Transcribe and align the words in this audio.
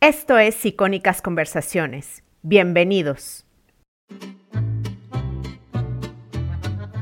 Esto 0.00 0.38
es 0.38 0.64
Icónicas 0.64 1.20
Conversaciones. 1.20 2.22
Bienvenidos. 2.42 3.44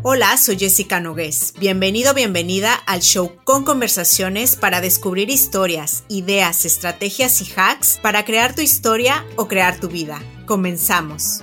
Hola, 0.02 0.38
soy 0.38 0.56
Jessica 0.58 0.98
Nogués. 0.98 1.52
Bienvenido, 1.58 2.14
bienvenida 2.14 2.72
al 2.86 3.00
show 3.00 3.36
con 3.44 3.64
conversaciones 3.64 4.56
para 4.56 4.80
descubrir 4.80 5.28
historias, 5.28 6.04
ideas, 6.08 6.64
estrategias 6.64 7.42
y 7.42 7.52
hacks 7.54 7.98
para 8.00 8.24
crear 8.24 8.54
tu 8.54 8.62
historia 8.62 9.26
o 9.36 9.46
crear 9.46 9.78
tu 9.78 9.88
vida. 9.88 10.18
Comenzamos. 10.46 11.42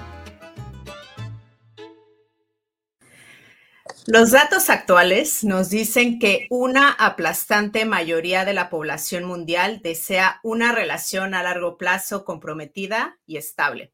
Los 4.05 4.31
datos 4.31 4.69
actuales 4.69 5.45
nos 5.45 5.69
dicen 5.69 6.19
que 6.19 6.47
una 6.49 6.91
aplastante 6.91 7.85
mayoría 7.85 8.43
de 8.43 8.53
la 8.53 8.69
población 8.69 9.23
mundial 9.23 9.79
desea 9.81 10.41
una 10.43 10.73
relación 10.73 11.33
a 11.33 11.41
largo 11.41 11.77
plazo 11.77 12.25
comprometida 12.25 13.17
y 13.25 13.37
estable. 13.37 13.93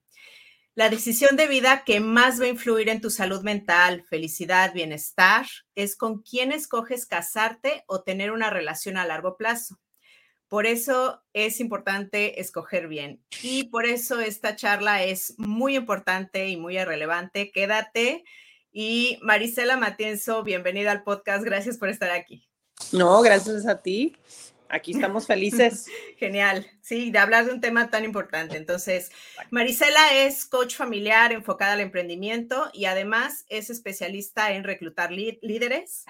La 0.73 0.89
decisión 0.89 1.35
de 1.35 1.45
vida 1.45 1.83
que 1.85 1.99
más 1.99 2.41
va 2.41 2.45
a 2.45 2.49
influir 2.49 2.89
en 2.89 3.01
tu 3.01 3.11
salud 3.11 3.43
mental, 3.43 4.03
felicidad, 4.09 4.73
bienestar, 4.73 5.45
es 5.75 5.95
con 5.95 6.23
quién 6.23 6.51
escoges 6.53 7.05
casarte 7.05 7.83
o 7.85 8.01
tener 8.01 8.31
una 8.31 8.49
relación 8.49 8.97
a 8.97 9.05
largo 9.05 9.37
plazo. 9.37 9.79
Por 10.47 10.65
eso 10.65 11.21
es 11.33 11.59
importante 11.59 12.41
escoger 12.41 12.87
bien. 12.87 13.21
Y 13.43 13.65
por 13.65 13.85
eso 13.85 14.19
esta 14.19 14.55
charla 14.55 15.03
es 15.03 15.35
muy 15.37 15.75
importante 15.75 16.47
y 16.47 16.57
muy 16.57 16.83
relevante. 16.83 17.51
Quédate 17.51 18.23
y 18.71 19.19
Marisela 19.21 19.77
Matienzo, 19.77 20.43
bienvenida 20.43 20.91
al 20.91 21.03
podcast. 21.03 21.43
Gracias 21.43 21.77
por 21.77 21.89
estar 21.89 22.11
aquí. 22.11 22.47
No, 22.91 23.21
gracias 23.21 23.65
a 23.67 23.81
ti. 23.81 24.15
Aquí 24.69 24.91
estamos 24.91 25.25
felices. 25.25 25.87
Genial, 26.17 26.67
sí, 26.81 27.09
de 27.09 27.17
hablar 27.17 27.45
de 27.45 27.53
un 27.53 27.61
tema 27.61 27.89
tan 27.89 28.03
importante. 28.03 28.55
Entonces, 28.55 29.11
Marisela 29.49 30.13
es 30.13 30.45
coach 30.45 30.75
familiar 30.75 31.31
enfocada 31.31 31.73
al 31.73 31.79
emprendimiento 31.79 32.69
y 32.71 32.85
además 32.85 33.45
es 33.49 33.71
especialista 33.71 34.51
en 34.51 34.63
reclutar 34.63 35.11
líderes. 35.11 36.05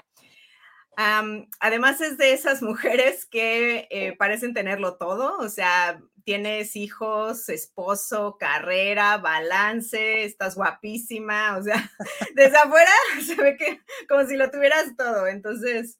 Además 1.59 2.01
es 2.01 2.17
de 2.17 2.33
esas 2.33 2.61
mujeres 2.61 3.25
que 3.25 3.87
eh, 3.89 4.15
parecen 4.17 4.53
tenerlo 4.53 4.97
todo, 4.97 5.37
o 5.37 5.49
sea, 5.49 6.01
tienes 6.25 6.75
hijos, 6.75 7.49
esposo, 7.49 8.37
carrera, 8.37 9.17
balance, 9.17 10.23
estás 10.23 10.55
guapísima, 10.55 11.57
o 11.57 11.63
sea, 11.63 11.89
desde 12.35 12.57
afuera 12.57 12.91
se 13.25 13.35
ve 13.35 13.57
que 13.57 13.81
como 14.07 14.25
si 14.25 14.35
lo 14.35 14.51
tuvieras 14.51 14.95
todo. 14.97 15.27
Entonces, 15.27 15.99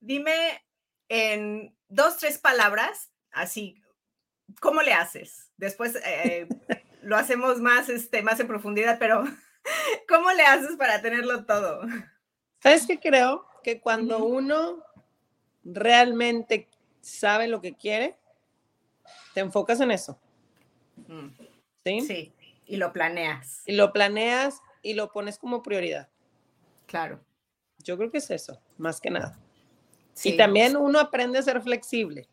dime 0.00 0.62
en 1.08 1.74
dos, 1.88 2.18
tres 2.18 2.38
palabras, 2.38 3.10
así, 3.30 3.80
¿cómo 4.60 4.82
le 4.82 4.92
haces? 4.92 5.50
Después 5.56 5.96
eh, 6.04 6.46
lo 7.02 7.16
hacemos 7.16 7.60
más, 7.60 7.88
este, 7.88 8.22
más 8.22 8.38
en 8.40 8.48
profundidad, 8.48 8.98
pero 8.98 9.24
¿cómo 10.08 10.30
le 10.32 10.42
haces 10.42 10.76
para 10.76 11.00
tenerlo 11.00 11.44
todo? 11.46 11.82
¿Sabes 12.62 12.86
qué 12.86 12.98
creo? 12.98 13.49
Que 13.62 13.80
cuando 13.80 14.24
uno 14.24 14.82
realmente 15.64 16.68
sabe 17.00 17.48
lo 17.48 17.60
que 17.60 17.74
quiere, 17.74 18.16
te 19.34 19.40
enfocas 19.40 19.80
en 19.80 19.90
eso. 19.90 20.18
Mm. 21.08 21.28
¿Sí? 21.84 22.00
Sí, 22.02 22.32
y 22.66 22.76
lo 22.76 22.92
planeas. 22.92 23.62
Y 23.66 23.72
lo 23.72 23.92
planeas 23.92 24.60
y 24.82 24.94
lo 24.94 25.12
pones 25.12 25.38
como 25.38 25.62
prioridad. 25.62 26.08
Claro. 26.86 27.20
Yo 27.78 27.96
creo 27.96 28.10
que 28.10 28.18
es 28.18 28.30
eso, 28.30 28.60
más 28.78 29.00
que 29.00 29.10
nada. 29.10 29.38
Y 30.22 30.36
también 30.36 30.76
uno 30.76 30.98
aprende 30.98 31.38
a 31.38 31.42
ser 31.42 31.62
flexible. 31.62 32.28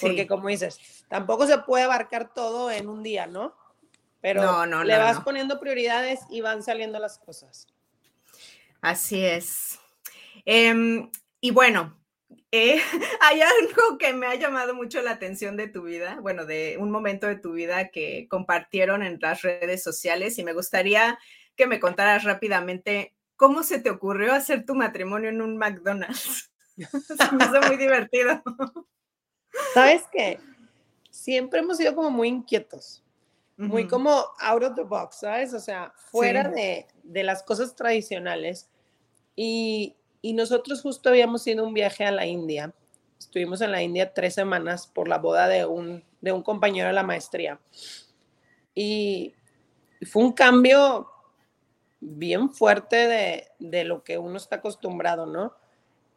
Porque 0.00 0.26
como 0.26 0.48
dices, 0.48 1.04
tampoco 1.08 1.46
se 1.46 1.58
puede 1.58 1.84
abarcar 1.84 2.32
todo 2.32 2.70
en 2.70 2.88
un 2.88 3.02
día, 3.02 3.26
¿no? 3.26 3.54
Pero 4.20 4.42
no, 4.42 4.66
no, 4.66 4.84
le 4.84 4.98
vas 4.98 5.20
poniendo 5.20 5.60
prioridades 5.60 6.20
y 6.28 6.40
van 6.40 6.62
saliendo 6.62 6.98
las 6.98 7.18
cosas. 7.18 7.66
Así 8.80 9.24
es. 9.24 9.78
Em, 10.50 11.10
y 11.42 11.50
bueno, 11.50 11.94
eh, 12.52 12.80
hay 13.20 13.42
algo 13.42 13.98
que 13.98 14.14
me 14.14 14.26
ha 14.26 14.34
llamado 14.34 14.74
mucho 14.74 15.02
la 15.02 15.10
atención 15.10 15.58
de 15.58 15.68
tu 15.68 15.82
vida, 15.82 16.20
bueno, 16.22 16.46
de 16.46 16.78
un 16.80 16.90
momento 16.90 17.26
de 17.26 17.36
tu 17.36 17.52
vida 17.52 17.88
que 17.88 18.26
compartieron 18.30 19.02
en 19.02 19.18
las 19.20 19.42
redes 19.42 19.82
sociales 19.82 20.38
y 20.38 20.44
me 20.44 20.54
gustaría 20.54 21.18
que 21.54 21.66
me 21.66 21.78
contaras 21.78 22.24
rápidamente 22.24 23.14
cómo 23.36 23.62
se 23.62 23.78
te 23.78 23.90
ocurrió 23.90 24.32
hacer 24.32 24.64
tu 24.64 24.74
matrimonio 24.74 25.28
en 25.28 25.42
un 25.42 25.58
McDonald's. 25.58 26.50
se 26.78 27.36
me 27.36 27.44
hizo 27.44 27.60
muy 27.66 27.76
divertido. 27.76 28.42
¿Sabes 29.74 30.04
qué? 30.10 30.40
Siempre 31.10 31.60
hemos 31.60 31.76
sido 31.76 31.94
como 31.94 32.10
muy 32.10 32.28
inquietos, 32.28 33.04
muy 33.58 33.86
como 33.86 34.24
out 34.40 34.62
of 34.62 34.76
the 34.76 34.82
box, 34.82 35.16
¿sabes? 35.20 35.52
O 35.52 35.60
sea, 35.60 35.92
fuera 36.10 36.48
de, 36.48 36.86
de 37.02 37.22
las 37.22 37.42
cosas 37.42 37.76
tradicionales. 37.76 38.70
Y, 39.36 39.97
y 40.20 40.32
nosotros 40.32 40.82
justo 40.82 41.08
habíamos 41.08 41.46
ido 41.46 41.64
un 41.64 41.74
viaje 41.74 42.04
a 42.04 42.10
la 42.10 42.26
India. 42.26 42.72
Estuvimos 43.18 43.60
en 43.60 43.72
la 43.72 43.82
India 43.82 44.12
tres 44.12 44.34
semanas 44.34 44.86
por 44.86 45.08
la 45.08 45.18
boda 45.18 45.48
de 45.48 45.64
un, 45.64 46.04
de 46.20 46.32
un 46.32 46.42
compañero 46.42 46.88
de 46.88 46.94
la 46.94 47.02
maestría. 47.02 47.60
Y 48.74 49.34
fue 50.10 50.22
un 50.22 50.32
cambio 50.32 51.10
bien 52.00 52.50
fuerte 52.50 52.96
de, 52.96 53.48
de, 53.58 53.84
lo 53.84 54.04
que 54.04 54.18
uno 54.18 54.36
está 54.36 54.56
acostumbrado, 54.56 55.26
¿no? 55.26 55.52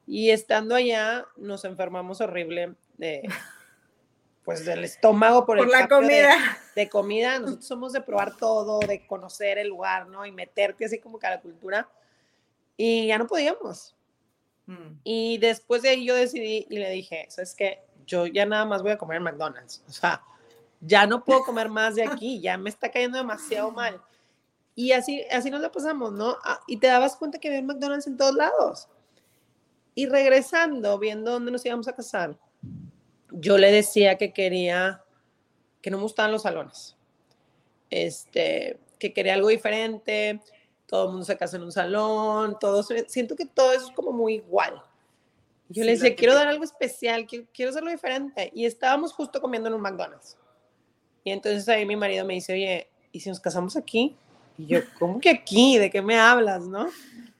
Y 0.05 0.29
estando 0.29 0.75
allá 0.75 1.25
nos 1.37 1.65
enfermamos 1.65 2.21
horrible 2.21 2.75
de, 2.97 3.23
pues 4.43 4.65
del 4.65 4.83
estómago 4.83 5.45
por, 5.45 5.67
la 5.69 5.87
comida. 5.87 6.35
De, 6.75 6.81
de, 6.83 6.89
comida. 6.89 7.39
Nosotros 7.39 7.65
somos 7.65 7.93
de 7.93 8.01
probar 8.01 8.35
todo, 8.37 8.79
de 8.79 9.05
conocer 9.07 9.57
el 9.57 9.69
lugar, 9.69 10.07
¿no? 10.07 10.25
Y 10.25 10.31
meterte 10.31 10.85
así 10.85 10.99
como 10.99 11.17
que 11.19 11.27
a 11.27 11.31
la 11.31 11.41
cultura 11.41 11.89
y 12.83 13.05
ya 13.05 13.19
no 13.19 13.27
podíamos. 13.27 13.95
Mm. 14.65 14.97
Y 15.03 15.37
después 15.37 15.83
de 15.83 15.89
ahí 15.89 16.03
yo 16.03 16.15
decidí 16.15 16.65
y 16.67 16.79
le 16.79 16.89
dije, 16.89 17.27
¿sabes 17.29 17.53
qué? 17.53 17.81
Yo 18.07 18.25
ya 18.25 18.43
nada 18.47 18.65
más 18.65 18.81
voy 18.81 18.89
a 18.89 18.97
comer 18.97 19.17
en 19.17 19.23
McDonald's. 19.23 19.83
O 19.87 19.91
sea, 19.91 20.23
ya 20.79 21.05
no 21.05 21.23
puedo 21.23 21.43
comer 21.43 21.69
más 21.69 21.93
de 21.93 22.03
aquí, 22.03 22.41
ya 22.41 22.57
me 22.57 22.71
está 22.71 22.89
cayendo 22.89 23.19
demasiado 23.19 23.69
mal. 23.71 24.01
Y 24.73 24.93
así, 24.93 25.21
así 25.29 25.51
nos 25.51 25.61
la 25.61 25.71
pasamos, 25.71 26.11
¿no? 26.13 26.37
Ah, 26.43 26.59
y 26.65 26.77
te 26.77 26.87
dabas 26.87 27.15
cuenta 27.17 27.37
que 27.37 27.49
había 27.49 27.61
McDonald's 27.61 28.07
en 28.07 28.17
todos 28.17 28.33
lados. 28.33 28.87
Y 29.93 30.07
regresando, 30.07 30.97
viendo 30.97 31.29
dónde 31.29 31.51
nos 31.51 31.63
íbamos 31.63 31.87
a 31.87 31.93
casar, 31.93 32.35
yo 33.29 33.59
le 33.59 33.71
decía 33.71 34.17
que 34.17 34.33
quería, 34.33 35.03
que 35.83 35.91
no 35.91 35.97
me 35.97 36.03
gustaban 36.03 36.31
los 36.31 36.41
salones, 36.41 36.97
este, 37.91 38.79
que 38.97 39.13
quería 39.13 39.35
algo 39.35 39.49
diferente, 39.49 40.41
todo 40.91 41.05
el 41.05 41.11
mundo 41.11 41.25
se 41.25 41.37
casa 41.37 41.55
en 41.55 41.63
un 41.63 41.71
salón, 41.71 42.57
todo, 42.59 42.83
siento 43.07 43.37
que 43.37 43.45
todo 43.45 43.71
eso 43.71 43.85
es 43.85 43.91
como 43.91 44.11
muy 44.11 44.33
igual. 44.35 44.83
Yo 45.69 45.85
le 45.85 45.93
decía, 45.93 46.13
quiero 46.17 46.35
dar 46.35 46.49
algo 46.49 46.65
especial, 46.65 47.25
quiero, 47.25 47.45
quiero 47.53 47.69
hacerlo 47.69 47.89
diferente. 47.89 48.51
Y 48.53 48.65
estábamos 48.65 49.13
justo 49.13 49.39
comiendo 49.39 49.69
en 49.69 49.75
un 49.75 49.81
McDonald's. 49.81 50.37
Y 51.23 51.31
entonces 51.31 51.69
ahí 51.69 51.85
mi 51.85 51.95
marido 51.95 52.25
me 52.25 52.33
dice, 52.33 52.51
oye, 52.51 52.89
¿y 53.13 53.21
si 53.21 53.29
nos 53.29 53.39
casamos 53.39 53.77
aquí? 53.77 54.17
Y 54.57 54.65
yo, 54.65 54.79
¿cómo 54.99 55.21
que 55.21 55.29
aquí? 55.29 55.77
¿De 55.77 55.89
qué 55.89 56.01
me 56.01 56.19
hablas, 56.19 56.65
no? 56.65 56.89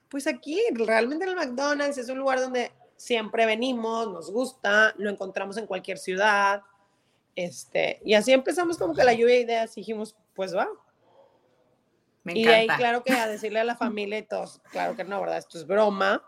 Pues 0.08 0.28
aquí, 0.28 0.58
realmente 0.74 1.26
el 1.26 1.36
McDonald's 1.36 1.98
es 1.98 2.08
un 2.08 2.20
lugar 2.20 2.40
donde 2.40 2.72
siempre 2.96 3.46
venimos, 3.46 4.08
nos 4.08 4.32
gusta, 4.32 4.94
lo 4.98 5.10
encontramos 5.10 5.58
en 5.58 5.68
cualquier 5.68 5.98
ciudad. 5.98 6.62
Este, 7.36 8.00
y 8.06 8.14
así 8.14 8.32
empezamos 8.32 8.78
como 8.78 8.94
que 8.94 9.04
la 9.04 9.14
lluvia 9.14 9.36
de 9.36 9.42
ideas 9.42 9.76
y 9.76 9.82
dijimos, 9.82 10.16
pues 10.36 10.56
va, 10.56 10.70
y 12.26 12.48
ahí, 12.48 12.68
claro 12.68 13.04
que 13.04 13.14
a 13.14 13.28
decirle 13.28 13.60
a 13.60 13.64
la 13.64 13.76
familia 13.76 14.20
y 14.20 14.24
todos, 14.24 14.60
claro 14.72 14.96
que 14.96 15.04
no, 15.04 15.20
¿verdad? 15.20 15.38
Esto 15.38 15.58
es 15.58 15.66
broma, 15.66 16.24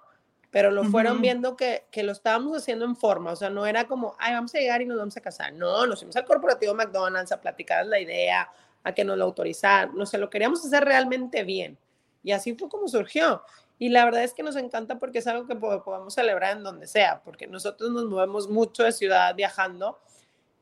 pero 0.49 0.71
lo 0.71 0.83
fueron 0.83 1.21
viendo 1.21 1.55
que, 1.55 1.85
que, 1.91 2.03
lo 2.03 2.11
estábamos 2.11 2.55
haciendo 2.55 2.85
en 2.85 2.95
forma, 2.95 3.31
o 3.31 3.35
sea, 3.35 3.49
no 3.49 3.65
era 3.65 3.87
como, 3.87 4.15
ay, 4.19 4.33
vamos 4.33 4.53
a 4.55 4.59
llegar 4.59 4.81
y 4.81 4.85
nos 4.85 4.97
vamos 4.97 5.17
a 5.17 5.21
casar. 5.21 5.53
No, 5.53 5.85
nos 5.87 5.99
fuimos 5.99 6.15
al 6.15 6.25
corporativo 6.25 6.73
McDonald's 6.73 7.31
a 7.31 7.41
platicar 7.41 7.85
la 7.85 7.99
idea, 7.99 8.49
a 8.83 8.93
que 8.93 9.03
nos 9.03 9.17
lo 9.17 9.25
autorizaran, 9.25 9.95
no 9.95 10.05
sé, 10.05 10.17
lo 10.17 10.29
queríamos 10.29 10.63
hacer 10.65 10.83
realmente 10.83 11.43
bien. 11.43 11.77
Y 12.23 12.31
así 12.31 12.55
fue 12.55 12.69
como 12.69 12.87
surgió. 12.87 13.43
Y 13.79 13.89
la 13.89 14.05
verdad 14.05 14.23
es 14.23 14.33
que 14.33 14.43
nos 14.43 14.55
encanta 14.55 14.99
porque 14.99 15.19
es 15.19 15.27
algo 15.27 15.47
que 15.47 15.55
podemos 15.55 16.13
celebrar 16.13 16.57
en 16.57 16.63
donde 16.63 16.87
sea, 16.87 17.21
porque 17.23 17.47
nosotros 17.47 17.91
nos 17.91 18.05
movemos 18.05 18.47
mucho 18.47 18.83
de 18.83 18.91
ciudad 18.91 19.35
viajando 19.35 19.99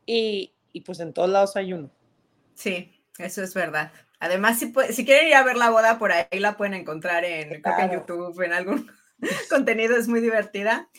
y, 0.06 0.54
y 0.72 0.82
pues 0.82 1.00
en 1.00 1.14
todos 1.14 1.30
lados 1.30 1.56
hay 1.56 1.74
uno. 1.74 1.92
Sí, 2.56 3.04
eso 3.20 3.44
es 3.44 3.54
verdad. 3.54 3.92
Además, 4.22 4.60
si, 4.60 4.72
si 4.92 5.04
quieren 5.04 5.30
ir 5.30 5.34
a 5.34 5.44
ver 5.44 5.58
la 5.58 5.72
boda 5.72 5.98
por 5.98 6.12
ahí, 6.12 6.40
la 6.40 6.56
pueden 6.56 6.76
encontrar 6.76 7.26
en, 7.26 7.54
en 7.54 7.92
YouTube, 7.92 8.40
en 8.42 8.54
algún 8.54 8.92
contenido, 9.50 9.98
es 9.98 10.08
muy 10.08 10.22
divertida. 10.22 10.90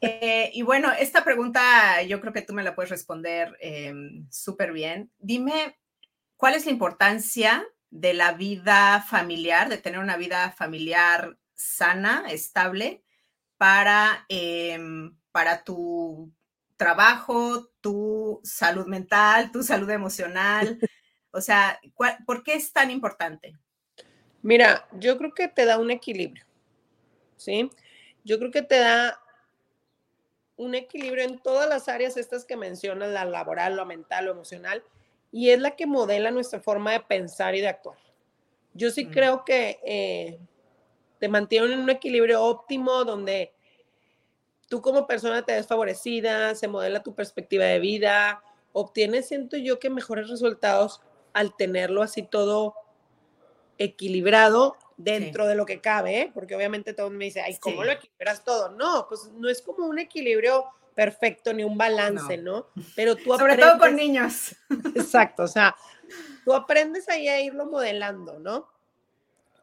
Eh, 0.00 0.50
y 0.52 0.62
bueno, 0.62 0.90
esta 0.90 1.22
pregunta 1.22 2.02
yo 2.02 2.20
creo 2.20 2.32
que 2.32 2.42
tú 2.42 2.52
me 2.52 2.64
la 2.64 2.74
puedes 2.74 2.90
responder 2.90 3.56
em, 3.60 4.26
súper 4.32 4.72
bien. 4.72 5.12
Dime, 5.20 5.78
¿cuál 6.36 6.54
es 6.54 6.64
la 6.66 6.72
importancia 6.72 7.64
de 7.88 8.14
la 8.14 8.32
vida 8.32 9.00
familiar, 9.08 9.68
de 9.68 9.78
tener 9.78 10.00
una 10.00 10.16
vida 10.16 10.50
familiar 10.50 11.38
sana, 11.54 12.24
estable, 12.30 13.04
para, 13.58 14.26
em, 14.28 15.16
para 15.30 15.62
tu 15.62 16.32
trabajo, 16.76 17.70
tu 17.80 18.40
salud 18.42 18.86
mental, 18.86 19.52
tu 19.52 19.62
salud 19.62 19.90
emocional? 19.90 20.80
O 21.32 21.40
sea, 21.40 21.80
¿por 22.26 22.42
qué 22.42 22.54
es 22.54 22.72
tan 22.72 22.90
importante? 22.90 23.56
Mira, 24.42 24.88
yo 24.92 25.18
creo 25.18 25.32
que 25.34 25.48
te 25.48 25.64
da 25.64 25.78
un 25.78 25.90
equilibrio, 25.90 26.44
¿sí? 27.36 27.70
Yo 28.24 28.38
creo 28.38 28.50
que 28.50 28.62
te 28.62 28.78
da 28.78 29.20
un 30.56 30.74
equilibrio 30.74 31.24
en 31.24 31.38
todas 31.38 31.68
las 31.68 31.88
áreas 31.88 32.16
estas 32.16 32.44
que 32.44 32.56
mencionas, 32.56 33.10
la 33.10 33.24
laboral, 33.24 33.76
lo 33.76 33.86
mental, 33.86 34.26
lo 34.26 34.32
emocional, 34.32 34.82
y 35.32 35.50
es 35.50 35.60
la 35.60 35.76
que 35.76 35.86
modela 35.86 36.30
nuestra 36.30 36.60
forma 36.60 36.92
de 36.92 37.00
pensar 37.00 37.54
y 37.54 37.60
de 37.60 37.68
actuar. 37.68 37.98
Yo 38.74 38.90
sí 38.90 39.06
mm. 39.06 39.10
creo 39.10 39.44
que 39.44 39.78
eh, 39.84 40.38
te 41.18 41.28
mantiene 41.28 41.72
en 41.72 41.80
un 41.80 41.90
equilibrio 41.90 42.42
óptimo 42.42 43.04
donde 43.04 43.52
tú 44.68 44.80
como 44.80 45.06
persona 45.06 45.42
te 45.44 45.52
ves 45.52 45.66
favorecida, 45.66 46.54
se 46.54 46.68
modela 46.68 47.02
tu 47.02 47.14
perspectiva 47.14 47.64
de 47.64 47.78
vida, 47.78 48.42
obtienes, 48.72 49.28
siento 49.28 49.56
yo, 49.56 49.78
que 49.78 49.90
mejores 49.90 50.28
resultados 50.28 51.02
al 51.32 51.56
tenerlo 51.56 52.02
así 52.02 52.22
todo 52.22 52.74
equilibrado 53.78 54.76
dentro 54.96 55.46
de 55.46 55.54
lo 55.54 55.64
que 55.64 55.80
cabe, 55.80 56.20
¿eh? 56.20 56.30
porque 56.32 56.54
obviamente 56.54 56.92
todo 56.92 57.10
me 57.10 57.24
dice, 57.24 57.40
ay, 57.40 57.56
¿cómo 57.58 57.82
lo 57.82 57.92
equilibras 57.92 58.44
todo? 58.44 58.70
No, 58.70 59.06
pues 59.08 59.30
no 59.34 59.48
es 59.48 59.62
como 59.62 59.86
un 59.86 59.98
equilibrio 59.98 60.66
perfecto 60.94 61.54
ni 61.54 61.64
un 61.64 61.78
balance, 61.78 62.36
¿no? 62.36 62.66
Pero 62.94 63.16
tú 63.16 63.32
Sobre 63.34 63.56
todo 63.56 63.78
con 63.78 63.96
niños. 63.96 64.54
Exacto, 64.94 65.44
o 65.44 65.48
sea, 65.48 65.74
tú 66.44 66.52
aprendes 66.52 67.08
ahí 67.08 67.28
a 67.28 67.40
irlo 67.40 67.66
modelando, 67.66 68.38
¿no? 68.38 68.68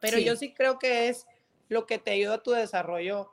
Pero 0.00 0.18
yo 0.18 0.34
sí 0.36 0.52
creo 0.52 0.78
que 0.78 1.08
es 1.08 1.26
lo 1.68 1.86
que 1.86 1.98
te 1.98 2.10
ayuda 2.10 2.34
a 2.34 2.42
tu 2.42 2.50
desarrollo, 2.52 3.30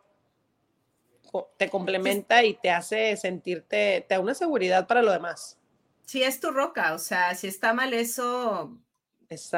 te 1.57 1.69
complementa 1.69 2.43
y 2.43 2.53
te 2.53 2.69
hace 2.69 3.17
sentirte, 3.17 4.05
te 4.07 4.15
da 4.15 4.19
una 4.19 4.35
seguridad 4.35 4.87
para 4.87 5.01
lo 5.01 5.11
demás. 5.11 5.57
Sí, 6.06 6.24
es 6.24 6.40
tu 6.40 6.52
roca, 6.52 6.94
o 6.94 7.00
sea, 7.00 7.34
si 7.36 7.48
está 7.48 7.74
mal 7.74 7.94
eso, 7.94 8.78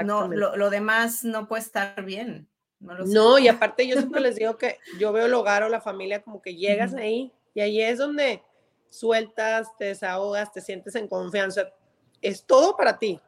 no, 0.04 0.28
lo, 0.28 0.70
demás 0.70 1.24
no 1.24 1.48
puede 1.48 1.62
estar 1.62 2.04
bien. 2.04 2.48
No, 2.80 3.40
y 3.40 3.48
aparte 3.48 3.88
yo 3.88 3.98
siempre 3.98 4.22
les 4.22 4.36
digo 4.36 4.58
que 4.58 4.78
yo 5.00 5.12
veo 5.12 5.26
el 5.26 5.34
hogar 5.34 5.64
o 5.64 5.70
la 5.70 5.82
familia 5.82 6.22
como 6.22 6.42
que 6.42 6.56
llegas 6.56 6.94
ahí 6.94 7.34
y 7.54 7.62
ahí 7.62 7.82
es 7.82 7.98
donde 7.98 8.44
sueltas, 8.90 9.76
te 9.78 9.86
desahogas, 9.86 10.52
te 10.54 10.62
sientes 10.62 10.96
en 10.96 11.08
confianza. 11.08 11.74
Es 12.22 12.46
todo 12.46 12.78
para 12.78 12.98
ti 12.98 13.20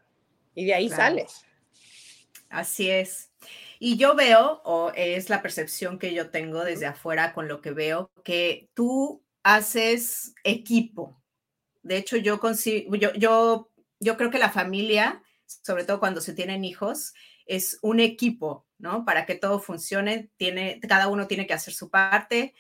y 0.56 0.66
de 0.66 0.74
ahí 0.74 0.90
sales. 0.90 1.46
Así 2.50 2.90
es. 2.90 3.32
Y 3.80 3.98
yo 3.98 4.16
veo, 4.16 4.62
o 4.66 4.92
es 4.96 5.30
la 5.30 5.42
percepción 5.42 6.00
que 6.00 6.14
yo 6.14 6.30
tengo 6.30 6.64
desde 6.64 6.86
afuera 6.86 7.34
con 7.34 7.48
lo 7.48 7.62
que 7.62 7.72
veo, 7.72 8.12
que 8.24 8.70
tú 8.74 9.24
haces 9.44 10.34
equipo. 10.44 11.19
De 11.90 11.98
hecho, 11.98 12.16
yo, 12.16 12.40
yo, 12.98 13.14
yo, 13.14 13.72
yo 14.00 14.18
creo 14.18 14.32
que 14.32 14.40
la 14.40 14.52
familia 14.52 15.22
sobre 15.62 15.84
todo 15.84 16.00
cuando 16.00 16.22
se 16.22 16.34
tienen 16.34 16.64
hijos, 16.64 17.14
es 17.46 17.80
un 17.82 18.00
equipo, 18.00 18.68
¿no? 18.78 19.06
Para 19.06 19.26
que 19.26 19.36
todo 19.36 19.60
funcione, 19.60 20.30
tiene, 20.38 20.80
cada 20.88 21.08
uno 21.08 21.28
tiene 21.28 21.48
que 21.48 21.54
hacer 21.54 21.74
su 21.74 21.90
parte. 21.90 22.54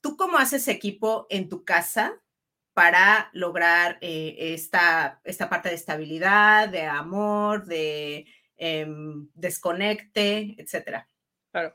¿Tú 0.00 0.16
cómo 0.16 0.38
haces 0.38 0.68
equipo 0.68 1.26
en 1.30 1.48
tu 1.48 1.64
casa 1.64 2.20
para 2.74 3.30
lograr 3.32 3.98
eh, 4.02 4.36
esta, 4.38 5.20
esta 5.24 5.48
parte 5.48 5.70
de 5.70 5.76
estabilidad, 5.76 6.68
de 6.68 6.82
amor, 6.82 7.64
de 7.64 8.26
em, 8.56 9.28
desconecte, 9.34 10.54
etcétera? 10.58 11.08
Claro. 11.50 11.74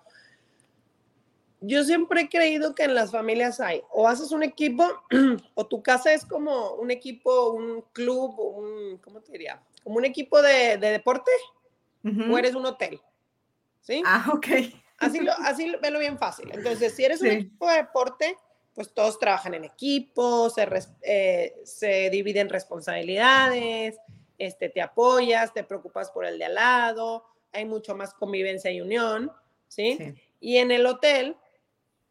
Yo 1.62 1.84
siempre 1.84 2.22
he 2.22 2.30
creído 2.30 2.76
que 2.76 2.84
en 2.84 2.96
las 2.96 3.12
familias 3.12 3.60
hay, 3.60 3.82
o 3.92 4.08
haces 4.08 4.32
un 4.32 4.44
equipo, 4.44 4.84
o 5.56 5.68
tu 5.68 5.82
casa 5.82 6.14
es 6.14 6.26
como 6.26 6.74
un 6.74 6.92
equipo, 6.92 7.52
un 7.52 7.84
club, 7.94 8.40
un, 8.40 8.98
¿cómo 8.98 9.22
te 9.22 9.32
diría? 9.32 9.62
como 9.84 9.98
un 9.98 10.06
equipo 10.06 10.42
de, 10.42 10.78
deporte 10.78 11.32
o 12.04 12.38
eres 12.38 12.56
un 12.56 12.66
hotel. 12.66 13.00
¿Sí? 13.82 14.02
Ah, 14.06 14.32
ok. 14.34 14.48
Así, 14.98 15.20
lo, 15.20 15.32
así 15.32 15.72
velo 15.82 16.00
bien 16.00 16.18
fácil. 16.18 16.52
Entonces, 16.54 16.96
si 16.96 17.04
eres 17.04 17.22
un 17.22 17.28
equipo 17.28 17.68
de 17.68 17.78
deporte, 17.78 18.38
pues 18.74 18.94
todos 18.94 19.18
trabajan 19.18 19.56
en 19.56 19.66
equipo, 19.66 20.50
se, 20.50 20.68
eh, 21.02 21.56
se 21.64 22.10
dividen 22.10 22.50
responsabilidades, 22.50 23.98
este, 24.38 24.70
te 24.70 24.82
apoyas, 24.82 25.54
te 25.54 25.64
preocupas 25.64 26.12
por 26.12 26.26
el 26.26 26.38
de 26.38 26.46
al 26.46 26.56
lado, 26.56 27.26
hay 27.52 27.66
mucho 27.66 27.96
más 27.96 28.14
convivencia 28.14 28.72
y 28.72 28.82
unión, 28.82 29.32
¿sí? 29.68 29.98
sí. 29.98 30.14
Y 30.40 30.58
en 30.58 30.72
el 30.72 30.86
hotel, 30.86 31.36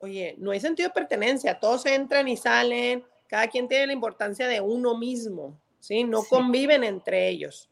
oye, 0.01 0.35
no 0.39 0.51
hay 0.51 0.61
sentido 0.61 0.89
de 0.89 0.95
pertenencia, 0.95 1.59
todos 1.59 1.87
entran 1.87 2.27
y 2.29 2.37
salen, 2.37 3.05
cada 3.27 3.47
quien 3.49 3.69
tiene 3.69 3.87
la 3.87 3.93
importancia 3.93 4.49
de 4.49 4.61
uno 4.61 4.97
mismo, 4.97 5.59
¿sí? 5.79 6.05
No 6.05 6.25
conviven 6.25 6.83
entre 6.83 7.29
ellos. 7.29 7.71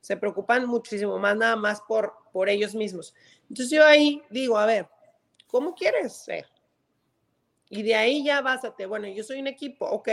Se 0.00 0.16
preocupan 0.16 0.66
muchísimo 0.66 1.18
más 1.18 1.36
nada 1.36 1.56
más 1.56 1.80
por, 1.82 2.14
por 2.32 2.48
ellos 2.48 2.74
mismos. 2.74 3.14
Entonces 3.48 3.70
yo 3.70 3.84
ahí 3.84 4.22
digo, 4.30 4.56
a 4.56 4.66
ver, 4.66 4.88
¿cómo 5.46 5.74
quieres 5.74 6.14
ser? 6.14 6.46
Y 7.68 7.82
de 7.82 7.94
ahí 7.94 8.24
ya 8.24 8.40
básate, 8.40 8.86
bueno, 8.86 9.08
yo 9.08 9.24
soy 9.24 9.40
un 9.40 9.46
equipo, 9.46 9.86
ok, 9.86 10.08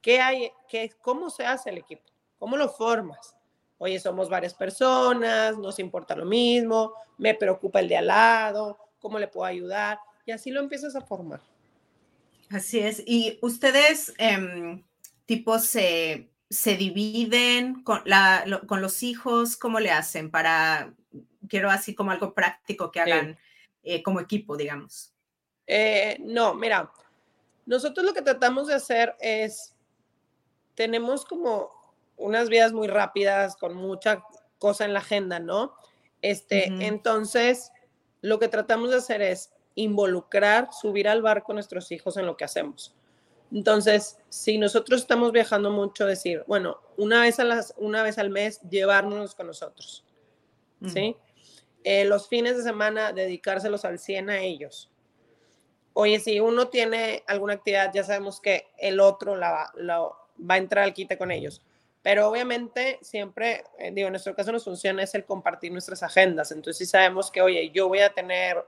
¿qué 0.00 0.20
hay? 0.20 0.50
Qué, 0.68 0.90
¿Cómo 1.02 1.30
se 1.30 1.44
hace 1.44 1.70
el 1.70 1.78
equipo? 1.78 2.04
¿Cómo 2.38 2.56
lo 2.56 2.68
formas? 2.68 3.36
Oye, 3.78 4.00
somos 4.00 4.30
varias 4.30 4.54
personas, 4.54 5.58
nos 5.58 5.78
importa 5.78 6.16
lo 6.16 6.24
mismo, 6.24 6.94
me 7.18 7.34
preocupa 7.34 7.80
el 7.80 7.88
de 7.88 7.98
al 7.98 8.06
lado, 8.06 8.78
¿cómo 8.98 9.18
le 9.18 9.28
puedo 9.28 9.44
ayudar? 9.44 9.98
Y 10.26 10.32
así 10.32 10.50
lo 10.50 10.60
empiezas 10.60 10.94
a 10.94 11.00
formar. 11.00 11.40
Así 12.50 12.78
es. 12.80 13.02
Y 13.06 13.38
ustedes, 13.40 14.12
eh, 14.18 14.82
tipo, 15.24 15.58
se 15.58 16.28
se 16.48 16.76
dividen 16.76 17.82
con, 17.82 18.02
la, 18.04 18.44
con 18.66 18.80
los 18.80 19.02
hijos? 19.02 19.56
¿Cómo 19.56 19.80
le 19.80 19.90
hacen 19.90 20.30
para, 20.30 20.94
quiero 21.48 21.70
así 21.70 21.94
como 21.94 22.10
algo 22.10 22.34
práctico 22.34 22.90
que 22.90 23.00
hagan 23.00 23.38
eh, 23.82 24.02
como 24.02 24.20
equipo, 24.20 24.56
digamos? 24.56 25.12
Eh, 25.66 26.18
no, 26.20 26.54
mira, 26.54 26.92
nosotros 27.64 28.06
lo 28.06 28.14
que 28.14 28.22
tratamos 28.22 28.68
de 28.68 28.74
hacer 28.74 29.16
es, 29.18 29.74
tenemos 30.74 31.24
como 31.24 31.70
unas 32.16 32.48
vidas 32.48 32.72
muy 32.72 32.86
rápidas 32.86 33.56
con 33.56 33.74
mucha 33.74 34.22
cosa 34.58 34.84
en 34.84 34.92
la 34.92 35.00
agenda, 35.00 35.40
¿no? 35.40 35.74
Este, 36.22 36.66
entonces, 36.86 37.72
lo 38.22 38.38
que 38.38 38.48
tratamos 38.48 38.90
de 38.90 38.96
hacer 38.96 39.20
es 39.20 39.50
involucrar, 39.76 40.70
subir 40.72 41.08
al 41.08 41.22
barco 41.22 41.52
a 41.52 41.54
nuestros 41.54 41.92
hijos 41.92 42.16
en 42.16 42.26
lo 42.26 42.36
que 42.36 42.44
hacemos. 42.44 42.94
Entonces, 43.52 44.18
si 44.28 44.58
nosotros 44.58 45.02
estamos 45.02 45.30
viajando 45.30 45.70
mucho, 45.70 46.04
decir, 46.06 46.42
bueno, 46.48 46.80
una 46.96 47.20
vez, 47.20 47.38
a 47.38 47.44
las, 47.44 47.74
una 47.76 48.02
vez 48.02 48.18
al 48.18 48.30
mes, 48.30 48.60
llevárnoslos 48.68 49.34
con 49.34 49.46
nosotros, 49.46 50.04
¿sí? 50.86 51.16
Eh, 51.84 52.04
los 52.04 52.26
fines 52.28 52.56
de 52.56 52.64
semana, 52.64 53.12
dedicárselos 53.12 53.84
al 53.84 54.00
100 54.00 54.30
a 54.30 54.40
ellos. 54.40 54.90
Oye, 55.92 56.18
si 56.18 56.40
uno 56.40 56.68
tiene 56.68 57.22
alguna 57.28 57.54
actividad, 57.54 57.92
ya 57.94 58.02
sabemos 58.02 58.40
que 58.40 58.66
el 58.76 58.98
otro 58.98 59.36
la, 59.36 59.72
va 59.78 60.54
a 60.54 60.58
entrar 60.58 60.82
al 60.82 60.92
quite 60.92 61.16
con 61.16 61.30
ellos. 61.30 61.62
Pero 62.02 62.28
obviamente 62.28 62.98
siempre, 63.02 63.64
eh, 63.78 63.90
digo, 63.92 64.08
en 64.08 64.12
nuestro 64.12 64.34
caso 64.34 64.52
nos 64.52 64.64
funciona 64.64 65.02
es 65.02 65.14
el 65.14 65.24
compartir 65.24 65.72
nuestras 65.72 66.02
agendas. 66.02 66.50
Entonces, 66.50 66.78
si 66.78 66.86
sabemos 66.86 67.30
que, 67.30 67.40
oye, 67.40 67.70
yo 67.70 67.88
voy 67.88 68.00
a 68.00 68.12
tener 68.12 68.64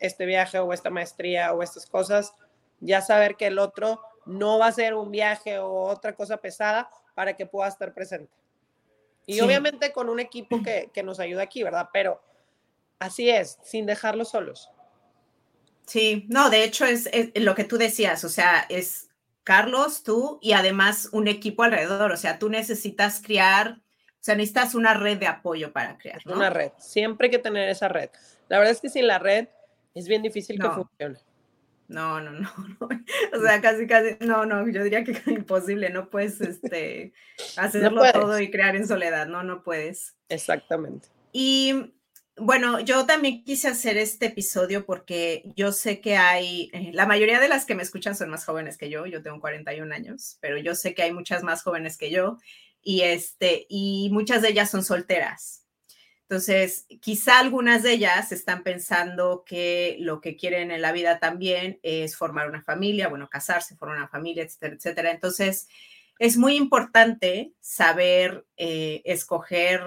este 0.00 0.26
viaje 0.26 0.58
o 0.58 0.72
esta 0.72 0.90
maestría 0.90 1.52
o 1.52 1.62
estas 1.62 1.86
cosas, 1.86 2.34
ya 2.80 3.02
saber 3.02 3.36
que 3.36 3.46
el 3.46 3.58
otro 3.58 4.00
no 4.26 4.58
va 4.58 4.66
a 4.66 4.72
ser 4.72 4.94
un 4.94 5.10
viaje 5.10 5.58
o 5.58 5.82
otra 5.82 6.14
cosa 6.14 6.38
pesada 6.38 6.90
para 7.14 7.36
que 7.36 7.46
pueda 7.46 7.68
estar 7.68 7.92
presente. 7.92 8.32
Y 9.26 9.40
obviamente 9.40 9.92
con 9.92 10.08
un 10.08 10.18
equipo 10.18 10.60
que, 10.62 11.02
nos 11.02 11.20
ayuda 11.20 11.42
aquí, 11.42 11.62
¿verdad? 11.62 11.88
Pero 11.92 12.20
así 12.98 13.30
es, 13.30 13.58
sin 13.62 13.86
dejarlos 13.86 14.30
solos. 14.30 14.70
Sí, 15.86 16.26
no, 16.28 16.50
de 16.50 16.64
hecho 16.64 16.84
es, 16.84 17.08
lo 17.34 17.54
que 17.54 17.64
tú 17.64 17.78
decías, 17.78 18.24
o 18.24 18.28
sea, 18.28 18.66
es 18.68 19.08
Carlos, 19.44 20.02
tú 20.02 20.38
y 20.42 20.52
además 20.52 21.08
un 21.12 21.28
equipo 21.28 21.62
alrededor, 21.62 22.12
o 22.12 22.16
sea, 22.16 22.38
tú 22.38 22.48
necesitas 22.48 23.20
criar, 23.20 23.78
o 23.78 24.22
sea, 24.22 24.34
necesitas 24.34 24.74
una 24.74 24.94
red 24.94 25.18
de 25.18 25.26
apoyo 25.26 25.72
para 25.72 25.96
crear. 25.98 26.20
Una 26.26 26.50
red, 26.50 26.72
siempre 26.78 27.26
hay 27.26 27.30
que 27.30 27.38
tener 27.38 27.68
esa 27.68 27.88
red. 27.88 28.10
La 28.48 28.58
verdad 28.58 28.72
es 28.72 28.80
que 28.80 28.88
sin 28.88 29.06
la 29.06 29.18
red 29.18 29.48
es 29.94 30.08
bien 30.08 30.22
difícil 30.22 30.58
que 30.58 30.68
funcione. 30.68 31.18
No, 31.88 32.20
no, 32.20 32.30
no, 32.30 32.48
no, 32.80 32.88
O 33.36 33.42
sea, 33.42 33.60
casi, 33.60 33.86
casi, 33.86 34.16
no, 34.20 34.46
no, 34.46 34.68
yo 34.68 34.84
diría 34.84 35.02
que 35.02 35.10
es 35.10 35.26
imposible, 35.26 35.90
no 35.90 36.08
puedes 36.08 36.40
este, 36.40 37.12
hacerlo 37.56 38.02
todo 38.12 38.38
y 38.38 38.50
crear 38.50 38.76
en 38.76 38.86
soledad, 38.86 39.26
no, 39.26 39.42
no 39.42 39.64
puedes. 39.64 40.14
Exactamente. 40.28 41.08
Y 41.32 41.92
bueno, 42.36 42.80
yo 42.80 43.06
también 43.06 43.44
quise 43.44 43.68
hacer 43.68 43.98
este 43.98 44.26
episodio 44.26 44.86
porque 44.86 45.52
yo 45.56 45.72
sé 45.72 46.00
que 46.00 46.16
hay, 46.16 46.70
eh, 46.72 46.90
la 46.94 47.06
mayoría 47.06 47.40
de 47.40 47.48
las 47.48 47.66
que 47.66 47.74
me 47.74 47.82
escuchan 47.82 48.14
son 48.14 48.30
más 48.30 48.44
jóvenes 48.44 48.78
que 48.78 48.88
yo, 48.88 49.04
yo 49.06 49.22
tengo 49.22 49.40
41 49.40 49.92
años, 49.92 50.38
pero 50.40 50.58
yo 50.58 50.74
sé 50.76 50.94
que 50.94 51.02
hay 51.02 51.12
muchas 51.12 51.42
más 51.42 51.62
jóvenes 51.62 51.98
que 51.98 52.10
yo 52.10 52.38
y 52.82 53.02
este, 53.02 53.66
y 53.68 54.08
muchas 54.12 54.42
de 54.42 54.50
ellas 54.50 54.70
son 54.70 54.84
solteras. 54.84 55.59
Entonces, 56.30 56.86
quizá 57.00 57.40
algunas 57.40 57.82
de 57.82 57.90
ellas 57.90 58.30
están 58.30 58.62
pensando 58.62 59.42
que 59.44 59.96
lo 59.98 60.20
que 60.20 60.36
quieren 60.36 60.70
en 60.70 60.80
la 60.80 60.92
vida 60.92 61.18
también 61.18 61.80
es 61.82 62.16
formar 62.16 62.48
una 62.48 62.62
familia, 62.62 63.08
bueno, 63.08 63.28
casarse, 63.28 63.74
formar 63.74 63.96
una 63.96 64.06
familia, 64.06 64.44
etcétera, 64.44 64.76
etcétera. 64.76 65.10
Entonces, 65.10 65.68
es 66.20 66.36
muy 66.36 66.54
importante 66.54 67.52
saber 67.58 68.46
eh, 68.56 69.02
escoger 69.06 69.82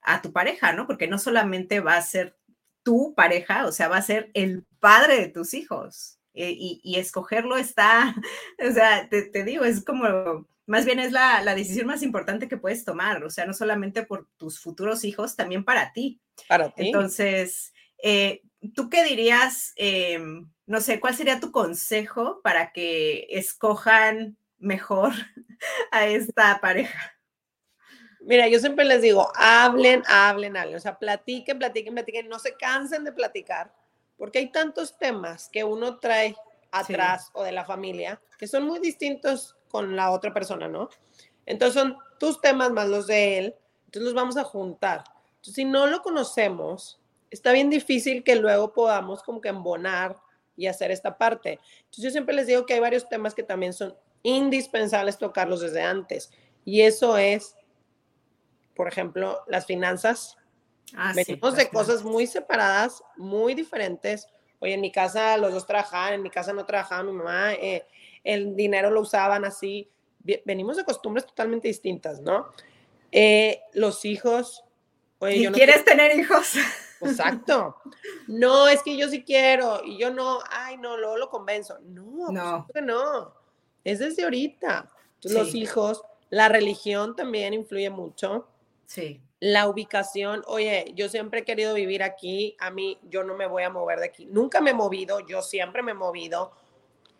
a 0.00 0.22
tu 0.22 0.32
pareja, 0.32 0.72
¿no? 0.72 0.86
Porque 0.86 1.08
no 1.08 1.18
solamente 1.18 1.80
va 1.80 1.96
a 1.96 2.02
ser 2.02 2.38
tu 2.84 3.12
pareja, 3.16 3.66
o 3.66 3.72
sea, 3.72 3.88
va 3.88 3.96
a 3.96 4.02
ser 4.02 4.30
el 4.34 4.64
padre 4.78 5.16
de 5.18 5.28
tus 5.30 5.52
hijos. 5.52 6.20
Eh, 6.32 6.54
y, 6.56 6.94
escogerlo 6.96 7.56
está, 7.56 8.14
o 8.64 8.70
sea, 8.72 9.08
te, 9.08 9.42
digo, 9.42 9.64
es 9.64 9.84
como, 9.84 10.46
más 10.68 10.84
bien 10.84 10.98
es 10.98 11.12
la, 11.12 11.42
decisión 11.54 11.86
más 11.86 12.02
importante 12.02 12.46
que 12.46 12.58
puedes 12.58 12.84
tomar, 12.84 13.24
o 13.24 13.30
sea, 13.30 13.46
no 13.46 13.54
solamente 13.54 14.04
por 14.04 14.28
tus 14.36 14.60
futuros 14.60 15.02
hijos, 15.02 15.34
también 15.34 15.64
para 15.64 15.94
ti. 15.94 16.20
Para 16.46 16.70
ti. 16.70 16.88
Entonces, 16.88 17.72
eh, 18.02 18.42
¿tú 18.74 18.90
qué 18.90 19.02
dirías, 19.02 19.72
em, 19.76 20.50
no 20.66 20.82
sé, 20.82 21.00
cuál 21.00 21.16
sería 21.16 21.40
tu 21.40 21.52
consejo 21.52 22.42
para 22.42 22.70
que 22.72 23.26
escojan 23.30 24.36
mejor 24.58 25.12
a 25.90 26.06
esta 26.06 26.60
pareja? 26.60 27.14
Mira, 28.20 28.46
yo 28.48 28.58
siempre 28.58 28.84
les 28.84 29.00
digo, 29.00 29.32
hablen, 29.36 30.02
hablen, 30.06 30.54
hablen, 30.54 30.76
o 30.76 30.80
sea, 30.80 30.98
platiquen, 30.98 31.58
platiquen, 31.58 31.94
platiquen, 31.94 32.28
no 32.28 32.38
se 32.38 32.54
cansen 32.56 33.04
de 33.04 33.12
platicar, 33.12 33.74
porque 34.18 34.40
hay 34.40 34.52
tantos 34.52 34.98
temas 34.98 35.48
que 35.48 35.64
uno 35.64 35.98
trae 35.98 36.36
atrás 36.70 37.30
o 37.32 37.42
de 37.42 37.52
la 37.52 37.64
familia 37.64 38.20
que 38.38 38.46
son 38.46 38.64
muy 38.64 38.78
distintos 38.80 39.57
con 39.68 39.96
la 39.96 40.10
otra 40.10 40.32
persona, 40.32 40.68
¿no? 40.68 40.88
Entonces 41.46 41.80
son 41.80 41.96
tus 42.18 42.40
temas 42.40 42.70
más 42.70 42.88
los 42.88 43.06
de 43.06 43.38
él, 43.38 43.54
entonces 43.86 44.02
los 44.02 44.14
vamos 44.14 44.36
a 44.36 44.44
juntar. 44.44 45.04
Entonces, 45.36 45.54
si 45.54 45.64
no 45.64 45.86
lo 45.86 46.02
conocemos, 46.02 47.00
está 47.30 47.52
bien 47.52 47.70
difícil 47.70 48.22
que 48.24 48.36
luego 48.36 48.72
podamos 48.72 49.22
como 49.22 49.40
que 49.40 49.48
embonar 49.48 50.16
y 50.56 50.66
hacer 50.66 50.90
esta 50.90 51.16
parte. 51.16 51.60
Entonces 51.84 52.04
yo 52.04 52.10
siempre 52.10 52.34
les 52.34 52.46
digo 52.46 52.66
que 52.66 52.74
hay 52.74 52.80
varios 52.80 53.08
temas 53.08 53.34
que 53.34 53.42
también 53.42 53.72
son 53.72 53.94
indispensables 54.22 55.16
tocarlos 55.16 55.60
desde 55.60 55.82
antes. 55.82 56.30
Y 56.64 56.82
eso 56.82 57.16
es, 57.16 57.56
por 58.74 58.88
ejemplo, 58.88 59.40
las 59.46 59.66
finanzas. 59.66 60.36
Ah, 60.96 61.12
Venimos 61.14 61.56
de 61.56 61.68
cosas 61.68 62.02
muy 62.02 62.26
separadas, 62.26 63.02
muy 63.16 63.54
diferentes. 63.54 64.28
Oye, 64.58 64.74
en 64.74 64.80
mi 64.80 64.90
casa 64.90 65.36
los 65.36 65.52
dos 65.52 65.66
trabajaban, 65.66 66.14
en 66.14 66.22
mi 66.22 66.30
casa 66.30 66.52
no 66.52 66.66
trabajaba 66.66 67.04
mi 67.04 67.12
mamá, 67.12 67.54
eh, 67.54 67.86
el 68.24 68.56
dinero 68.56 68.90
lo 68.90 69.00
usaban 69.00 69.44
así. 69.44 69.90
Venimos 70.44 70.76
de 70.76 70.84
costumbres 70.84 71.26
totalmente 71.26 71.68
distintas, 71.68 72.20
¿no? 72.20 72.48
Eh, 73.12 73.60
los 73.72 74.04
hijos. 74.04 74.64
Oye, 75.18 75.36
¿Y 75.36 75.46
quieres 75.48 75.84
tener 75.84 76.18
hijos? 76.18 76.54
Exacto. 77.00 77.76
No, 78.26 78.68
es 78.68 78.82
que 78.82 78.96
yo 78.96 79.08
sí 79.08 79.22
quiero 79.24 79.82
y 79.84 79.98
yo 79.98 80.10
no, 80.10 80.40
ay, 80.50 80.76
no, 80.76 80.96
luego 80.96 81.16
lo 81.16 81.30
convenzo. 81.30 81.78
No, 81.80 82.28
no. 82.30 82.66
no. 82.82 83.34
Es 83.84 84.00
desde 84.00 84.24
ahorita. 84.24 84.90
Los 85.22 85.54
hijos, 85.54 86.02
la 86.30 86.48
religión 86.48 87.16
también 87.16 87.54
influye 87.54 87.90
mucho. 87.90 88.48
Sí. 88.86 89.20
La 89.40 89.68
ubicación, 89.68 90.42
oye, 90.46 90.92
yo 90.94 91.08
siempre 91.08 91.40
he 91.40 91.44
querido 91.44 91.74
vivir 91.74 92.02
aquí, 92.02 92.56
a 92.58 92.70
mí 92.70 92.98
yo 93.08 93.22
no 93.22 93.36
me 93.36 93.46
voy 93.46 93.62
a 93.62 93.70
mover 93.70 94.00
de 94.00 94.06
aquí. 94.06 94.26
Nunca 94.26 94.60
me 94.60 94.70
he 94.70 94.74
movido, 94.74 95.20
yo 95.26 95.42
siempre 95.42 95.82
me 95.82 95.92
he 95.92 95.94
movido. 95.94 96.52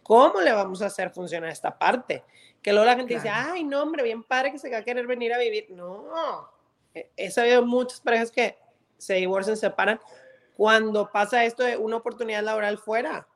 ¿Cómo 0.08 0.40
le 0.40 0.52
vamos 0.52 0.80
a 0.80 0.86
hacer 0.86 1.10
funcionar 1.10 1.50
esta 1.50 1.78
parte? 1.78 2.24
Que 2.62 2.72
luego 2.72 2.86
la 2.86 2.96
gente 2.96 3.12
dice, 3.12 3.28
ay, 3.28 3.62
no, 3.62 3.82
hombre, 3.82 4.02
bien 4.02 4.22
padre 4.22 4.50
que 4.50 4.58
se 4.58 4.70
va 4.70 4.78
a 4.78 4.82
querer 4.82 5.06
venir 5.06 5.34
a 5.34 5.38
vivir. 5.38 5.66
No, 5.68 6.50
he 6.94 7.30
sabido 7.30 7.62
muchas 7.66 8.00
parejas 8.00 8.30
que 8.30 8.56
se 8.96 9.16
divorcian, 9.16 9.54
se 9.54 9.66
separan, 9.66 10.00
cuando 10.56 11.12
pasa 11.12 11.44
esto 11.44 11.62
de 11.62 11.76
una 11.76 11.98
oportunidad 11.98 12.42
laboral 12.42 12.78
fuera. 12.78 13.28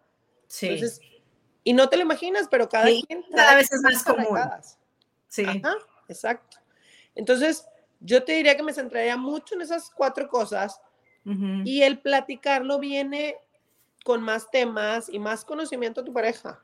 Sí. 0.47 0.69
Entonces, 0.69 1.03
y 1.63 1.75
no 1.75 1.91
te 1.91 1.99
lo 1.99 2.05
imaginas, 2.05 2.49
pero 2.51 2.71
cada 2.71 2.87
quien... 2.87 3.23
Cada 3.31 3.55
vez 3.55 3.71
es 3.71 3.83
más 3.83 4.03
común. 4.03 4.39
Sí. 5.29 5.45
exacto. 6.09 6.57
Entonces, 7.15 7.69
yo 8.01 8.25
te 8.25 8.33
diría 8.33 8.57
que 8.57 8.63
me 8.63 8.73
centraría 8.73 9.19
mucho 9.19 9.57
en 9.57 9.61
esas 9.61 9.91
cuatro 9.91 10.27
cosas 10.27 10.81
y 11.65 11.83
el 11.83 12.01
platicarlo 12.01 12.79
viene 12.79 13.37
con 14.05 14.23
más 14.23 14.51
temas 14.51 15.09
y 15.09 15.19
más 15.19 15.45
conocimiento 15.45 16.01
a 16.01 16.05
tu 16.05 16.13
pareja. 16.13 16.61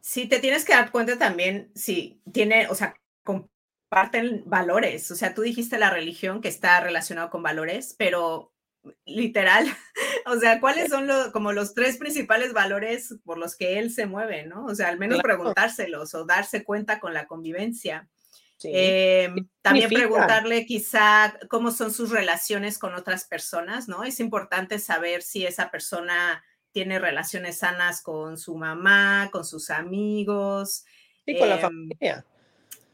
Sí, 0.00 0.26
te 0.26 0.38
tienes 0.38 0.64
que 0.64 0.72
dar 0.72 0.90
cuenta 0.90 1.18
también 1.18 1.70
si 1.74 2.20
tiene, 2.32 2.68
o 2.68 2.74
sea, 2.74 2.94
comparten 3.22 4.42
valores. 4.46 5.10
O 5.10 5.16
sea, 5.16 5.34
tú 5.34 5.42
dijiste 5.42 5.78
la 5.78 5.90
religión 5.90 6.40
que 6.40 6.48
está 6.48 6.80
relacionado 6.80 7.30
con 7.30 7.42
valores, 7.42 7.94
pero 7.98 8.52
literal, 9.04 9.66
o 10.26 10.38
sea, 10.38 10.60
¿cuáles 10.60 10.88
son 10.88 11.06
los, 11.06 11.28
como 11.32 11.52
los 11.52 11.74
tres 11.74 11.98
principales 11.98 12.52
valores 12.52 13.14
por 13.24 13.36
los 13.36 13.56
que 13.56 13.78
él 13.78 13.92
se 13.92 14.06
mueve, 14.06 14.46
¿no? 14.46 14.64
O 14.64 14.74
sea, 14.74 14.88
al 14.88 14.98
menos 14.98 15.20
preguntárselos 15.20 16.14
o 16.14 16.24
darse 16.24 16.64
cuenta 16.64 17.00
con 17.00 17.12
la 17.12 17.26
convivencia. 17.26 18.08
Em, 18.62 19.48
también 19.62 19.88
preguntarle 19.88 20.66
quizá 20.66 21.38
cómo 21.48 21.70
son 21.70 21.92
sus 21.92 22.10
relaciones 22.10 22.78
con 22.78 22.94
otras 22.94 23.24
personas, 23.24 23.88
¿no? 23.88 24.04
Es 24.04 24.20
importante 24.20 24.78
saber 24.78 25.22
si 25.22 25.46
esa 25.46 25.70
persona 25.70 26.44
tiene 26.72 26.98
relaciones 26.98 27.58
sanas 27.58 28.02
con 28.02 28.38
su 28.38 28.56
mamá, 28.56 29.28
con 29.32 29.44
sus 29.44 29.70
amigos. 29.70 30.84
Y 31.26 31.38
con 31.38 31.48
la 31.48 31.56
em, 31.56 31.60
familia. 31.60 32.26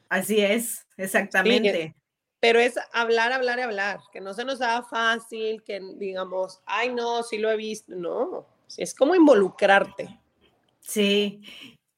Así 0.09 0.41
es, 0.41 0.87
exactamente. 0.97 1.95
pero 2.41 2.61
es 2.61 2.75
hablar, 2.93 3.33
hablar 3.33 3.59
y 3.59 3.63
hablar, 3.63 4.01
que 4.13 4.21
no 4.21 4.35
se 4.35 4.45
nos 4.45 4.61
haga 4.61 4.83
fácil, 4.85 5.63
que 5.65 5.81
digamos, 5.97 6.61
ay, 6.65 6.95
no, 6.95 7.23
sí 7.23 7.39
lo 7.39 7.51
he 7.51 7.57
visto. 7.57 7.95
No, 7.95 8.47
es 8.77 8.95
como 8.95 9.15
involucrarte. 9.15 10.21
Sí. 10.81 11.41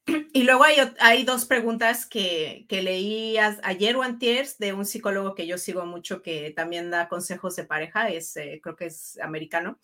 Y 0.33 0.41
luego 0.41 0.63
hay, 0.63 0.77
hay 0.99 1.23
dos 1.23 1.45
preguntas 1.45 2.07
que, 2.07 2.65
que 2.67 2.81
leí 2.81 3.37
ayer 3.37 3.95
o 3.95 4.01
antier 4.01 4.47
de 4.57 4.73
un 4.73 4.83
psicólogo 4.83 5.35
que 5.35 5.45
yo 5.45 5.59
sigo 5.59 5.85
mucho, 5.85 6.23
que 6.23 6.49
también 6.49 6.89
da 6.89 7.07
consejos 7.07 7.55
de 7.55 7.65
pareja, 7.65 8.09
es, 8.09 8.35
eh, 8.35 8.59
creo 8.63 8.75
que 8.75 8.87
es 8.87 9.19
americano, 9.21 9.77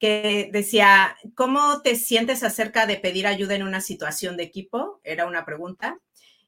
que 0.00 0.48
decía, 0.50 1.14
¿cómo 1.36 1.82
te 1.82 1.94
sientes 1.94 2.42
acerca 2.42 2.86
de 2.86 2.96
pedir 2.96 3.26
ayuda 3.26 3.54
en 3.54 3.62
una 3.62 3.82
situación 3.82 4.38
de 4.38 4.44
equipo? 4.44 4.98
Era 5.04 5.26
una 5.26 5.44
pregunta. 5.44 6.00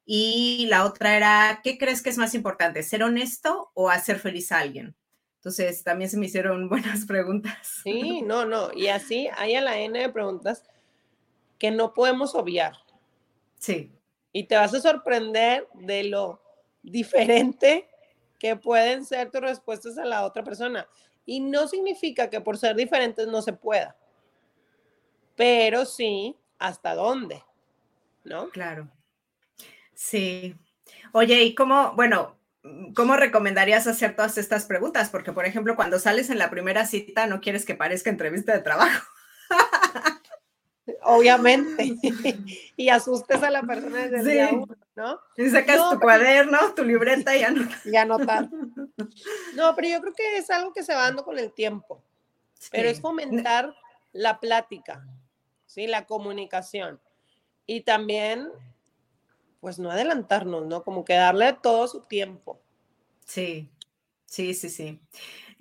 Y 0.06 0.66
la 0.70 0.86
otra 0.86 1.16
era, 1.16 1.60
¿qué 1.62 1.76
crees 1.76 2.02
que 2.02 2.08
es 2.08 2.16
más 2.16 2.34
importante, 2.34 2.82
ser 2.82 3.02
honesto 3.02 3.70
o 3.74 3.90
hacer 3.90 4.18
feliz 4.18 4.50
a 4.52 4.58
alguien? 4.60 4.96
Entonces, 5.36 5.84
también 5.84 6.08
se 6.08 6.16
me 6.16 6.26
hicieron 6.26 6.68
buenas 6.70 7.04
preguntas. 7.04 7.80
Sí, 7.84 8.22
no, 8.22 8.46
no. 8.46 8.72
Y 8.72 8.88
así 8.88 9.28
hay 9.36 9.54
a 9.54 9.60
la 9.60 9.78
N 9.78 9.98
de 9.98 10.08
preguntas 10.08 10.64
que 11.58 11.70
no 11.70 11.92
podemos 11.92 12.34
obviar. 12.34 12.72
Sí. 13.58 13.92
Y 14.32 14.44
te 14.44 14.56
vas 14.56 14.72
a 14.72 14.80
sorprender 14.80 15.68
de 15.74 16.04
lo 16.04 16.42
diferente 16.82 17.86
que 18.38 18.56
pueden 18.56 19.04
ser 19.04 19.30
tus 19.30 19.42
respuestas 19.42 19.98
a 19.98 20.06
la 20.06 20.24
otra 20.24 20.42
persona. 20.42 20.88
Y 21.24 21.40
no 21.40 21.68
significa 21.68 22.30
que 22.30 22.40
por 22.40 22.58
ser 22.58 22.76
diferentes 22.76 23.26
no 23.28 23.42
se 23.42 23.52
pueda. 23.52 23.96
Pero 25.36 25.84
sí, 25.86 26.36
hasta 26.58 26.94
dónde, 26.94 27.42
¿no? 28.24 28.50
Claro. 28.50 28.88
Sí. 29.94 30.56
Oye, 31.12 31.42
¿y 31.42 31.54
cómo, 31.54 31.92
bueno, 31.94 32.36
cómo 32.94 33.16
recomendarías 33.16 33.86
hacer 33.86 34.16
todas 34.16 34.38
estas 34.38 34.64
preguntas? 34.66 35.10
Porque, 35.10 35.32
por 35.32 35.46
ejemplo, 35.46 35.76
cuando 35.76 35.98
sales 35.98 36.30
en 36.30 36.38
la 36.38 36.50
primera 36.50 36.86
cita, 36.86 37.26
no 37.26 37.40
quieres 37.40 37.64
que 37.64 37.74
parezca 37.74 38.10
entrevista 38.10 38.52
de 38.52 38.60
trabajo. 38.60 39.06
Obviamente. 41.02 41.94
y 42.76 42.88
asustes 42.88 43.42
a 43.42 43.50
la 43.50 43.62
persona 43.62 44.06
desde 44.06 44.18
el 44.18 44.24
día 44.24 44.50
uno, 44.52 44.76
¿no? 44.96 45.20
Y 45.36 45.48
sacas 45.48 45.90
tu 45.90 46.00
cuaderno, 46.00 46.58
tu 46.74 46.84
libreta 46.84 47.36
y 47.36 47.42
anotas. 47.96 48.48
Y. 48.52 49.56
No, 49.56 49.74
pero 49.74 49.88
yo 49.88 50.00
creo 50.00 50.12
que 50.12 50.36
es 50.36 50.50
algo 50.50 50.72
que 50.72 50.82
se 50.82 50.94
va 50.94 51.02
dando 51.02 51.24
con 51.24 51.38
el 51.38 51.52
tiempo. 51.52 52.02
Pero 52.70 52.88
es 52.88 53.00
fomentar 53.00 53.74
la 54.12 54.38
plática, 54.38 55.04
¿sí? 55.66 55.86
La 55.86 56.06
comunicación. 56.06 57.00
Y 57.66 57.82
también 57.82 58.50
pues 59.62 59.78
no 59.78 59.92
adelantarnos, 59.92 60.66
¿no? 60.66 60.82
Como 60.82 61.04
que 61.04 61.14
darle 61.14 61.52
todo 61.52 61.86
su 61.86 62.00
tiempo. 62.00 62.60
Sí, 63.24 63.70
sí, 64.26 64.54
sí, 64.54 64.68
sí. 64.68 65.00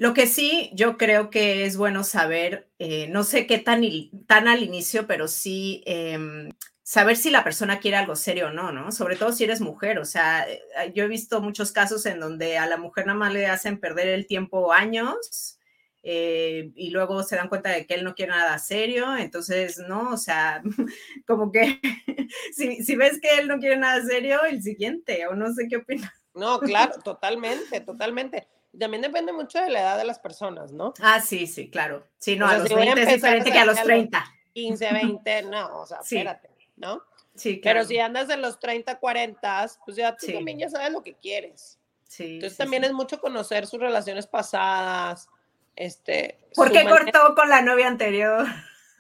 Lo 0.01 0.15
que 0.15 0.25
sí, 0.25 0.71
yo 0.73 0.97
creo 0.97 1.29
que 1.29 1.63
es 1.63 1.77
bueno 1.77 2.03
saber, 2.03 2.67
eh, 2.79 3.07
no 3.09 3.23
sé 3.23 3.45
qué 3.45 3.59
tan, 3.59 3.83
tan 4.25 4.47
al 4.47 4.63
inicio, 4.63 5.05
pero 5.05 5.27
sí 5.27 5.83
em, 5.85 6.49
saber 6.81 7.15
si 7.15 7.29
la 7.29 7.43
persona 7.43 7.79
quiere 7.79 7.97
algo 7.97 8.15
serio 8.15 8.47
o 8.47 8.51
no, 8.51 8.71
¿no? 8.71 8.91
Sobre 8.91 9.15
todo 9.15 9.31
si 9.31 9.43
eres 9.43 9.61
mujer. 9.61 9.99
O 9.99 10.05
sea, 10.05 10.49
eh, 10.49 10.59
yo 10.95 11.03
he 11.03 11.07
visto 11.07 11.39
muchos 11.39 11.71
casos 11.71 12.03
en 12.07 12.19
donde 12.19 12.57
a 12.57 12.65
la 12.65 12.77
mujer 12.77 13.05
nada 13.05 13.19
más 13.19 13.31
le 13.31 13.45
hacen 13.45 13.79
perder 13.79 14.07
el 14.07 14.25
tiempo 14.25 14.73
años 14.73 15.59
eh, 16.01 16.71
y 16.73 16.89
luego 16.89 17.21
se 17.21 17.35
dan 17.35 17.47
cuenta 17.47 17.69
de 17.69 17.85
que 17.85 17.93
él 17.93 18.03
no 18.03 18.15
quiere 18.15 18.31
nada 18.31 18.57
serio, 18.57 19.15
entonces, 19.15 19.77
no, 19.87 20.13
o 20.13 20.17
sea, 20.17 20.63
como 21.27 21.51
que 21.51 21.79
si, 22.55 22.83
si, 22.83 22.95
ves 22.95 23.19
que 23.21 23.37
él 23.37 23.47
no 23.47 23.59
quiere 23.59 23.77
nada 23.77 24.03
serio, 24.03 24.43
el 24.45 24.63
siguiente, 24.63 25.27
o 25.27 25.35
no 25.35 25.53
sé 25.53 25.67
qué 25.69 25.77
opinas. 25.77 26.11
No, 26.33 26.59
claro, 26.59 26.95
totalmente, 27.03 27.81
totalmente. 27.81 28.47
También 28.77 29.01
depende 29.01 29.33
mucho 29.33 29.59
de 29.59 29.69
la 29.69 29.81
edad 29.81 29.97
de 29.97 30.05
las 30.05 30.19
personas, 30.19 30.71
¿no? 30.71 30.93
Ah, 31.01 31.19
sí, 31.19 31.45
sí, 31.47 31.69
claro. 31.69 32.07
Sí, 32.17 32.35
no, 32.35 32.47
a 32.47 32.57
los 32.57 32.69
20 32.69 33.01
es 33.01 33.09
diferente 33.09 33.51
que 33.51 33.59
a 33.59 33.65
los 33.65 33.81
30. 33.81 34.23
15, 34.53 34.93
20, 34.93 35.43
no, 35.43 35.81
o 35.81 35.85
sea, 35.85 35.99
espérate, 35.99 36.49
¿no? 36.77 37.03
Sí, 37.35 37.61
Pero 37.63 37.85
si 37.85 37.97
andas 37.97 38.29
en 38.29 38.41
los 38.41 38.59
30, 38.59 38.99
40, 38.99 39.67
pues 39.85 39.97
ya 39.97 40.15
tú 40.15 40.27
también 40.27 40.59
ya 40.59 40.69
sabes 40.69 40.91
lo 40.91 41.01
que 41.01 41.15
quieres. 41.15 41.79
Sí. 42.07 42.35
Entonces 42.35 42.57
también 42.57 42.83
es 42.83 42.91
mucho 42.91 43.21
conocer 43.21 43.65
sus 43.67 43.79
relaciones 43.79 44.27
pasadas. 44.27 45.29
Este, 45.75 46.39
¿Por 46.53 46.71
qué 46.71 46.83
cortó 46.83 47.33
con 47.35 47.49
la 47.49 47.61
novia 47.61 47.87
anterior? 47.87 48.45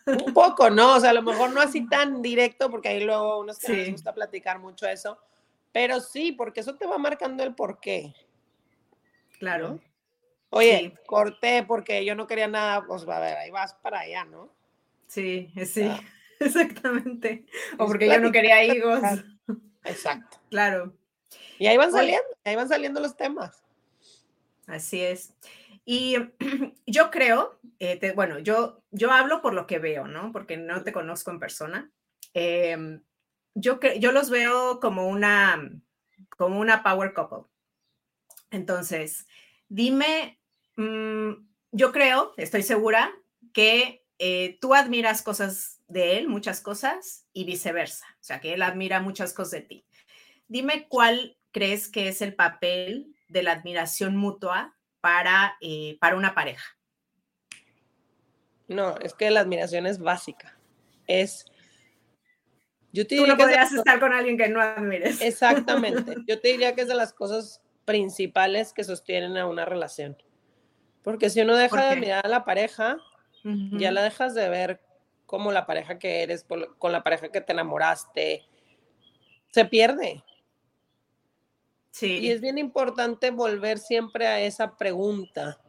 Un 0.05 0.33
poco, 0.33 0.69
¿no? 0.69 0.95
O 0.95 0.99
sea, 0.99 1.09
a 1.09 1.13
lo 1.13 1.21
mejor 1.21 1.51
no 1.51 1.61
así 1.61 1.87
tan 1.89 2.21
directo, 2.21 2.71
porque 2.71 2.89
ahí 2.89 3.03
luego 3.03 3.39
unos 3.39 3.59
que 3.59 3.73
les 3.73 3.91
gusta 3.91 4.13
platicar 4.13 4.59
mucho 4.59 4.87
eso. 4.87 5.19
Pero 5.73 5.99
sí, 5.99 6.31
porque 6.31 6.61
eso 6.61 6.75
te 6.75 6.85
va 6.85 6.97
marcando 6.97 7.43
el 7.43 7.53
por 7.53 7.79
qué. 7.79 8.13
Claro. 9.41 9.79
Oye, 10.51 10.93
corté 11.07 11.63
porque 11.63 12.05
yo 12.05 12.13
no 12.13 12.27
quería 12.27 12.47
nada, 12.47 12.85
pues 12.85 13.07
a 13.07 13.19
ver, 13.19 13.37
ahí 13.37 13.49
vas 13.49 13.73
para 13.73 14.01
allá, 14.01 14.23
¿no? 14.23 14.53
Sí, 15.07 15.51
sí, 15.65 15.89
exactamente. 16.39 17.47
O 17.79 17.87
porque 17.87 18.07
yo 18.07 18.19
no 18.19 18.31
quería 18.31 18.63
higos. 18.63 19.01
Exacto. 19.83 20.37
Claro. 20.51 20.93
Y 21.57 21.65
ahí 21.65 21.75
van 21.75 21.91
saliendo, 21.91 22.27
ahí 22.43 22.55
van 22.55 22.69
saliendo 22.69 22.99
los 22.99 23.17
temas. 23.17 23.63
Así 24.67 25.01
es. 25.01 25.33
Y 25.85 26.17
yo 26.85 27.09
creo, 27.09 27.59
eh, 27.79 28.13
bueno, 28.15 28.37
yo, 28.37 28.83
yo 28.91 29.09
hablo 29.09 29.41
por 29.41 29.55
lo 29.55 29.65
que 29.65 29.79
veo, 29.79 30.05
¿no? 30.07 30.31
Porque 30.31 30.55
no 30.55 30.83
te 30.83 30.93
conozco 30.93 31.31
en 31.31 31.39
persona. 31.39 31.89
Em, 32.35 33.01
yo, 33.55 33.79
yo 33.99 34.11
los 34.11 34.29
veo 34.29 34.79
como 34.79 35.07
una, 35.07 35.67
como 36.37 36.59
una 36.59 36.83
power 36.83 37.15
couple. 37.15 37.50
Entonces, 38.51 39.25
dime, 39.69 40.39
mm, 40.75 41.31
yo 41.71 41.91
creo, 41.91 42.33
estoy 42.37 42.63
segura, 42.63 43.11
que 43.53 44.05
eh, 44.19 44.57
tú 44.61 44.75
admiras 44.75 45.23
cosas 45.23 45.81
de 45.87 46.17
él, 46.17 46.27
muchas 46.27 46.61
cosas, 46.61 47.25
y 47.33 47.45
viceversa. 47.45 48.05
O 48.19 48.23
sea, 48.23 48.39
que 48.39 48.53
él 48.53 48.61
admira 48.61 49.01
muchas 49.01 49.33
cosas 49.33 49.51
de 49.51 49.61
ti. 49.61 49.85
Dime 50.47 50.87
cuál 50.87 51.37
crees 51.51 51.89
que 51.89 52.07
es 52.07 52.21
el 52.21 52.35
papel 52.35 53.15
de 53.29 53.43
la 53.43 53.53
admiración 53.53 54.15
mutua 54.15 54.77
para, 54.99 55.57
eh, 55.61 55.97
para 55.99 56.15
una 56.15 56.35
pareja. 56.35 56.77
No, 58.67 58.97
es 58.99 59.13
que 59.13 59.31
la 59.31 59.41
admiración 59.41 59.85
es 59.85 59.99
básica. 59.99 60.57
Es. 61.07 61.45
Yo 62.93 63.07
te 63.07 63.17
Tú 63.17 63.25
no 63.25 63.37
podrías 63.37 63.71
estar 63.71 63.99
con 63.99 64.13
alguien 64.13 64.37
que 64.37 64.47
no 64.49 64.61
admires. 64.61 65.21
Exactamente. 65.21 66.15
Yo 66.27 66.39
te 66.39 66.49
diría 66.49 66.75
que 66.75 66.81
es 66.81 66.87
de 66.87 66.95
las 66.95 67.11
cosas 67.11 67.61
principales 67.91 68.71
que 68.71 68.85
sostienen 68.85 69.35
a 69.37 69.45
una 69.45 69.65
relación. 69.65 70.17
Porque 71.03 71.29
si 71.29 71.41
uno 71.41 71.57
deja 71.57 71.81
de 71.81 71.89
admirar 71.89 72.25
a 72.25 72.29
la 72.29 72.45
pareja, 72.45 72.97
ya 73.43 73.91
la 73.91 74.03
dejas 74.03 74.33
de 74.33 74.47
ver 74.47 74.81
como 75.25 75.51
la 75.51 75.65
pareja 75.65 75.99
que 75.99 76.23
eres, 76.23 76.45
con 76.77 76.91
la 76.91 77.03
pareja 77.03 77.29
que 77.29 77.41
te 77.41 77.51
enamoraste. 77.51 78.45
Se 79.49 79.65
pierde. 79.65 80.23
Sí. 81.89 82.19
Y 82.19 82.31
es 82.31 82.39
bien 82.39 82.57
importante 82.57 83.31
volver 83.31 83.77
siempre 83.77 84.27
a 84.27 84.39
esa 84.39 84.77
pregunta. 84.77 85.59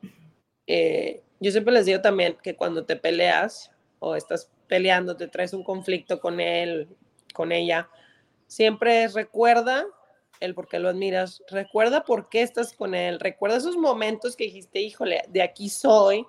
Eh, 0.69 1.23
yo 1.41 1.51
siempre 1.51 1.75
les 1.75 1.87
digo 1.87 2.01
también 2.01 2.37
que 2.41 2.55
cuando 2.55 2.85
te 2.85 2.95
peleas 2.95 3.73
o 3.99 4.15
estás 4.15 4.49
peleando, 4.69 5.17
te 5.17 5.27
traes 5.27 5.55
un 5.55 5.65
conflicto 5.65 6.21
con 6.21 6.39
él, 6.39 6.89
con 7.35 7.51
ella, 7.51 7.89
siempre 8.47 9.09
recuerda 9.09 9.87
el 10.43 10.55
por 10.55 10.69
qué 10.69 10.79
lo 10.79 10.89
admiras, 10.89 11.43
recuerda 11.49 12.05
por 12.05 12.29
qué 12.29 12.43
estás 12.43 12.73
con 12.73 12.95
él, 12.95 13.21
recuerda 13.21 13.57
esos 13.57 13.77
momentos 13.77 14.37
que 14.37 14.45
dijiste, 14.45 14.81
híjole, 14.81 15.23
de 15.29 15.43
aquí 15.43 15.69
soy, 15.69 16.27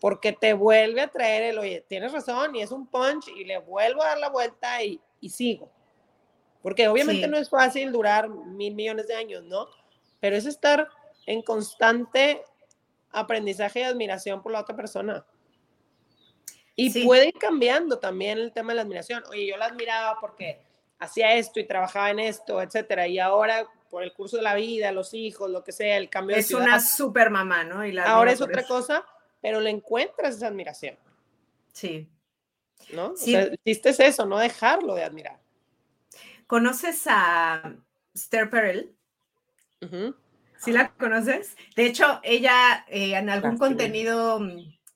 porque 0.00 0.32
te 0.32 0.52
vuelve 0.52 1.00
a 1.00 1.08
traer 1.08 1.42
el, 1.42 1.58
oye, 1.58 1.84
tienes 1.88 2.12
razón, 2.12 2.54
y 2.54 2.62
es 2.62 2.70
un 2.70 2.86
punch, 2.86 3.28
y 3.28 3.44
le 3.44 3.58
vuelvo 3.58 4.02
a 4.02 4.08
dar 4.08 4.18
la 4.18 4.28
vuelta 4.28 4.82
y, 4.82 5.00
y 5.20 5.30
sigo. 5.30 5.70
Porque 6.62 6.88
obviamente 6.88 7.28
no 7.28 7.36
es 7.36 7.48
fácil 7.48 7.92
durar 7.92 8.28
mil 8.28 8.74
millones 8.74 9.06
de 9.08 9.14
años, 9.14 9.44
¿no? 9.44 9.68
Pero 10.20 10.36
es 10.36 10.46
estar 10.46 10.88
en 11.26 11.42
constante 11.42 12.42
aprendizaje 13.10 13.80
y 13.80 13.84
admiración 13.84 14.42
por 14.42 14.52
la 14.52 14.60
otra 14.60 14.76
persona. 14.76 15.24
Y 16.74 17.04
puede 17.04 17.28
ir 17.28 17.34
cambiando 17.38 17.98
también 17.98 18.38
el 18.38 18.52
tema 18.52 18.72
de 18.72 18.76
la 18.76 18.82
admiración. 18.82 19.22
Oye, 19.30 19.46
yo 19.46 19.56
la 19.56 19.66
admiraba 19.66 20.18
porque 20.20 20.65
hacía 20.98 21.34
esto 21.34 21.60
y 21.60 21.66
trabajaba 21.66 22.10
en 22.10 22.20
esto, 22.20 22.60
etcétera. 22.60 23.06
Y 23.06 23.18
ahora, 23.18 23.66
por 23.90 24.02
el 24.02 24.12
curso 24.12 24.36
de 24.36 24.42
la 24.42 24.54
vida, 24.54 24.92
los 24.92 25.14
hijos, 25.14 25.50
lo 25.50 25.62
que 25.64 25.72
sea, 25.72 25.96
el 25.96 26.08
cambio 26.08 26.36
es 26.36 26.48
de 26.48 26.54
Es 26.54 26.60
una 26.60 26.80
super 26.80 27.30
mamá, 27.30 27.64
¿no? 27.64 27.86
Y 27.86 27.96
ahora 27.98 28.32
es 28.32 28.40
otra 28.40 28.62
cosa, 28.64 29.04
pero 29.40 29.60
le 29.60 29.70
encuentras 29.70 30.36
esa 30.36 30.48
admiración. 30.48 30.96
Sí. 31.72 32.08
¿No? 32.92 33.16
Sí. 33.16 33.36
O 33.36 33.40
sea, 33.40 33.56
es 33.64 34.00
eso, 34.00 34.26
no 34.26 34.38
dejarlo 34.38 34.94
de 34.94 35.04
admirar. 35.04 35.38
¿Conoces 36.46 37.04
a 37.06 37.74
Esther 38.14 38.48
Perel? 38.50 38.94
¿Sí 40.58 40.72
la 40.72 40.92
conoces? 40.92 41.56
De 41.74 41.86
hecho, 41.86 42.20
ella 42.22 42.84
eh, 42.88 43.14
en 43.14 43.28
algún 43.30 43.58
contenido 43.58 44.40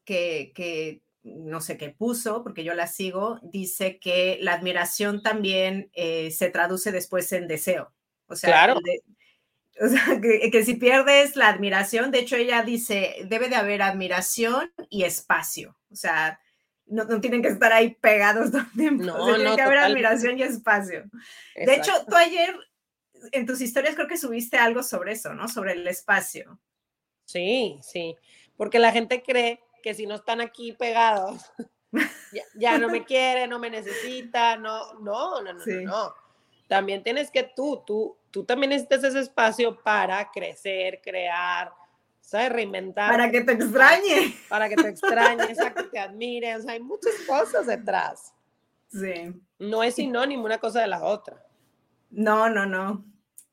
que, 0.05 1.03
no 1.23 1.61
sé 1.61 1.77
qué 1.77 1.91
puso, 1.91 2.43
porque 2.43 2.65
yo 2.65 2.75
la 2.75 2.87
sigo, 2.87 3.39
dice 3.43 3.99
que 3.99 4.39
la 4.41 4.55
admiración 4.55 5.23
también 5.23 5.91
eh, 5.93 6.31
se 6.31 6.51
traduce 6.51 6.93
después 6.93 7.31
en 7.33 7.49
deseo. 7.49 7.93
O 8.27 8.37
sea, 8.37 8.51
claro. 8.51 8.81
o 9.81 9.89
sea 9.89 10.21
que, 10.21 10.51
que, 10.51 10.65
si 10.65 10.75
pierdes 10.75 11.37
la 11.37 11.49
admiración, 11.49 12.11
de 12.11 12.21
hecho 12.21 12.37
ella 12.37 12.63
dice, 12.63 13.17
debe 13.27 13.49
de 13.49 13.57
haber 13.57 13.83
admiración 13.83 14.73
y 14.89 15.03
espacio. 15.03 15.77
O 15.91 15.97
sea, 15.97 16.41
no, 16.91 17.21
tienen 17.21 17.43
que 17.43 17.49
estar 17.49 17.73
ahí 17.73 17.95
pegados 17.95 18.51
todo 18.53 18.63
el 18.63 18.73
tiempo. 18.73 19.05
No, 19.05 19.35
tiene 19.35 19.55
que 19.55 19.63
haber 19.63 19.79
admiración 19.79 20.39
y 20.39 20.43
espacio. 20.43 21.05
De 21.55 21.75
hecho, 21.75 21.93
tú 22.09 22.17
ayer 22.17 22.55
en 23.33 23.47
tus 23.47 23.61
historias 23.61 23.95
creo 23.95 24.09
que 24.09 24.17
subiste 24.17 24.57
algo 24.57 24.83
sobre 24.83 25.13
eso, 25.13 25.35
¿no? 25.35 25.49
Sobre 25.49 25.73
el 25.73 25.87
espacio. 25.87 26.59
Sí, 27.27 27.79
sí, 27.83 28.17
porque 28.57 28.79
la 28.79 28.93
gente 28.93 29.23
cree 29.23 29.61
que 29.81 29.95
si 29.95 30.07
no 30.07 30.15
están 30.15 30.41
aquí 30.41 30.73
pegados, 30.73 31.53
ya, 32.55 32.79
no 32.79 32.89
me 32.89 33.05
quiere, 33.05 33.47
no 33.47 33.59
me 33.59 33.71
necesita, 33.71 34.57
no, 34.57 34.95
no, 35.01 35.43
no, 35.43 35.53
no, 35.53 35.65
no. 35.83 36.15
También 36.69 37.03
tienes 37.03 37.31
que 37.31 37.43
tú, 37.43 37.83
tú, 37.85 38.17
tú 38.31 38.45
también 38.45 38.71
necesitas 38.71 39.03
ese 39.03 39.21
espacio 39.21 39.77
para 39.83 40.31
crecer, 40.31 41.01
crear, 41.03 41.73
¿sabes? 42.21 42.53
Reinventar. 42.53 43.11
Para 43.11 43.31
que 43.31 43.41
te 43.41 43.53
extrañe. 43.53 44.37
Para 44.49 44.69
que 44.69 44.77
te 44.77 44.89
extrañe, 44.89 45.55
para 45.57 45.75
que 45.75 45.83
te 45.85 45.99
admire. 45.99 46.55
O 46.55 46.63
sea, 46.63 46.73
hay 46.73 46.81
muchas 46.81 47.15
cosas 47.27 47.67
detrás. 47.67 48.33
Sí. 48.89 49.35
No 49.59 49.83
es 49.83 49.97
sinónimo 49.97 50.45
una 50.45 50.59
cosa 50.59 50.81
de 50.81 50.87
la 50.87 51.03
otra. 51.03 51.45
No, 52.11 52.49
no, 52.49 52.67
no. 52.67 53.05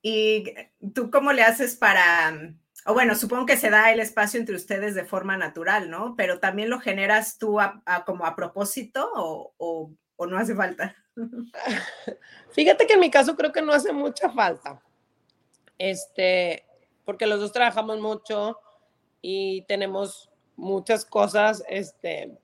¿Y 0.02 0.54
tú 0.94 1.10
cómo 1.10 1.34
le 1.34 1.44
haces 1.44 1.76
para, 1.76 2.54
o 2.88 2.94
bueno, 2.94 3.14
supongo 3.16 3.46
que 3.46 3.58
se 3.58 3.70
da 3.70 3.92
el 3.92 4.00
espacio 4.00 4.40
entre 4.40 4.56
ustedes 4.56 4.96
de 4.96 5.06
forma 5.06 5.38
natural, 5.38 5.90
¿no? 5.90 6.16
Pero 6.16 6.40
también 6.40 6.70
lo 6.70 6.80
generas 6.80 7.38
tú 7.38 7.58
como 8.06 8.26
a 8.26 8.36
propósito 8.36 9.10
o, 9.16 9.92
o 10.16 10.26
no 10.26 10.38
hace 10.38 10.56
falta? 10.56 10.96
Fíjate 12.52 12.88
que 12.88 12.94
en 12.94 13.00
mi 13.00 13.12
caso 13.12 13.36
creo 13.36 13.52
que 13.52 13.62
no 13.62 13.72
hace 13.72 13.94
mucha 13.94 14.30
falta. 14.30 14.82
Este, 15.78 16.66
porque 17.06 17.28
los 17.28 17.40
dos 17.40 17.52
trabajamos 17.52 18.00
mucho, 18.00 18.60
y 19.22 19.64
tenemos 19.64 20.30
muchas 20.56 21.06
cosas 21.06 21.64
este, 21.68 22.38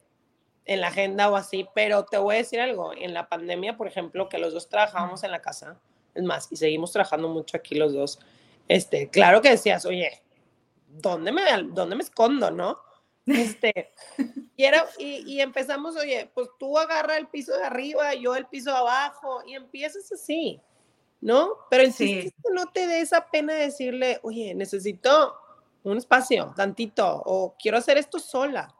en 0.66 0.82
la 0.82 0.88
agenda 0.88 1.30
o 1.30 1.36
así, 1.36 1.68
pero 1.74 2.06
te 2.06 2.18
voy 2.18 2.36
a 2.36 2.38
decir 2.40 2.60
algo, 2.60 2.94
en 2.94 3.14
la 3.14 3.28
pandemia, 3.28 3.78
por 3.78 3.88
ejemplo, 3.88 4.30
que 4.30 4.38
los 4.38 4.54
dos 4.54 4.70
trabajábamos 4.70 5.24
en 5.24 5.32
la 5.32 5.42
casa, 5.42 5.80
es 6.14 6.24
más, 6.24 6.52
y 6.52 6.58
seguimos 6.58 6.92
trabajando 6.92 7.30
mucho 7.30 7.58
aquí 7.58 7.76
los 7.76 7.94
dos, 7.94 8.20
este, 8.68 9.10
claro 9.10 9.42
que 9.42 9.50
decías, 9.50 9.86
oye, 9.86 10.23
¿dónde 11.02 11.32
me, 11.32 11.42
dónde 11.72 11.96
me 11.96 12.04
escondo, 12.04 12.52
no? 12.52 12.80
Este, 13.26 13.92
y, 14.58 14.64
era, 14.64 14.86
y, 14.98 15.40
empezamos, 15.40 15.96
oye, 15.96 16.30
pues 16.34 16.50
tú 16.60 16.78
agarra 16.78 17.18
el 17.18 17.28
piso 17.28 17.56
de 17.58 17.64
arriba, 17.64 18.14
yo 18.16 18.36
el 18.36 18.48
piso 18.48 18.72
de 18.72 18.78
abajo, 18.78 19.42
y 19.48 19.56
empiezas 19.56 20.12
así, 20.12 20.60
¿no? 21.22 21.58
Pero 21.70 21.84
el 21.84 21.94
sí. 21.94 22.32
no 22.52 22.68
te 22.68 22.88
dé 22.88 23.00
esa 23.00 23.28
pena 23.28 23.54
decirle, 23.54 24.20
oye, 24.24 24.54
necesito 24.54 25.36
un 25.84 25.98
espacio, 25.98 26.54
tantito, 26.56 27.22
o 27.26 27.56
quiero 27.58 27.78
hacer 27.78 27.98
esto 27.98 28.20
sola. 28.20 28.74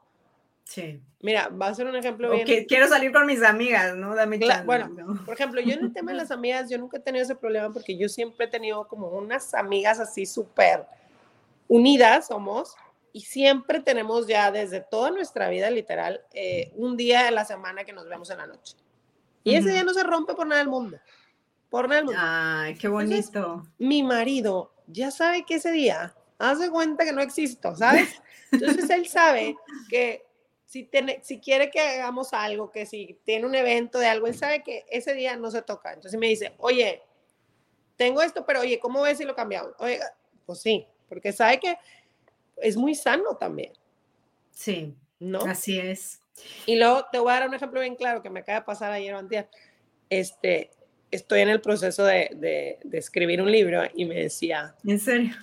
Sí. 0.64 1.00
Mira, 1.20 1.48
va 1.48 1.68
a 1.68 1.74
ser 1.74 1.86
un 1.86 1.96
ejemplo 1.96 2.30
bien. 2.30 2.46
Que 2.46 2.66
quiero 2.66 2.86
salir 2.88 3.12
con 3.12 3.26
mis 3.26 3.42
amigas, 3.42 3.94
¿no? 3.94 4.14
Dame 4.14 4.38
Bueno, 4.64 4.90
por 5.24 5.34
ejemplo, 5.34 5.60
yo 5.60 5.72
en 5.74 5.84
el 5.84 5.92
tema 5.92 6.12
de 6.12 6.16
las 6.18 6.30
amigas, 6.30 6.68
yo 6.68 6.78
nunca 6.78 6.98
he 6.98 7.00
tenido 7.00 7.24
ese 7.24 7.34
problema 7.34 7.72
porque 7.72 7.96
yo 7.96 8.08
siempre 8.08 8.46
he 8.46 8.48
tenido 8.48 8.86
como 8.88 9.08
unas 9.08 9.54
amigas 9.54 10.00
así 10.00 10.26
súper 10.26 10.86
unidas 11.68 12.28
somos 12.28 12.74
y 13.12 13.20
siempre 13.20 13.80
tenemos 13.80 14.26
ya 14.26 14.50
desde 14.50 14.80
toda 14.80 15.10
nuestra 15.10 15.48
vida 15.48 15.70
literal 15.70 16.24
eh, 16.32 16.72
un 16.76 16.96
día 16.96 17.24
de 17.24 17.30
la 17.30 17.44
semana 17.44 17.84
que 17.84 17.92
nos 17.92 18.08
vemos 18.08 18.28
en 18.30 18.38
la 18.38 18.46
noche. 18.46 18.76
Y 19.44 19.54
ese 19.54 19.70
día 19.70 19.84
no 19.84 19.94
se 19.94 20.02
rompe 20.02 20.34
por 20.34 20.46
nada 20.46 20.60
del 20.60 20.70
mundo. 20.70 20.98
Por 21.70 21.88
nada 21.88 21.96
del 21.96 22.04
mundo. 22.06 22.20
Ay, 22.22 22.74
qué 22.76 22.88
bonito. 22.88 23.66
mi 23.78 24.02
marido 24.02 24.72
ya 24.86 25.10
sabe 25.10 25.44
que 25.44 25.56
ese 25.56 25.70
día 25.70 26.14
hace 26.38 26.70
cuenta 26.70 27.04
que 27.04 27.12
no 27.12 27.20
existo, 27.20 27.76
¿sabes? 27.76 28.20
Entonces 28.52 28.88
él 28.90 29.06
sabe 29.06 29.56
que 29.88 30.26
si, 30.66 30.84
tiene, 30.84 31.20
si 31.22 31.38
quiere 31.38 31.70
que 31.70 31.80
hagamos 31.80 32.32
algo, 32.32 32.72
que 32.72 32.86
si 32.86 33.18
tiene 33.24 33.46
un 33.46 33.54
evento 33.54 33.98
de 33.98 34.06
algo, 34.06 34.26
él 34.26 34.34
sabe 34.34 34.62
que 34.62 34.84
ese 34.90 35.14
día 35.14 35.36
no 35.36 35.50
se 35.50 35.62
toca. 35.62 35.92
Entonces 35.92 36.18
me 36.18 36.26
dice, 36.26 36.54
oye, 36.58 37.02
tengo 37.96 38.22
esto, 38.22 38.44
pero 38.44 38.60
oye, 38.60 38.80
¿cómo 38.80 39.02
ves 39.02 39.18
si 39.18 39.24
lo 39.24 39.36
cambiamos? 39.36 39.72
Oye, 39.78 40.00
pues 40.46 40.60
sí, 40.60 40.86
porque 41.14 41.32
sabe 41.32 41.60
que 41.60 41.76
es 42.56 42.76
muy 42.76 42.94
sano 42.94 43.36
también. 43.36 43.72
Sí, 44.50 44.94
¿no? 45.20 45.40
Así 45.40 45.78
es. 45.78 46.20
Y 46.66 46.76
luego 46.76 47.06
te 47.10 47.18
voy 47.18 47.30
a 47.30 47.40
dar 47.40 47.48
un 47.48 47.54
ejemplo 47.54 47.80
bien 47.80 47.94
claro 47.94 48.22
que 48.22 48.30
me 48.30 48.40
acaba 48.40 48.60
de 48.60 48.64
pasar 48.64 48.92
ayer 48.92 49.14
o 49.14 49.18
antes. 49.18 49.46
Este, 50.10 50.70
estoy 51.10 51.40
en 51.40 51.48
el 51.48 51.60
proceso 51.60 52.04
de, 52.04 52.30
de, 52.34 52.98
escribir 52.98 53.40
un 53.40 53.50
libro 53.50 53.82
y 53.94 54.04
me 54.04 54.16
decía... 54.16 54.74
¿En 54.84 54.98
serio? 54.98 55.34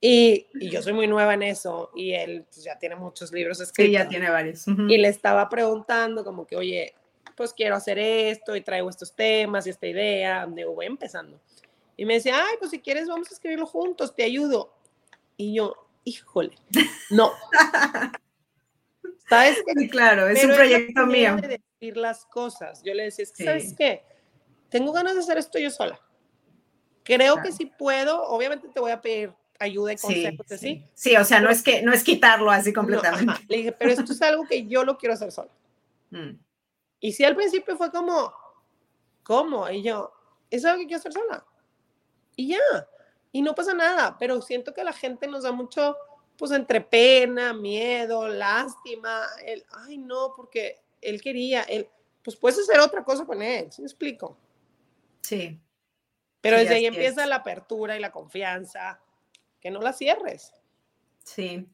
Y, 0.00 0.46
y, 0.54 0.70
yo 0.70 0.82
soy 0.82 0.92
muy 0.92 1.08
nueva 1.08 1.34
en 1.34 1.42
eso 1.42 1.90
y 1.96 2.12
él 2.12 2.44
pues, 2.44 2.62
ya 2.62 2.78
tiene 2.78 2.94
muchos 2.94 3.32
libros 3.32 3.60
escritos. 3.60 3.86
Sí, 3.86 3.92
ya 3.92 4.08
tiene 4.08 4.30
varios. 4.30 4.66
Y 4.68 4.98
le 4.98 5.08
estaba 5.08 5.48
preguntando 5.48 6.22
como 6.22 6.46
que, 6.46 6.54
oye, 6.54 6.94
pues 7.34 7.52
quiero 7.52 7.74
hacer 7.74 7.98
esto 7.98 8.54
y 8.54 8.60
traigo 8.60 8.88
estos 8.88 9.14
temas 9.14 9.66
y 9.66 9.70
esta 9.70 9.86
idea. 9.86 10.46
Digo, 10.46 10.74
voy 10.74 10.86
empezando. 10.86 11.40
Y 11.96 12.04
me 12.04 12.14
decía, 12.14 12.34
ay, 12.36 12.56
pues 12.58 12.70
si 12.70 12.80
quieres 12.80 13.08
vamos 13.08 13.30
a 13.30 13.34
escribirlo 13.34 13.66
juntos, 13.66 14.14
te 14.14 14.22
ayudo. 14.22 14.75
Y 15.36 15.54
yo, 15.54 15.74
híjole, 16.04 16.56
no. 17.10 17.32
¿Sabes 19.28 19.58
qué? 19.66 19.88
claro, 19.88 20.28
es 20.28 20.44
un 20.44 20.54
proyecto 20.54 21.06
mío. 21.06 21.36
De 21.36 21.60
decir 21.80 21.96
las 21.96 22.24
cosas. 22.26 22.82
Yo 22.84 22.94
le 22.94 23.04
decía, 23.04 23.26
¿sabes 23.26 23.74
qué? 23.76 24.04
Tengo 24.68 24.92
ganas 24.92 25.14
de 25.14 25.20
hacer 25.20 25.38
esto 25.38 25.58
yo 25.58 25.70
sola. 25.70 26.00
Creo 27.02 27.40
que 27.42 27.52
si 27.52 27.66
puedo, 27.66 28.22
obviamente 28.24 28.68
te 28.68 28.80
voy 28.80 28.90
a 28.90 29.00
pedir 29.00 29.32
ayuda 29.58 29.92
y 29.92 29.96
consejos, 29.96 30.46
sí, 30.48 30.58
sí. 30.58 30.84
sí. 30.94 31.16
o 31.16 31.24
sea, 31.24 31.40
no 31.40 31.50
es 31.50 31.62
que 31.62 31.82
no 31.82 31.92
es 31.92 32.04
quitarlo 32.04 32.50
así 32.50 32.72
completamente. 32.72 33.32
le 33.48 33.56
dije, 33.56 33.72
pero 33.72 33.90
esto 33.90 34.12
es 34.12 34.22
algo 34.22 34.44
que 34.46 34.66
yo 34.66 34.84
lo 34.84 34.98
quiero 34.98 35.14
hacer 35.14 35.32
sola. 35.32 35.52
Mm. 36.10 36.38
Y 37.00 37.12
si 37.12 37.24
al 37.24 37.36
principio 37.36 37.76
fue 37.76 37.90
como, 37.90 38.32
¿cómo? 39.22 39.68
Y 39.70 39.82
yo, 39.82 40.12
es 40.50 40.64
algo 40.64 40.80
que 40.80 40.86
quiero 40.86 41.00
hacer 41.00 41.12
sola. 41.12 41.44
Y 42.36 42.48
ya, 42.48 42.88
y 43.36 43.42
no 43.42 43.54
pasa 43.54 43.74
nada, 43.74 44.16
pero 44.18 44.40
siento 44.40 44.72
que 44.72 44.82
la 44.82 44.94
gente 44.94 45.26
nos 45.26 45.42
da 45.42 45.52
mucho, 45.52 45.94
pues 46.38 46.52
entre 46.52 46.80
pena, 46.80 47.52
miedo, 47.52 48.28
lástima, 48.28 49.26
el, 49.44 49.62
ay 49.86 49.98
no, 49.98 50.32
porque 50.34 50.80
él 51.02 51.20
quería, 51.20 51.60
él, 51.64 51.86
pues 52.22 52.34
puedes 52.34 52.58
hacer 52.58 52.80
otra 52.80 53.04
cosa 53.04 53.26
con 53.26 53.42
él, 53.42 53.70
¿sí 53.70 53.82
me 53.82 53.88
explico? 53.88 54.38
Sí. 55.20 55.60
Pero 56.40 56.56
desde 56.56 56.76
ahí 56.76 56.86
empieza 56.86 57.26
la 57.26 57.36
apertura 57.36 57.94
y 57.94 58.00
la 58.00 58.10
confianza, 58.10 59.02
que 59.60 59.70
no 59.70 59.82
la 59.82 59.92
cierres. 59.92 60.54
Sí. 61.22 61.68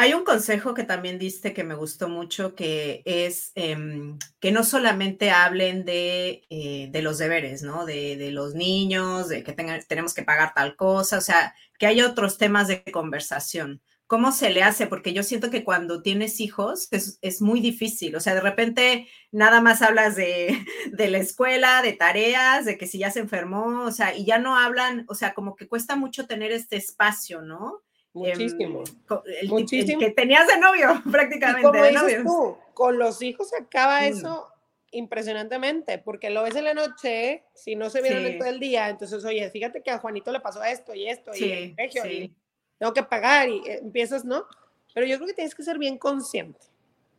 Hay 0.00 0.14
un 0.14 0.22
consejo 0.22 0.74
que 0.74 0.84
también 0.84 1.18
diste 1.18 1.52
que 1.52 1.64
me 1.64 1.74
gustó 1.74 2.08
mucho, 2.08 2.54
que 2.54 3.02
es 3.04 3.50
em, 3.56 4.16
que 4.38 4.52
no 4.52 4.62
solamente 4.62 5.32
hablen 5.32 5.84
de, 5.84 6.46
eh, 6.50 6.88
de 6.92 7.02
los 7.02 7.18
deberes, 7.18 7.64
¿no? 7.64 7.84
De, 7.84 8.16
de, 8.16 8.30
los 8.30 8.54
niños, 8.54 9.28
de 9.28 9.42
que 9.42 9.52
tenemos 9.52 10.14
que 10.14 10.22
pagar 10.22 10.54
tal 10.54 10.76
cosa, 10.76 11.18
o 11.18 11.20
sea, 11.20 11.52
que 11.80 11.86
hay 11.88 12.00
otros 12.02 12.38
temas 12.38 12.68
de 12.68 12.84
conversación. 12.84 13.82
¿Cómo 14.06 14.30
se 14.30 14.50
le 14.50 14.62
hace? 14.62 14.86
Porque 14.86 15.12
yo 15.12 15.24
siento 15.24 15.50
que 15.50 15.64
cuando 15.64 16.00
tienes 16.00 16.38
hijos 16.38 16.86
es, 16.92 17.18
es 17.20 17.42
muy 17.42 17.60
difícil, 17.60 18.14
o 18.14 18.20
sea, 18.20 18.36
de 18.36 18.40
repente 18.40 19.08
nada 19.32 19.60
más 19.60 19.82
hablas 19.82 20.14
de, 20.14 20.64
de 20.92 21.08
la 21.08 21.18
escuela, 21.18 21.82
de 21.82 21.94
tareas, 21.94 22.64
de 22.66 22.78
que 22.78 22.86
si 22.86 22.98
ya 22.98 23.10
se 23.10 23.18
enfermó, 23.18 23.82
o 23.86 23.90
sea, 23.90 24.16
y 24.16 24.24
ya 24.24 24.38
no 24.38 24.56
hablan, 24.56 25.06
o 25.08 25.16
sea, 25.16 25.34
como 25.34 25.56
que 25.56 25.66
cuesta 25.66 25.96
mucho 25.96 26.28
tener 26.28 26.52
este 26.52 26.76
espacio, 26.76 27.42
¿no? 27.42 27.82
Muchísimo. 28.18 28.84
el, 29.40 29.48
Muchísimo. 29.48 30.00
que 30.00 30.10
tenías 30.10 30.46
de 30.46 30.58
novio, 30.58 31.02
prácticamente. 31.10 32.22
tú, 32.22 32.56
con 32.74 32.98
los 32.98 33.22
hijos 33.22 33.52
acaba 33.54 34.00
mm. 34.00 34.04
eso 34.04 34.48
impresionantemente, 34.90 35.98
porque 35.98 36.30
lo 36.30 36.42
ves 36.42 36.56
en 36.56 36.64
la 36.64 36.74
noche, 36.74 37.44
si 37.54 37.76
no 37.76 37.90
se 37.90 38.00
vieron 38.00 38.24
en 38.24 38.38
todo 38.38 38.48
el 38.48 38.58
día, 38.58 38.88
entonces, 38.88 39.24
oye, 39.24 39.50
fíjate 39.50 39.82
que 39.82 39.90
a 39.90 39.98
Juanito 39.98 40.32
le 40.32 40.40
pasó 40.40 40.64
esto 40.64 40.94
y 40.94 41.08
esto, 41.08 41.30
y, 41.34 41.74
y 42.06 42.34
tengo 42.78 42.94
que 42.94 43.02
pagar, 43.02 43.48
y 43.48 43.58
eh, 43.66 43.80
empiezas, 43.82 44.24
¿no? 44.24 44.46
Pero 44.94 45.06
yo 45.06 45.16
creo 45.16 45.28
que 45.28 45.34
tienes 45.34 45.54
que 45.54 45.62
ser 45.62 45.78
bien 45.78 45.98
consciente. 45.98 46.66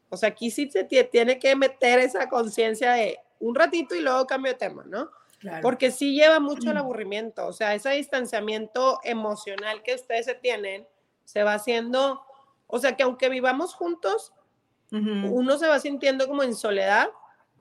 O 0.10 0.18
sea, 0.18 0.30
aquí 0.30 0.50
sí 0.50 0.70
se 0.72 0.84
tiene 0.84 1.38
que 1.38 1.56
meter 1.56 2.00
esa 2.00 2.28
conciencia 2.28 2.94
de 2.94 3.20
un 3.40 3.54
ratito 3.54 3.96
y 3.96 4.02
luego 4.02 4.26
cambio 4.26 4.52
de 4.52 4.58
tema, 4.58 4.84
¿no? 4.88 5.12
Porque 5.62 5.91
sí 5.91 6.13
lleva 6.13 6.39
mucho 6.39 6.69
el 6.69 6.75
mm. 6.75 6.80
aburrimiento, 6.80 7.47
o 7.47 7.54
sea, 7.54 7.73
ese 7.73 7.91
distanciamiento 7.91 8.99
emocional 9.04 9.84
que 9.84 9.95
ustedes 9.95 10.25
se 10.25 10.36
tienen 10.36 10.86
se 11.23 11.43
va 11.43 11.54
haciendo, 11.54 12.21
o 12.67 12.80
sea, 12.80 12.95
que 12.97 13.04
aunque 13.04 13.30
vivamos 13.30 13.73
juntos, 13.73 14.34
uno 14.91 15.58
se 15.60 15.67
va 15.67 15.80
sintiendo 15.80 16.28
como 16.28 16.41
en 16.41 16.56
soledad, 16.56 17.10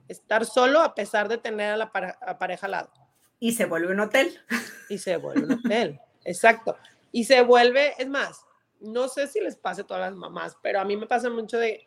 estar 0.09 0.47
solo 0.47 0.81
a 0.81 0.95
pesar 0.95 1.29
de 1.29 1.37
tener 1.37 1.73
a 1.73 1.77
la 1.77 2.39
pareja 2.39 2.67
al 2.67 2.73
lado. 2.73 2.91
Y 3.39 3.53
se 3.53 3.67
vuelve 3.67 3.93
un 3.93 4.01
hotel. 4.01 4.41
Y 4.89 4.99
se 4.99 5.17
vuelve 5.17 5.45
un 5.45 5.53
hotel, 5.53 6.01
exacto. 6.25 6.77
Y 7.13 7.25
se 7.25 7.43
vuelve, 7.43 7.95
es 7.99 8.09
más, 8.09 8.45
no 8.81 9.09
sé 9.09 9.27
si 9.29 9.41
les 9.41 9.57
pase 9.57 9.83
a 9.83 9.87
todas 9.87 10.11
las 10.11 10.15
mamás, 10.19 10.57
pero 10.63 10.81
a 10.81 10.85
mí 10.85 10.97
me 10.97 11.07
pasa 11.07 11.31
mucho 11.31 11.59
de, 11.59 11.87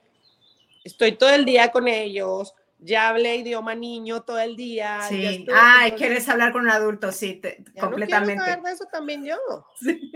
estoy 0.83 1.13
todo 1.13 1.31
el 1.31 1.45
día 1.45 1.71
con 1.71 1.87
ellos, 1.87 2.53
ya 2.81 3.09
hablé 3.09 3.37
idioma 3.37 3.75
niño 3.75 4.23
todo 4.23 4.39
el 4.39 4.55
día. 4.55 5.01
Sí. 5.07 5.45
Ay, 5.53 5.91
quieres 5.93 6.27
hablar 6.27 6.51
con 6.51 6.63
un 6.63 6.69
adulto, 6.69 7.11
sí, 7.11 7.39
completamente. 7.79 8.35
No 8.35 8.45
saber 8.45 8.61
de 8.63 8.71
eso 8.71 8.85
también 8.91 9.23
yo. 9.23 9.37
Sí. 9.79 10.11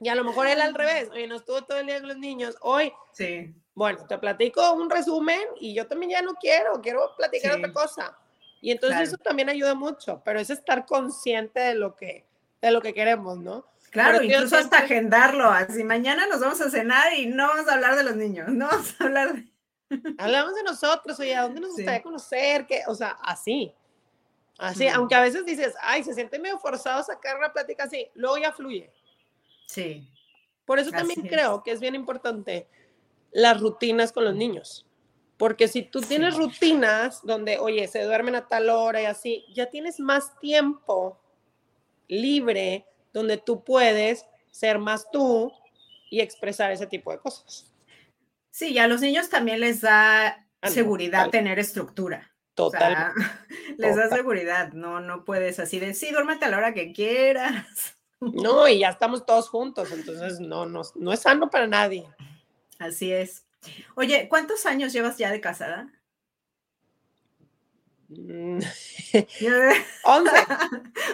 Y 0.00 0.08
a 0.08 0.14
lo 0.14 0.24
mejor 0.24 0.46
él 0.46 0.60
al 0.60 0.74
revés, 0.74 1.10
oye, 1.10 1.26
no 1.26 1.36
estuvo 1.36 1.62
todo 1.62 1.78
el 1.78 1.86
día 1.86 1.98
con 1.98 2.08
los 2.08 2.18
niños, 2.18 2.56
hoy. 2.60 2.92
Sí. 3.12 3.54
Bueno, 3.74 4.06
te 4.06 4.16
platico 4.18 4.72
un 4.72 4.88
resumen 4.88 5.40
y 5.60 5.74
yo 5.74 5.86
también 5.88 6.12
ya 6.12 6.22
no 6.22 6.34
quiero, 6.34 6.80
quiero 6.80 7.10
platicar 7.16 7.56
otra 7.56 7.72
cosa. 7.72 8.16
Y 8.60 8.70
entonces 8.70 9.08
eso 9.08 9.18
también 9.18 9.48
ayuda 9.48 9.74
mucho, 9.74 10.22
pero 10.24 10.38
es 10.38 10.48
estar 10.48 10.86
consciente 10.86 11.60
de 11.60 11.74
lo 11.74 11.96
que, 11.96 12.24
de 12.62 12.70
lo 12.70 12.80
que 12.80 12.94
queremos, 12.94 13.38
¿no? 13.38 13.66
Claro, 13.90 14.22
incluso 14.22 14.56
hasta 14.56 14.78
agendarlo, 14.78 15.50
así 15.50 15.84
mañana 15.84 16.26
nos 16.26 16.40
vamos 16.40 16.60
a 16.60 16.70
cenar 16.70 17.12
y 17.14 17.26
no 17.26 17.46
vamos 17.46 17.68
a 17.68 17.74
hablar 17.74 17.96
de 17.96 18.04
los 18.04 18.16
niños, 18.16 18.48
no 18.48 18.66
vamos 18.66 18.94
a 18.98 19.04
hablar 19.04 19.34
de 19.34 19.53
Hablamos 20.18 20.54
de 20.54 20.62
nosotros, 20.62 21.18
oye, 21.20 21.34
¿a 21.34 21.42
dónde 21.42 21.60
nos 21.60 21.70
gustaría 21.70 22.02
conocer? 22.02 22.66
que 22.66 22.82
O 22.86 22.94
sea, 22.94 23.18
así. 23.22 23.74
Así, 24.58 24.86
aunque 24.86 25.14
a 25.14 25.20
veces 25.20 25.44
dices, 25.44 25.74
ay, 25.82 26.04
se 26.04 26.14
siente 26.14 26.38
medio 26.38 26.58
forzado 26.58 27.02
sacar 27.02 27.36
una 27.36 27.52
plática 27.52 27.84
así, 27.84 28.08
luego 28.14 28.38
ya 28.38 28.52
fluye. 28.52 28.92
Sí. 29.66 30.08
Por 30.64 30.78
eso 30.78 30.90
también 30.90 31.22
creo 31.22 31.62
que 31.62 31.72
es 31.72 31.80
bien 31.80 31.94
importante 31.94 32.68
las 33.32 33.60
rutinas 33.60 34.12
con 34.12 34.24
los 34.24 34.34
niños. 34.34 34.86
Porque 35.36 35.66
si 35.66 35.82
tú 35.82 36.00
tienes 36.00 36.36
rutinas 36.36 37.20
donde, 37.24 37.58
oye, 37.58 37.88
se 37.88 38.04
duermen 38.04 38.36
a 38.36 38.46
tal 38.46 38.70
hora 38.70 39.02
y 39.02 39.06
así, 39.06 39.44
ya 39.52 39.66
tienes 39.66 39.98
más 39.98 40.38
tiempo 40.38 41.18
libre 42.06 42.86
donde 43.12 43.36
tú 43.38 43.64
puedes 43.64 44.26
ser 44.52 44.78
más 44.78 45.10
tú 45.10 45.52
y 46.08 46.20
expresar 46.20 46.70
ese 46.70 46.86
tipo 46.86 47.10
de 47.10 47.18
cosas. 47.18 47.73
Sí, 48.54 48.70
y 48.70 48.78
a 48.78 48.86
los 48.86 49.00
niños 49.00 49.30
también 49.30 49.58
les 49.58 49.80
da 49.80 50.46
seguridad 50.62 51.28
tener 51.30 51.58
estructura. 51.58 52.32
Total. 52.54 53.12
les 53.78 53.96
da 53.96 54.08
seguridad, 54.08 54.72
no, 54.72 55.00
no 55.00 55.24
puedes 55.24 55.58
así 55.58 55.80
de, 55.80 55.92
sí, 55.92 56.12
duérmete 56.12 56.44
a 56.44 56.50
la 56.50 56.58
hora 56.58 56.72
que 56.72 56.92
quieras. 56.92 57.96
No, 58.20 58.66
y 58.66 58.78
ya 58.78 58.88
estamos 58.88 59.26
todos 59.26 59.50
juntos, 59.50 59.92
entonces 59.92 60.40
no, 60.40 60.64
no, 60.64 60.80
no 60.94 61.12
es 61.12 61.20
sano 61.20 61.50
para 61.50 61.66
nadie. 61.66 62.08
Así 62.78 63.12
es. 63.12 63.44
Oye, 63.96 64.28
¿cuántos 64.30 64.64
años 64.64 64.94
llevas 64.94 65.18
ya 65.18 65.30
de 65.30 65.42
casada? 65.42 65.92
Mm. 68.08 68.60
Once. 70.04 70.32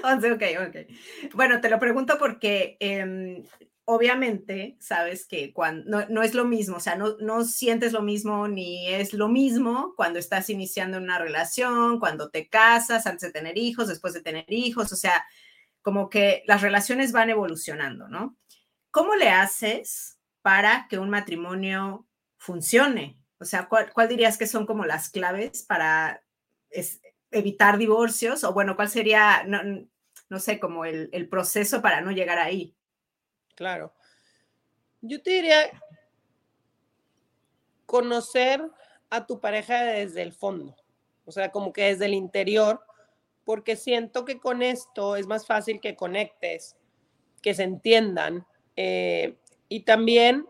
Once, 0.04 0.30
ok, 0.30 0.42
ok. 0.68 1.34
Bueno, 1.34 1.60
te 1.60 1.68
lo 1.68 1.80
pregunto 1.80 2.16
porque 2.16 2.76
em, 2.78 3.42
obviamente 3.84 4.76
sabes 4.80 5.26
que 5.26 5.52
cuando 5.52 6.06
no, 6.08 6.22
es 6.22 6.34
lo 6.34 6.44
mismo, 6.44 6.76
o 6.76 6.80
sea, 6.80 6.96
no, 6.96 7.16
no 7.18 7.44
sientes 7.44 7.92
lo 7.92 8.02
mismo 8.02 8.46
ni 8.48 8.88
es 8.88 9.12
lo 9.12 9.28
mismo 9.28 9.94
cuando 9.96 10.18
estás 10.18 10.48
iniciando 10.50 10.98
una 10.98 11.18
relación, 11.18 11.98
cuando 11.98 12.30
te 12.30 12.48
casas, 12.48 13.06
antes 13.06 13.22
de 13.22 13.32
tener 13.32 13.58
hijos, 13.58 13.88
después 13.88 14.14
de 14.14 14.22
tener 14.22 14.44
hijos, 14.48 14.92
o 14.92 14.96
sea, 14.96 15.24
como 15.82 16.10
que 16.10 16.44
las 16.46 16.62
relaciones 16.62 17.12
van 17.12 17.30
evolucionando, 17.30 18.08
¿no? 18.08 18.36
¿Cómo 18.90 19.14
le 19.14 19.30
haces 19.30 20.18
para 20.42 20.86
que 20.88 20.98
un 20.98 21.10
matrimonio 21.10 22.06
funcione? 22.38 23.18
O 23.38 23.44
sea, 23.44 23.68
¿cuál, 23.68 24.08
dirías 24.08 24.36
que 24.36 24.46
son 24.46 24.66
como 24.66 24.84
las 24.84 25.08
claves 25.08 25.62
para 25.62 26.22
evitar 27.30 27.78
divorcios? 27.78 28.44
O 28.44 28.52
bueno, 28.52 28.76
¿cuál 28.76 28.88
sería, 28.88 29.44
no, 29.44 30.38
sé, 30.38 30.60
como 30.60 30.84
el 30.84 31.28
proceso 31.28 31.80
para 31.82 32.02
no 32.02 32.10
llegar 32.10 32.38
ahí? 32.38 32.76
Claro. 33.60 33.92
Yo 35.02 35.22
te 35.22 35.32
diría 35.32 35.70
conocer 37.84 38.62
a 39.10 39.26
tu 39.26 39.38
pareja 39.38 39.84
desde 39.84 40.22
el 40.22 40.32
fondo, 40.32 40.74
o 41.26 41.30
sea, 41.30 41.52
como 41.52 41.70
que 41.70 41.82
desde 41.82 42.06
el 42.06 42.14
interior, 42.14 42.82
porque 43.44 43.76
siento 43.76 44.24
que 44.24 44.40
con 44.40 44.62
esto 44.62 45.14
es 45.14 45.26
más 45.26 45.46
fácil 45.46 45.78
que 45.78 45.94
conectes, 45.94 46.74
que 47.42 47.52
se 47.52 47.64
entiendan 47.64 48.46
eh, 48.76 49.36
y 49.68 49.80
también 49.80 50.48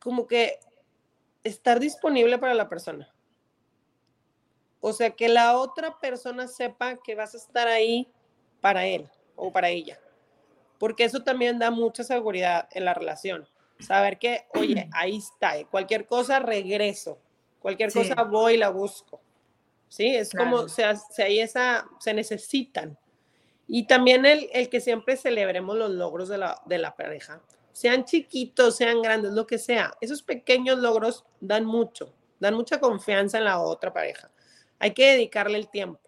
como 0.00 0.26
que 0.26 0.60
estar 1.44 1.78
disponible 1.78 2.38
para 2.38 2.54
la 2.54 2.70
persona. 2.70 3.14
O 4.80 4.94
sea, 4.94 5.10
que 5.10 5.28
la 5.28 5.58
otra 5.58 6.00
persona 6.00 6.48
sepa 6.48 6.96
que 7.02 7.16
vas 7.16 7.34
a 7.34 7.36
estar 7.36 7.68
ahí 7.68 8.10
para 8.62 8.86
él 8.86 9.10
o 9.36 9.52
para 9.52 9.68
ella. 9.68 10.00
Porque 10.82 11.04
eso 11.04 11.22
también 11.22 11.60
da 11.60 11.70
mucha 11.70 12.02
seguridad 12.02 12.68
en 12.72 12.86
la 12.86 12.92
relación. 12.92 13.46
Saber 13.78 14.18
que, 14.18 14.46
oye, 14.54 14.88
ahí 14.92 15.18
está, 15.18 15.56
eh, 15.56 15.64
cualquier 15.70 16.06
cosa 16.06 16.40
regreso, 16.40 17.20
cualquier 17.60 17.92
cosa 17.92 18.24
voy 18.24 18.54
y 18.54 18.56
la 18.56 18.70
busco. 18.70 19.20
Sí, 19.86 20.16
es 20.16 20.32
como, 20.32 20.56
o 20.56 20.68
sea, 20.68 20.96
si 20.96 21.38
esa, 21.38 21.86
se 22.00 22.12
necesitan. 22.12 22.98
Y 23.68 23.86
también 23.86 24.26
el, 24.26 24.50
el, 24.52 24.68
que 24.68 24.80
siempre 24.80 25.16
celebremos 25.16 25.76
los 25.76 25.92
logros 25.92 26.28
de 26.28 26.38
la, 26.38 26.60
de 26.66 26.78
la 26.78 26.96
pareja, 26.96 27.40
sean 27.72 28.04
chiquitos, 28.04 28.74
sean 28.74 29.02
grandes, 29.02 29.32
lo 29.34 29.46
que 29.46 29.58
sea. 29.58 29.94
Esos 30.00 30.22
pequeños 30.24 30.80
logros 30.80 31.24
dan 31.38 31.64
mucho, 31.64 32.12
dan 32.40 32.54
mucha 32.54 32.80
confianza 32.80 33.38
en 33.38 33.44
la 33.44 33.60
otra 33.60 33.92
pareja 33.92 34.32
hay 34.82 34.94
que 34.94 35.12
dedicarle 35.12 35.58
el 35.58 35.68
tiempo. 35.68 36.00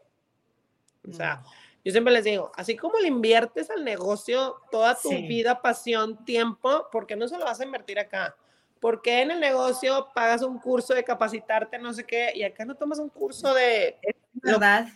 O 1.09 1.13
sea, 1.13 1.37
mm. 1.37 1.45
Yo 1.85 1.93
siempre 1.93 2.13
les 2.13 2.25
digo, 2.25 2.51
así 2.57 2.77
como 2.77 2.99
le 2.99 3.09
inviertes 3.09 3.71
al 3.71 3.85
negocio 3.85 4.57
toda 4.71 4.95
tu 4.95 5.11
vida, 5.11 5.61
pasión, 5.61 6.25
tiempo, 6.25 6.89
¿por 6.91 7.07
qué 7.07 7.15
no 7.15 7.29
se 7.29 7.39
lo 7.39 7.45
vas 7.45 7.61
a 7.61 7.65
invertir 7.65 7.99
acá? 7.99 8.35
¿Por 8.81 9.03
qué 9.03 9.23
en 9.23 9.31
el 9.31 9.41
negocio 9.41 10.09
pagas 10.15 10.43
un 10.43 10.59
curso 10.59 10.95
de 10.95 11.05
capacitarte, 11.05 11.79
no 11.79 11.93
sé 11.93 12.05
qué, 12.05 12.33
y 12.35 12.43
acá 12.43 12.65
no 12.65 12.75
tomas 12.75 12.99
un 12.99 13.11
curso 13.11 13.53
de... 13.53 13.99
Es 14.03 14.15
verdad. 14.35 14.89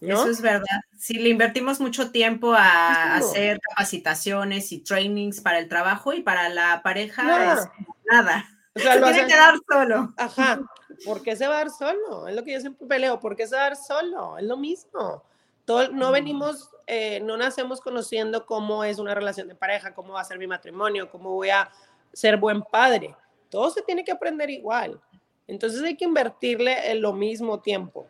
Eso 0.00 0.28
es 0.28 0.40
verdad. 0.40 0.80
Si 0.96 1.14
le 1.14 1.28
invertimos 1.28 1.78
mucho 1.78 2.10
tiempo 2.10 2.52
a 2.52 3.16
hacer 3.16 3.60
capacitaciones 3.60 4.72
y 4.72 4.80
trainings 4.80 5.40
para 5.40 5.58
el 5.58 5.68
trabajo 5.68 6.12
y 6.12 6.22
para 6.22 6.48
la 6.48 6.82
pareja, 6.82 7.22
nada. 7.22 7.72
Es 7.78 7.86
nada. 8.10 8.44
O 8.74 8.80
sea, 8.80 8.94
se 8.94 9.00
tiene 9.00 9.28
que 9.28 9.36
dar 9.36 9.54
solo. 9.70 10.12
Ajá. 10.16 10.60
¿Por 11.04 11.22
qué 11.22 11.36
se 11.36 11.46
va 11.46 11.54
a 11.54 11.58
dar 11.58 11.70
solo? 11.70 12.26
Es 12.26 12.34
lo 12.34 12.42
que 12.42 12.52
yo 12.52 12.60
siempre 12.60 12.86
peleo. 12.86 13.20
¿Por 13.20 13.36
qué 13.36 13.46
se 13.46 13.54
va 13.54 13.60
a 13.62 13.64
dar 13.64 13.76
solo? 13.76 14.38
Es 14.38 14.44
lo 14.44 14.56
mismo. 14.56 15.22
Todo, 15.64 15.88
no 15.88 16.10
mm. 16.10 16.12
venimos, 16.12 16.70
eh, 16.86 17.20
no 17.20 17.36
nacemos 17.36 17.80
conociendo 17.80 18.46
cómo 18.46 18.84
es 18.84 18.98
una 18.98 19.14
relación 19.14 19.48
de 19.48 19.54
pareja, 19.54 19.94
cómo 19.94 20.14
va 20.14 20.20
a 20.20 20.24
ser 20.24 20.38
mi 20.38 20.46
matrimonio, 20.46 21.10
cómo 21.10 21.32
voy 21.32 21.50
a 21.50 21.70
ser 22.12 22.36
buen 22.36 22.62
padre. 22.62 23.16
Todo 23.48 23.70
se 23.70 23.82
tiene 23.82 24.04
que 24.04 24.12
aprender 24.12 24.50
igual. 24.50 25.00
Entonces 25.46 25.82
hay 25.82 25.96
que 25.96 26.04
invertirle 26.04 26.90
en 26.90 27.02
lo 27.02 27.12
mismo 27.12 27.60
tiempo. 27.60 28.06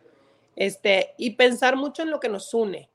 Este, 0.55 1.15
y 1.17 1.31
pensar 1.31 1.77
mucho 1.77 2.03
en 2.03 2.11
lo 2.11 2.21
que 2.21 2.29
nos 2.29 2.53
une, 2.53 2.91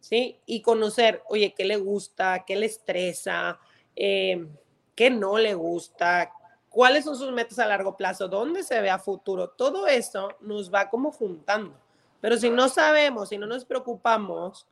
¿sí? 0.00 0.38
Y 0.46 0.62
conocer, 0.62 1.22
oye, 1.28 1.52
qué 1.56 1.64
le 1.64 1.76
gusta, 1.76 2.44
qué 2.46 2.56
le 2.56 2.66
estresa, 2.66 3.58
eh, 3.96 4.46
qué 4.94 5.10
no 5.10 5.38
le 5.38 5.54
gusta, 5.54 6.32
cuáles 6.68 7.04
son 7.04 7.16
sus 7.16 7.32
metas 7.32 7.58
a 7.58 7.66
largo 7.66 7.96
plazo, 7.96 8.28
dónde 8.28 8.62
se 8.62 8.80
ve 8.80 8.90
a 8.90 8.98
futuro, 8.98 9.50
todo 9.50 9.86
eso 9.86 10.30
nos 10.40 10.72
va 10.72 10.88
como 10.88 11.10
juntando. 11.10 11.78
Pero 12.24 12.38
si 12.38 12.48
no 12.48 12.70
sabemos, 12.70 13.28
si 13.28 13.36
no 13.36 13.46
nos 13.46 13.66
preocupamos, 13.66 14.66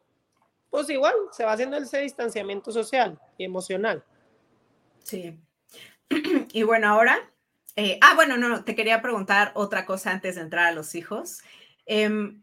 pues 0.70 0.88
igual 0.88 1.12
se 1.32 1.44
va 1.44 1.52
haciendo 1.52 1.76
ese 1.76 1.98
distanciamiento 1.98 2.72
social 2.72 3.20
y 3.36 3.44
emocional. 3.44 4.02
Sí. 5.02 5.38
Y 6.54 6.62
bueno, 6.62 6.88
ahora, 6.88 7.18
eh, 7.76 7.98
ah, 8.00 8.14
bueno, 8.14 8.38
no, 8.38 8.64
te 8.64 8.74
quería 8.74 9.02
preguntar 9.02 9.52
otra 9.54 9.84
cosa 9.84 10.12
antes 10.12 10.36
de 10.36 10.40
entrar 10.40 10.64
a 10.64 10.72
los 10.72 10.94
hijos. 10.94 11.42
Em, 11.84 12.40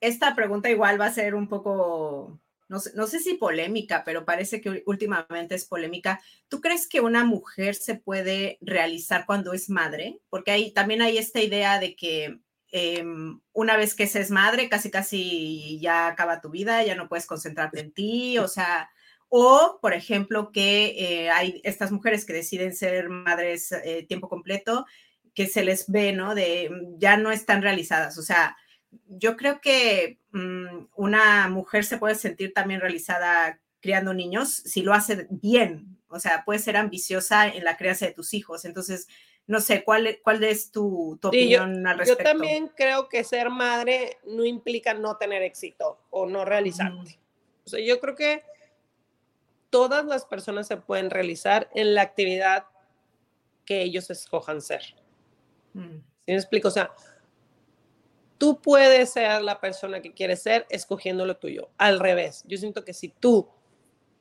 esta 0.00 0.36
pregunta 0.36 0.70
igual 0.70 1.00
va 1.00 1.06
a 1.06 1.12
ser 1.12 1.34
un 1.34 1.48
poco 1.48 2.38
no 2.68 2.78
sé, 2.78 3.18
si 3.18 3.34
polémica, 3.34 4.04
pero 4.04 4.24
parece 4.24 4.60
que 4.60 4.84
últimamente 4.86 5.56
es 5.56 5.64
polémica. 5.64 6.20
¿Tú 6.46 6.60
crees 6.60 6.86
que 6.86 7.00
una 7.00 7.24
mujer 7.24 7.74
se 7.74 7.96
puede 7.96 8.58
realizar 8.60 9.26
cuando 9.26 9.54
es 9.54 9.68
madre? 9.68 10.20
Porque 10.28 10.52
hay, 10.52 10.70
también 10.70 11.02
hay 11.02 11.18
esta 11.18 11.40
idea 11.40 11.80
de 11.80 11.96
que 11.96 12.38
em, 12.70 13.40
una 13.52 13.76
vez 13.76 13.94
que 13.94 14.06
se 14.06 14.20
es 14.20 14.30
madre, 14.30 14.68
casi 14.68 14.90
casi 14.90 15.78
ya 15.80 16.06
acaba 16.08 16.40
tu 16.40 16.50
vida, 16.50 16.84
ya 16.84 16.94
no 16.94 17.08
puedes 17.08 17.26
concentrarte 17.26 17.80
en 17.80 17.92
ti, 17.92 18.38
o 18.38 18.48
sea, 18.48 18.90
o 19.28 19.78
por 19.80 19.94
ejemplo 19.94 20.52
que 20.52 20.94
eh, 20.98 21.30
hay 21.30 21.60
estas 21.64 21.92
mujeres 21.92 22.24
que 22.24 22.32
deciden 22.32 22.74
ser 22.74 23.08
madres 23.08 23.72
eh, 23.72 24.04
tiempo 24.08 24.28
completo, 24.28 24.86
que 25.34 25.46
se 25.46 25.64
les 25.64 25.90
ve, 25.90 26.12
¿no? 26.12 26.34
De 26.34 26.70
ya 26.98 27.16
no 27.16 27.30
están 27.30 27.62
realizadas, 27.62 28.18
o 28.18 28.22
sea, 28.22 28.56
yo 29.06 29.36
creo 29.36 29.60
que 29.60 30.18
mm, 30.32 30.86
una 30.96 31.48
mujer 31.48 31.84
se 31.84 31.98
puede 31.98 32.14
sentir 32.14 32.52
también 32.52 32.80
realizada 32.80 33.60
criando 33.80 34.14
niños 34.14 34.52
si 34.52 34.82
lo 34.82 34.92
hace 34.92 35.26
bien, 35.30 35.98
o 36.08 36.18
sea, 36.18 36.44
puede 36.44 36.58
ser 36.58 36.76
ambiciosa 36.76 37.48
en 37.48 37.64
la 37.64 37.76
crianza 37.76 38.06
de 38.06 38.12
tus 38.12 38.34
hijos. 38.34 38.64
Entonces, 38.64 39.06
no 39.50 39.60
sé, 39.60 39.82
¿cuál, 39.82 40.20
cuál 40.22 40.44
es 40.44 40.70
tu, 40.70 41.18
opinión 41.20 41.84
al 41.84 41.98
respecto? 41.98 42.22
Yo 42.22 42.30
también 42.30 42.68
creo 42.68 43.08
que 43.08 43.24
ser 43.24 43.50
madre 43.50 44.18
no 44.24 44.44
implica 44.44 44.94
no 44.94 45.16
tener 45.16 45.42
éxito 45.42 45.98
o 46.10 46.24
no 46.24 46.44
realizarte. 46.44 47.18
O 47.64 47.68
sea, 47.68 47.80
yo 47.80 47.98
creo 47.98 48.14
que 48.14 48.44
todas 49.68 50.04
las 50.04 50.24
personas 50.24 50.68
se 50.68 50.76
pueden 50.76 51.10
realizar 51.10 51.68
en 51.74 51.96
la 51.96 52.02
actividad 52.02 52.66
que 53.64 53.82
ellos 53.82 54.08
escojan 54.10 54.62
ser. 54.62 54.94
Mm. 55.72 55.96
¿Sí 55.96 56.02
me 56.28 56.36
explico? 56.36 56.68
O 56.68 56.70
sea, 56.70 56.92
tú 58.38 58.62
puedes 58.62 59.10
ser 59.10 59.42
la 59.42 59.60
persona 59.60 60.00
que 60.00 60.14
quieres 60.14 60.44
ser 60.44 60.64
escogiendo 60.70 61.26
lo 61.26 61.38
tuyo. 61.38 61.70
Al 61.76 61.98
revés, 61.98 62.44
yo 62.46 62.56
siento 62.56 62.84
que 62.84 62.94
si 62.94 63.08
tú 63.08 63.48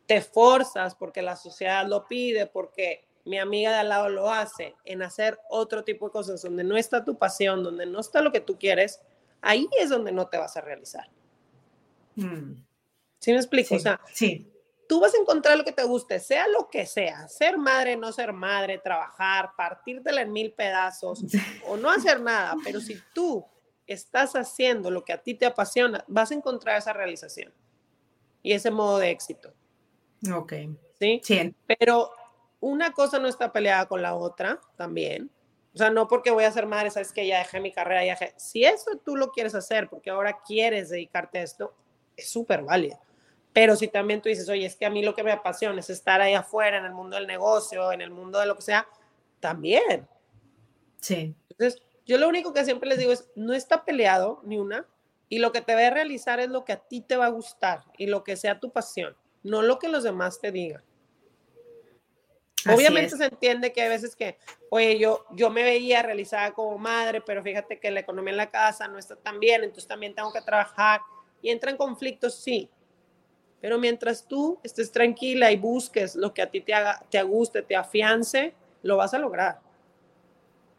te 0.07 0.21
forzas 0.21 0.95
porque 0.95 1.21
la 1.21 1.35
sociedad 1.35 1.85
lo 1.85 2.07
pide, 2.07 2.47
porque 2.47 3.08
mi 3.29 3.37
amiga 3.37 3.69
de 3.71 3.77
al 3.77 3.89
lado 3.89 4.09
lo 4.09 4.31
hace, 4.31 4.75
en 4.83 5.03
hacer 5.03 5.39
otro 5.49 5.83
tipo 5.83 6.07
de 6.07 6.11
cosas 6.11 6.41
donde 6.41 6.63
no 6.63 6.75
está 6.75 7.05
tu 7.05 7.15
pasión, 7.15 7.63
donde 7.63 7.85
no 7.85 7.99
está 7.99 8.21
lo 8.21 8.31
que 8.31 8.39
tú 8.39 8.57
quieres, 8.57 8.99
ahí 9.39 9.69
es 9.79 9.91
donde 9.91 10.11
no 10.11 10.27
te 10.27 10.39
vas 10.39 10.57
a 10.57 10.61
realizar. 10.61 11.07
Mm. 12.15 12.55
¿Sí 13.19 13.31
me 13.31 13.37
explico? 13.37 13.75
o 13.75 13.79
sea, 13.79 14.01
sí. 14.11 14.51
tú 14.87 14.99
vas 14.99 15.13
a 15.13 15.19
encontrar 15.19 15.59
lo 15.59 15.63
que 15.63 15.71
te 15.71 15.83
guste, 15.83 16.19
sea 16.19 16.47
lo 16.47 16.69
que 16.71 16.87
sea, 16.87 17.27
ser 17.27 17.59
madre, 17.59 17.95
no 17.97 18.11
ser 18.11 18.33
madre, 18.33 18.79
trabajar, 18.79 19.51
partírtela 19.55 20.21
en 20.21 20.33
mil 20.33 20.51
pedazos 20.51 21.23
o 21.67 21.77
no 21.77 21.91
hacer 21.91 22.21
nada, 22.21 22.55
pero 22.63 22.81
si 22.81 22.97
tú 23.13 23.45
estás 23.85 24.35
haciendo 24.35 24.89
lo 24.89 25.05
que 25.05 25.13
a 25.13 25.21
ti 25.21 25.35
te 25.35 25.45
apasiona, 25.45 26.03
vas 26.07 26.31
a 26.31 26.33
encontrar 26.33 26.79
esa 26.79 26.93
realización 26.93 27.53
y 28.41 28.53
ese 28.53 28.71
modo 28.71 28.97
de 28.97 29.11
éxito. 29.11 29.53
Ok. 30.33 30.53
¿Sí? 30.99 31.21
sí. 31.23 31.55
Pero 31.79 32.11
una 32.59 32.91
cosa 32.91 33.19
no 33.19 33.27
está 33.27 33.51
peleada 33.51 33.87
con 33.87 34.01
la 34.01 34.15
otra 34.15 34.59
también. 34.75 35.29
O 35.73 35.77
sea, 35.77 35.89
no 35.89 36.07
porque 36.07 36.31
voy 36.31 36.43
a 36.43 36.51
ser 36.51 36.65
madre, 36.65 36.89
sabes 36.89 37.13
que 37.13 37.27
ya 37.27 37.39
dejé 37.39 37.59
mi 37.59 37.71
carrera, 37.71 38.03
ya 38.03 38.13
dejé. 38.13 38.33
Si 38.37 38.63
eso 38.65 38.91
tú 39.03 39.15
lo 39.15 39.31
quieres 39.31 39.55
hacer 39.55 39.87
porque 39.89 40.09
ahora 40.09 40.39
quieres 40.45 40.89
dedicarte 40.89 41.39
a 41.39 41.43
esto, 41.43 41.73
es 42.17 42.29
súper 42.29 42.63
válido. 42.63 42.99
Pero 43.53 43.75
si 43.75 43.87
también 43.87 44.21
tú 44.21 44.29
dices, 44.29 44.49
oye, 44.49 44.65
es 44.65 44.75
que 44.75 44.85
a 44.85 44.89
mí 44.89 45.03
lo 45.03 45.15
que 45.15 45.23
me 45.23 45.31
apasiona 45.31 45.79
es 45.79 45.89
estar 45.89 46.21
ahí 46.21 46.33
afuera 46.33 46.77
en 46.77 46.85
el 46.85 46.93
mundo 46.93 47.15
del 47.15 47.27
negocio, 47.27 47.91
en 47.91 48.01
el 48.01 48.11
mundo 48.11 48.39
de 48.39 48.45
lo 48.45 48.55
que 48.55 48.61
sea, 48.61 48.87
también. 49.39 50.07
Sí. 50.99 51.35
Entonces, 51.49 51.81
yo 52.05 52.17
lo 52.17 52.27
único 52.27 52.53
que 52.53 52.65
siempre 52.65 52.89
les 52.89 52.97
digo 52.97 53.11
es, 53.11 53.29
no 53.35 53.53
está 53.53 53.85
peleado 53.85 54.41
ni 54.43 54.57
una, 54.57 54.85
y 55.29 55.39
lo 55.39 55.51
que 55.51 55.61
te 55.61 55.75
va 55.75 55.87
a 55.87 55.91
realizar 55.91 56.39
es 56.39 56.49
lo 56.49 56.65
que 56.65 56.73
a 56.73 56.79
ti 56.79 57.01
te 57.01 57.15
va 57.15 57.27
a 57.27 57.29
gustar 57.29 57.83
y 57.97 58.07
lo 58.07 58.23
que 58.23 58.35
sea 58.35 58.59
tu 58.59 58.71
pasión, 58.71 59.15
no 59.43 59.61
lo 59.61 59.77
que 59.77 59.87
los 59.87 60.03
demás 60.03 60.39
te 60.41 60.51
digan. 60.51 60.83
Obviamente 62.67 63.15
se 63.15 63.25
entiende 63.25 63.71
que 63.71 63.81
hay 63.81 63.89
veces 63.89 64.15
que, 64.15 64.37
oye, 64.69 64.99
yo, 64.99 65.25
yo 65.31 65.49
me 65.49 65.63
veía 65.63 66.01
realizada 66.01 66.51
como 66.51 66.77
madre, 66.77 67.21
pero 67.21 67.41
fíjate 67.41 67.79
que 67.79 67.91
la 67.91 68.01
economía 68.01 68.31
en 68.31 68.37
la 68.37 68.49
casa 68.49 68.87
no 68.87 68.97
está 68.97 69.15
tan 69.15 69.39
bien, 69.39 69.63
entonces 69.63 69.87
también 69.87 70.13
tengo 70.13 70.33
que 70.33 70.41
trabajar 70.41 71.01
y 71.41 71.49
entra 71.49 71.71
en 71.71 71.77
conflictos, 71.77 72.35
sí. 72.35 72.69
Pero 73.61 73.77
mientras 73.77 74.27
tú 74.27 74.59
estés 74.63 74.91
tranquila 74.91 75.51
y 75.51 75.57
busques 75.57 76.15
lo 76.15 76.33
que 76.33 76.41
a 76.41 76.49
ti 76.49 76.61
te, 76.61 76.73
haga, 76.73 77.05
te 77.09 77.21
guste, 77.23 77.61
te 77.61 77.75
afiance, 77.75 78.53
lo 78.83 78.97
vas 78.97 79.13
a 79.13 79.19
lograr. 79.19 79.59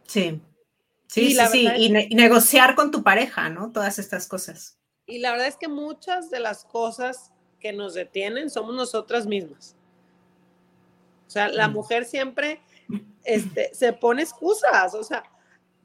Sí, 0.07 0.41
Sí, 1.11 1.35
sí, 1.35 1.47
sí, 1.51 1.69
y, 1.77 2.15
negociar 2.15 2.77
con 2.77 2.93
tu 2.93 3.03
pareja, 3.03 3.49
¿no? 3.49 3.73
Todas 3.73 3.99
estas 3.99 4.29
cosas. 4.29 4.79
Y 5.07 5.19
la 5.19 5.33
verdad 5.33 5.49
es 5.49 5.57
que 5.57 5.67
muchas 5.67 6.31
de 6.31 6.39
las 6.39 6.65
cosas 6.65 7.33
que 7.59 7.73
nos 7.73 7.95
detienen 7.95 8.49
somos 8.49 8.77
nosotras 8.77 9.27
mismas. 9.27 9.75
O 11.31 11.33
sea, 11.33 11.49
la 11.49 11.69
mm. 11.69 11.73
mujer 11.73 12.05
siempre 12.07 12.61
este, 13.23 13.73
se 13.73 13.93
pone 13.93 14.23
excusas, 14.23 14.95
o 14.95 15.05
sea, 15.05 15.23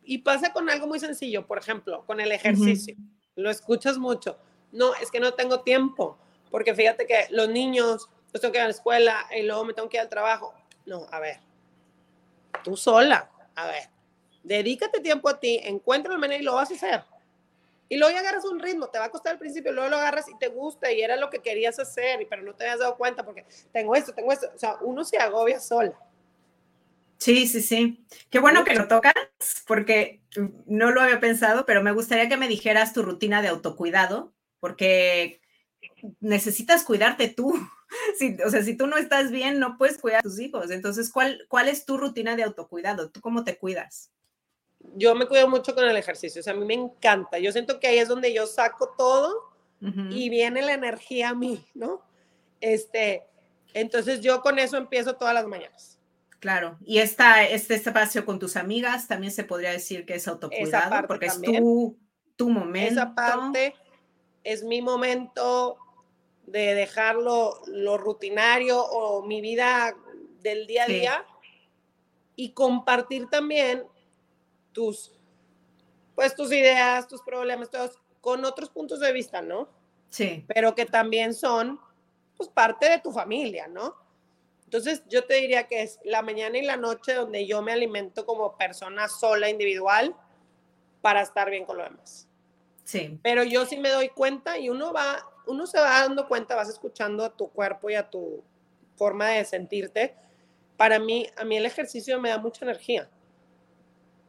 y 0.04 0.18
pasa 0.18 0.52
con 0.52 0.68
algo 0.72 0.88
muy 0.88 1.00
sencillo, 1.00 1.46
por 1.46 1.60
ejemplo, 1.60 2.04
con 2.08 2.20
el 2.20 2.32
ejercicio. 2.32 2.96
Lo 3.36 3.52
escuchas 3.52 4.00
mucho. 4.00 4.40
No, 4.72 4.96
es 4.96 5.12
que 5.12 5.20
no 5.20 5.36
tengo 5.36 5.60
tiempo, 5.60 6.18
porque 6.50 6.74
fíjate 6.74 7.06
que 7.06 7.28
los 7.30 7.48
niños, 7.48 8.10
los 8.34 8.42
tengo 8.42 8.54
que 8.54 8.58
ir 8.58 8.64
a 8.64 8.68
la 8.68 8.72
escuela 8.72 9.28
y 9.38 9.44
luego 9.44 9.66
me 9.66 9.74
tengo 9.74 9.88
que 9.88 9.98
ir 9.98 10.02
al 10.02 10.10
trabajo. 10.10 10.52
No, 10.88 11.06
a 11.12 11.20
ver, 11.20 11.38
tú 12.64 12.76
sola, 12.76 13.30
a 13.54 13.68
ver, 13.68 13.84
Dedícate 14.42 15.00
tiempo 15.00 15.30
a 15.30 15.40
ti, 15.40 15.60
encuentra 15.64 16.14
el 16.14 16.20
menú 16.20 16.34
y 16.34 16.42
lo 16.42 16.56
vas 16.56 16.72
a 16.72 16.74
hacer. 16.74 17.04
Y 17.88 17.98
luego 17.98 18.14
ya 18.14 18.22
agarras 18.22 18.46
un 18.46 18.60
ritmo, 18.60 18.88
te 18.90 18.98
va 18.98 19.06
a 19.06 19.12
costar 19.12 19.34
al 19.34 19.40
principio, 19.40 19.72
luego 19.72 19.90
lo 19.90 19.98
agarras 19.98 20.28
y 20.28 20.38
te 20.38 20.48
gusta 20.48 20.92
y 20.92 21.02
era 21.02 21.18
lo 21.18 21.30
que 21.30 21.40
querías 21.40 21.78
hacer, 21.80 22.26
pero 22.30 22.42
no 22.42 22.56
te 22.56 22.64
habías 22.64 22.80
dado 22.80 22.98
cuenta 22.98 23.24
porque 23.24 23.46
tengo 23.72 23.96
esto, 23.96 24.14
tengo 24.14 24.32
esto. 24.32 24.48
O 24.54 24.58
sea, 24.58 24.78
uno 24.82 25.04
se 25.04 25.18
agobia 25.18 25.60
sola. 25.60 25.94
Sí, 27.18 27.48
sí, 27.48 27.62
sí. 27.62 28.06
Qué 28.30 28.40
bueno 28.40 28.64
que 28.64 28.76
lo 28.76 28.88
tocas, 28.88 29.14
porque 29.68 30.22
no 30.66 30.92
lo 30.92 31.02
había 31.02 31.20
pensado, 31.20 31.66
pero 31.66 31.82
me 31.82 31.92
gustaría 31.92 32.28
que 32.28 32.38
me 32.38 32.48
dijeras 32.48 32.94
tu 32.94 33.04
rutina 33.04 33.42
de 33.42 33.48
autocuidado, 33.48 34.34
porque 34.60 35.42
necesitas 36.20 36.84
cuidarte 36.84 37.30
tú. 37.30 37.54
o 38.46 38.50
sea, 38.50 38.64
si 38.64 38.76
tú 38.76 38.88
no 38.88 38.98
estás 38.98 39.32
bien, 39.32 39.60
no 39.60 39.78
puedes 39.78 39.98
cuidar 39.98 40.20
a 40.20 40.24
tus 40.24 40.40
hijos. 40.40 40.72
Entonces, 40.72 41.12
¿cuál, 41.12 41.46
¿cuál 41.48 41.70
es 41.70 41.86
tu 41.86 41.98
rutina 41.98 42.36
de 42.36 42.44
autocuidado? 42.44 43.12
¿Tú 43.12 43.22
cómo 43.22 43.44
te 43.44 43.58
cuidas? 43.58 44.12
Yo 44.96 45.16
me 45.16 45.28
cuido 45.28 45.50
mucho 45.50 45.74
con 45.74 45.86
el 45.86 45.98
ejercicio, 45.98 46.40
o 46.40 46.44
sea, 46.44 46.54
a 46.54 46.56
mí 46.56 46.66
me 46.66 46.74
encanta. 46.74 47.40
Yo 47.40 47.52
siento 47.52 47.80
que 47.80 47.88
ahí 47.88 47.98
es 47.98 48.08
donde 48.08 48.34
yo 48.34 48.48
saco 48.48 48.94
todo 48.98 49.54
y 50.10 50.30
viene 50.30 50.64
la 50.64 50.74
energía 50.74 51.30
a 51.30 51.36
mí, 51.36 51.64
¿no? 51.76 52.02
Este, 52.60 53.28
entonces 53.74 54.22
yo 54.22 54.42
con 54.42 54.58
eso 54.58 54.78
empiezo 54.78 55.16
todas 55.16 55.34
las 55.34 55.46
mañanas. 55.46 56.00
Claro, 56.40 56.78
y 56.84 57.00
esta, 57.00 57.44
este 57.44 57.76
espacio 57.76 58.26
con 58.26 58.40
tus 58.40 58.56
amigas 58.56 59.08
también 59.08 59.32
se 59.32 59.44
podría 59.44 59.72
decir 59.72 60.06
que 60.06 60.16
es 60.16 60.28
autocuidado, 60.28 61.08
porque 61.08 61.28
es 61.28 61.42
tu, 61.42 61.98
tu 62.36 62.50
momento. 62.50 62.94
Esa 62.94 63.14
parte 63.14 63.76
es 64.44 64.64
mi 64.64 64.82
momento 64.82 65.78
de 66.46 66.76
dejarlo 66.76 67.62
lo 67.68 67.98
rutinario 67.98 68.84
o 68.84 69.26
mi 69.26 69.42
vida 69.42 69.96
del 70.42 70.68
día 70.68 70.84
a 70.84 70.88
día 70.88 71.26
y 72.36 72.52
compartir 72.52 73.28
también 73.30 73.84
tus, 74.76 75.14
pues 76.14 76.36
tus 76.36 76.52
ideas, 76.52 77.08
tus 77.08 77.22
problemas, 77.24 77.72
todos 77.72 77.98
con 78.20 78.44
otros 78.44 78.70
puntos 78.70 79.00
de 79.00 79.14
vista, 79.14 79.42
¿no? 79.42 79.70
Sí. 80.10 80.44
Pero 80.54 80.76
que 80.76 80.86
también 80.86 81.34
son, 81.34 81.80
pues, 82.38 82.50
parte 82.50 82.90
de 82.90 83.00
tu 83.00 83.12
familia, 83.12 83.68
¿no? 83.68 83.96
Entonces, 84.66 85.04
yo 85.08 85.26
te 85.26 85.36
diría 85.36 85.68
que 85.68 85.82
es 85.84 86.00
la 86.04 86.22
mañana 86.22 86.58
y 86.58 86.64
la 86.64 86.76
noche 86.76 87.14
donde 87.14 87.48
yo 87.48 87.62
me 87.62 87.72
alimento 87.72 88.26
como 88.26 88.58
persona 88.58 89.08
sola, 89.08 89.50
individual, 89.50 90.16
para 91.02 91.22
estar 91.22 91.50
bien 91.50 91.66
con 91.66 91.78
lo 91.78 91.84
demás. 91.84 92.28
Sí. 92.84 93.18
Pero 93.24 93.44
yo 93.44 93.66
sí 93.66 93.78
me 93.78 93.90
doy 93.90 94.10
cuenta 94.10 94.58
y 94.58 94.70
uno 94.70 94.92
va, 94.92 95.26
uno 95.48 95.66
se 95.68 95.80
va 95.80 96.02
dando 96.02 96.28
cuenta, 96.28 96.56
vas 96.56 96.70
escuchando 96.70 97.24
a 97.24 97.30
tu 97.30 97.50
cuerpo 97.50 97.90
y 97.90 97.96
a 97.96 98.10
tu 98.10 98.44
forma 98.98 99.30
de 99.30 99.46
sentirte. 99.46 100.16
Para 100.76 101.00
mí, 101.00 101.28
a 101.38 101.46
mí 101.46 101.56
el 101.56 101.66
ejercicio 101.66 102.20
me 102.20 102.30
da 102.30 102.38
mucha 102.40 102.66
energía. 102.66 103.10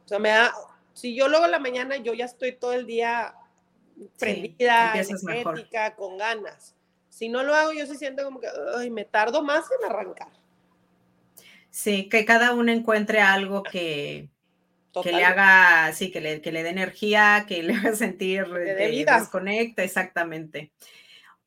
O 0.07 0.09
sea, 0.09 0.19
me 0.19 0.29
da, 0.29 0.53
si 0.93 1.13
yo 1.13 1.27
luego 1.27 1.43
en 1.43 1.51
la 1.51 1.59
mañana, 1.59 1.97
yo 1.97 2.13
ya 2.13 2.23
estoy 2.23 2.53
todo 2.53 2.71
el 2.71 2.87
día 2.87 3.35
prendida, 4.17 4.93
energética, 4.95 5.95
con 5.95 6.17
ganas. 6.17 6.75
Si 7.09 7.27
no 7.27 7.43
lo 7.43 7.53
hago, 7.53 7.73
yo 7.73 7.85
se 7.85 7.95
siento 7.95 8.23
como 8.23 8.39
que 8.39 8.47
ay, 8.77 8.89
me 8.89 9.03
tardo 9.03 9.43
más 9.43 9.65
en 9.77 9.91
arrancar. 9.91 10.29
Sí, 11.69 12.07
que 12.07 12.23
cada 12.23 12.53
uno 12.53 12.71
encuentre 12.71 13.19
algo 13.19 13.63
que, 13.63 14.29
que 15.03 15.11
le 15.11 15.25
haga, 15.25 15.91
sí, 15.91 16.09
que 16.09 16.21
le, 16.21 16.41
que 16.41 16.53
le 16.53 16.63
dé 16.63 16.69
energía, 16.69 17.45
que 17.45 17.63
le 17.63 17.73
haga 17.73 17.93
sentir 17.95 18.45
que 18.45 18.87
vida. 18.87 19.19
desconecta, 19.19 19.83
exactamente. 19.83 20.71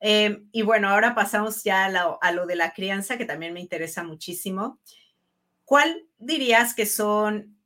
Em, 0.01 0.49
y 0.53 0.63
bueno, 0.63 0.89
ahora 0.89 1.15
pasamos 1.15 1.65
ya 1.65 1.87
a 1.87 2.33
lo, 2.33 2.47
de 2.47 2.57
la 2.57 2.73
crianza, 2.73 3.17
que 3.17 3.25
también 3.25 3.55
me 3.55 3.61
interesa 3.61 4.03
muchísimo. 4.03 4.79
¿Cuál 5.65 6.07
dirías 6.19 6.75
que 6.75 6.87
son 6.87 7.60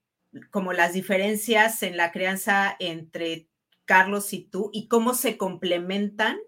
como 0.51 0.73
las 0.73 0.93
diferencias 0.93 1.83
en 1.83 1.97
la 1.97 2.13
crianza 2.13 2.77
entre 2.79 3.49
Carlos 3.85 4.33
y 4.33 4.45
tú 4.45 4.71
y 4.73 4.89
cómo 4.89 5.15
se 5.15 5.37
complementan 5.37 6.39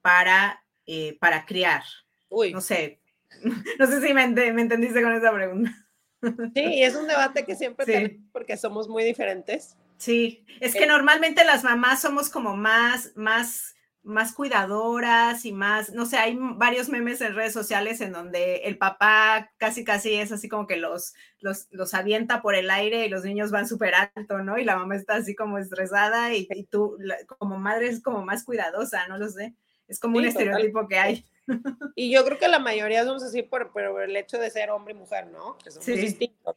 para, 0.00 0.64
eh, 0.86 1.16
para 1.20 1.46
criar? 1.46 1.82
Uy. 2.28 2.52
No 2.52 2.60
sé, 2.60 3.00
no 3.78 3.86
sé 3.86 4.00
si 4.00 4.14
me, 4.14 4.26
me 4.28 4.62
entendiste 4.62 5.02
con 5.02 5.12
esa 5.14 5.32
pregunta. 5.32 5.72
Sí, 6.54 6.82
es 6.82 6.96
un 6.96 7.06
debate 7.06 7.44
que 7.44 7.54
siempre 7.54 7.86
tenemos 7.86 8.26
porque 8.32 8.56
somos 8.56 8.88
muy 8.88 9.04
diferentes. 9.04 9.76
Sí, 9.98 10.44
es 10.60 10.74
que 10.74 10.82
eh, 10.82 10.88
normalmente 10.88 11.44
las 11.44 11.62
mamás 11.62 12.00
somos 12.00 12.28
como 12.28 12.56
más, 12.56 13.12
más, 13.14 13.76
más 14.08 14.32
cuidadoras 14.32 15.44
y 15.44 15.52
más, 15.52 15.92
no 15.92 16.06
sé, 16.06 16.16
hay 16.16 16.36
varios 16.40 16.88
memes 16.88 17.20
en 17.20 17.34
redes 17.34 17.52
sociales 17.52 18.00
en 18.00 18.12
donde 18.12 18.56
el 18.64 18.78
papá 18.78 19.52
casi 19.58 19.84
casi 19.84 20.14
es 20.14 20.32
así 20.32 20.48
como 20.48 20.66
que 20.66 20.76
los, 20.76 21.12
los, 21.40 21.68
los 21.70 21.92
avienta 21.92 22.40
por 22.40 22.54
el 22.54 22.70
aire 22.70 23.04
y 23.04 23.10
los 23.10 23.22
niños 23.22 23.50
van 23.50 23.68
súper 23.68 23.94
alto, 23.94 24.38
¿no? 24.38 24.58
Y 24.58 24.64
la 24.64 24.76
mamá 24.76 24.96
está 24.96 25.16
así 25.16 25.34
como 25.34 25.58
estresada 25.58 26.34
y, 26.34 26.48
tú 26.70 26.98
como 27.38 27.58
madre 27.58 27.88
es 27.88 28.02
como 28.02 28.24
más 28.24 28.44
cuidadosa, 28.44 29.06
no 29.08 29.18
lo 29.18 29.28
sé. 29.28 29.54
Es 29.86 30.00
como 30.00 30.18
un 30.18 30.24
estereotipo 30.24 30.88
que 30.88 30.98
hay. 30.98 31.24
Y 31.94 32.10
yo 32.10 32.26
creo 32.26 32.38
que 32.38 32.46
la 32.46 32.58
mayoría 32.58 33.04
somos 33.04 33.22
así 33.22 33.42
por, 33.42 33.72
por 33.72 34.02
el 34.02 34.14
hecho 34.16 34.36
de 34.36 34.50
ser 34.50 34.68
hombre 34.68 34.92
y 34.92 34.98
mujer, 34.98 35.28
¿no? 35.28 35.56
Que 35.56 35.70
somos 35.70 35.86
distintos. 35.86 36.56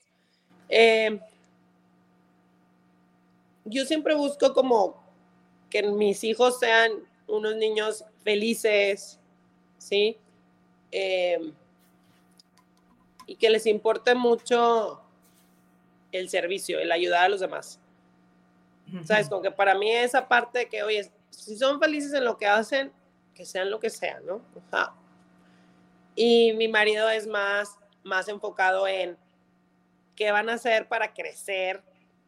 Eh, 0.68 1.18
yo 3.64 3.86
siempre 3.86 4.16
busco 4.16 4.54
como 4.54 5.02
que 5.70 5.82
mis 5.84 6.26
hijos 6.26 6.60
sean 6.60 6.92
unos 7.32 7.56
niños 7.56 8.06
felices, 8.24 9.20
¿sí? 9.78 10.18
Eh, 10.92 11.54
y 13.26 13.36
que 13.36 13.50
les 13.50 13.66
importe 13.66 14.14
mucho 14.14 15.02
el 16.12 16.30
servicio, 16.30 16.80
el 16.80 16.92
ayudar 16.92 17.26
a 17.26 17.30
los 17.30 17.40
demás. 17.40 17.80
¿Sabes? 19.06 19.30
Como 19.30 19.42
que 19.42 19.52
para 19.52 19.74
mí 19.74 19.90
esa 19.90 20.28
parte 20.28 20.60
de 20.60 20.68
que, 20.68 20.84
oye, 20.84 21.10
si 21.30 21.58
son 21.58 21.80
felices 21.80 22.14
en 22.14 22.26
lo 22.26 22.38
que 22.38 22.46
hacen, 22.46 22.92
que 23.34 23.46
sean 23.46 23.70
lo 23.70 23.80
que 23.80 23.90
sean, 23.90 24.26
¿no? 24.26 24.42
Y 26.14 26.52
mi 26.54 26.68
marido 26.68 27.10
es 27.10 27.26
más, 27.26 27.78
más 28.04 28.28
enfocado 28.28 28.86
en 28.88 29.18
qué 30.18 30.34
van 30.34 30.50
a 30.50 30.56
hacer 30.56 30.90
para 30.90 31.14
crecer 31.14 31.82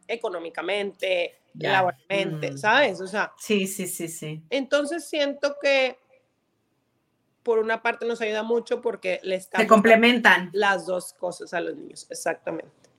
económicamente, 0.07 1.39
laboralmente, 1.53 2.51
mm. 2.51 2.57
¿sabes? 2.57 3.01
O 3.01 3.07
sea, 3.07 3.33
sí, 3.37 3.67
sí, 3.67 3.87
sí, 3.87 4.07
sí. 4.07 4.43
Entonces 4.49 5.07
siento 5.07 5.57
que 5.61 5.97
por 7.43 7.59
una 7.59 7.81
parte 7.81 8.05
nos 8.05 8.21
ayuda 8.21 8.43
mucho 8.43 8.81
porque 8.81 9.19
les 9.23 9.49
se 9.53 9.67
complementan 9.67 10.49
las 10.53 10.85
dos 10.85 11.13
cosas 11.13 11.53
a 11.53 11.59
los 11.59 11.75
niños, 11.75 12.07
exactamente. 12.09 12.89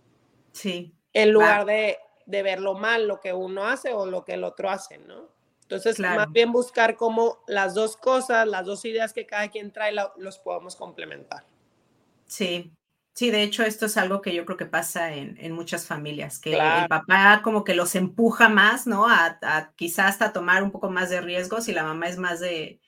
Sí. 0.53 0.95
En 1.13 1.33
lugar 1.33 1.65
de, 1.65 1.99
de 2.27 2.43
ver 2.43 2.61
lo 2.61 2.75
mal, 2.75 3.09
lo 3.09 3.21
que 3.21 3.33
uno 3.33 3.67
hace 3.67 3.93
o 3.93 4.07
lo 4.07 4.25
que 4.25 4.35
el 4.35 4.45
otro 4.45 4.71
hace, 4.71 4.99
¿no? 4.99 5.35
Entonces, 5.63 5.99
más 5.99 6.31
bien 6.31 6.53
buscar 6.53 6.95
cómo 6.95 7.39
las 7.47 7.75
dos 7.75 7.97
cosas, 7.97 8.47
las 8.47 8.67
dos 8.67 8.85
ideas 8.85 9.15
que 9.15 9.27
cada 9.27 9.49
quien 9.49 9.73
trae, 9.73 9.95
los 10.19 10.39
podemos 10.39 10.77
complementar. 10.77 11.47
Sí, 12.27 12.71
sí, 13.15 13.31
de 13.31 13.43
hecho 13.43 13.63
esto 13.63 13.87
es 13.87 13.97
algo 13.97 14.21
que 14.21 14.35
yo 14.35 14.45
creo 14.45 14.59
que 14.59 14.67
pasa 14.67 15.15
en, 15.15 15.53
muchas 15.53 15.87
familias, 15.87 16.39
que 16.39 16.55
el 16.55 16.89
papá 16.89 17.41
como 17.43 17.65
que 17.65 17.75
los 17.75 17.95
empuja 17.95 18.49
más, 18.49 18.87
¿no? 18.87 19.09
A, 19.09 19.39
quizás 19.77 20.11
hasta 20.11 20.33
tomar 20.33 20.63
un 20.63 20.71
poco 20.71 20.91
más 20.91 21.11
de 21.11 21.21
riesgos 21.21 21.69
y 21.69 21.73
la 21.73 21.85
mamá 21.85 22.09
es 22.09 22.19
más 22.19 22.41
de, 22.41 22.81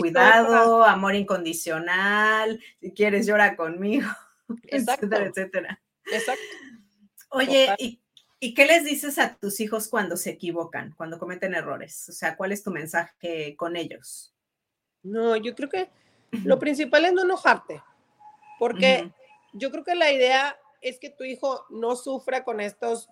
cuidado, 0.00 0.84
amor 0.84 1.14
incondicional, 1.14 2.60
si 2.80 2.92
quieres 2.92 3.26
llora 3.26 3.56
conmigo, 3.56 4.08
etcétera, 4.64 5.26
etcétera. 5.26 5.82
Exacto. 6.06 6.42
Oye, 7.30 7.74
¿y 7.78 8.00
¿Y 8.40 8.54
qué 8.54 8.66
les 8.66 8.84
dices 8.84 9.18
a 9.18 9.34
tus 9.34 9.58
hijos 9.58 9.88
cuando 9.88 10.16
se 10.16 10.30
equivocan, 10.30 10.94
cuando 10.96 11.18
cometen 11.18 11.54
errores? 11.54 12.08
O 12.08 12.12
sea, 12.12 12.36
¿cuál 12.36 12.52
es 12.52 12.62
tu 12.62 12.70
mensaje 12.70 13.56
con 13.56 13.74
ellos? 13.74 14.32
No, 15.02 15.36
yo 15.36 15.54
creo 15.56 15.68
que 15.68 15.90
lo 16.44 16.58
principal 16.58 17.04
es 17.04 17.12
no 17.12 17.22
enojarte, 17.22 17.82
porque 18.58 19.10
yo 19.52 19.70
creo 19.70 19.84
que 19.84 19.94
la 19.94 20.10
idea 20.10 20.58
es 20.80 20.98
que 20.98 21.10
tu 21.10 21.24
hijo 21.24 21.64
no 21.70 21.96
sufra 21.96 22.44
con 22.44 22.60
estos, 22.60 23.08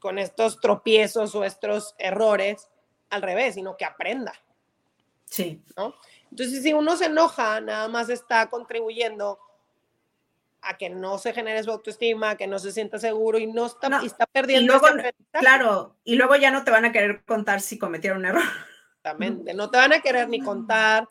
con 0.00 0.18
estos 0.18 0.60
tropiezos 0.60 1.34
o 1.34 1.44
estos 1.44 1.94
errores 1.98 2.68
al 3.10 3.22
revés, 3.22 3.54
sino 3.54 3.76
que 3.76 3.84
aprenda. 3.84 4.32
Sí. 5.24 5.62
¿no? 5.76 5.94
Entonces, 6.30 6.62
si 6.62 6.72
uno 6.72 6.96
se 6.96 7.06
enoja, 7.06 7.60
nada 7.60 7.88
más 7.88 8.08
está 8.08 8.48
contribuyendo 8.48 9.38
a 10.62 10.76
que 10.76 10.90
no 10.90 11.18
se 11.18 11.32
genere 11.32 11.62
su 11.62 11.70
autoestima, 11.70 12.30
a 12.30 12.36
que 12.36 12.46
no 12.46 12.58
se 12.58 12.72
sienta 12.72 12.98
seguro 12.98 13.38
y 13.38 13.46
no 13.46 13.66
está, 13.66 14.00
está 14.04 14.26
perdiendo. 14.26 14.80
claro, 15.32 15.96
y 16.04 16.16
luego 16.16 16.36
ya 16.36 16.50
no 16.50 16.64
te 16.64 16.70
van 16.70 16.84
a 16.84 16.92
querer 16.92 17.24
contar 17.24 17.60
si 17.60 17.78
cometieron 17.78 18.18
un 18.18 18.26
error. 18.26 18.42
Exactamente, 18.96 19.54
no 19.54 19.70
te 19.70 19.78
van 19.78 19.92
a 19.92 20.00
querer 20.00 20.28
ni 20.28 20.40
contar 20.44 21.08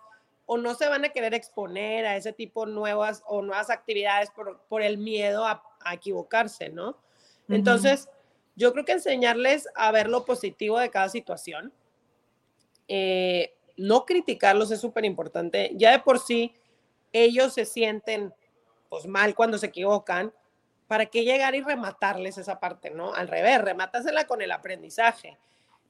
o 0.52 0.58
no 0.58 0.74
se 0.74 0.90
van 0.90 1.06
a 1.06 1.10
querer 1.10 1.36
exponer 1.36 2.08
a 2.08 2.18
ese 2.18 2.34
tipo 2.34 2.66
de 2.66 2.72
nuevas 2.72 3.22
o 3.28 3.44
nuevas 3.44 3.70
actividades 3.70 4.32
por, 4.32 4.60
por 4.68 4.82
el 4.82 4.98
miedo 4.98 5.46
a, 5.46 5.62
a, 5.80 5.94
equivocarse, 5.94 6.70
¿no? 6.70 6.98
Entonces, 7.48 8.10
yo 8.56 8.74
creo 8.74 8.84
que 8.84 8.94
enseñarles 8.94 9.68
a 9.76 9.92
ver 9.92 10.10
lo 10.10 10.26
positivo 10.26 10.80
de 10.80 10.90
cada 10.90 11.08
situación, 11.08 11.72
eh, 12.88 13.54
no 13.78 14.08
criticarlos 14.08 14.72
es 14.72 14.82
súper 14.82 15.06
importante. 15.06 15.72
Ya 15.76 15.92
de 15.92 16.00
por 16.00 16.18
sí, 16.18 16.56
ellos 17.14 17.54
se 17.54 17.66
sienten 17.66 18.34
pues 18.90 19.06
mal 19.06 19.36
cuando 19.36 19.60
se 19.60 19.68
equivocan, 19.68 20.34
¿para 20.88 21.06
qué 21.06 21.26
llegar 21.26 21.54
y 21.54 21.62
rematarles 21.62 22.40
esa 22.40 22.60
parte, 22.60 22.90
no? 22.90 23.14
Al 23.14 23.28
revés, 23.28 23.62
remátasela 23.62 24.26
con 24.26 24.42
el 24.42 24.52
aprendizaje. 24.52 25.38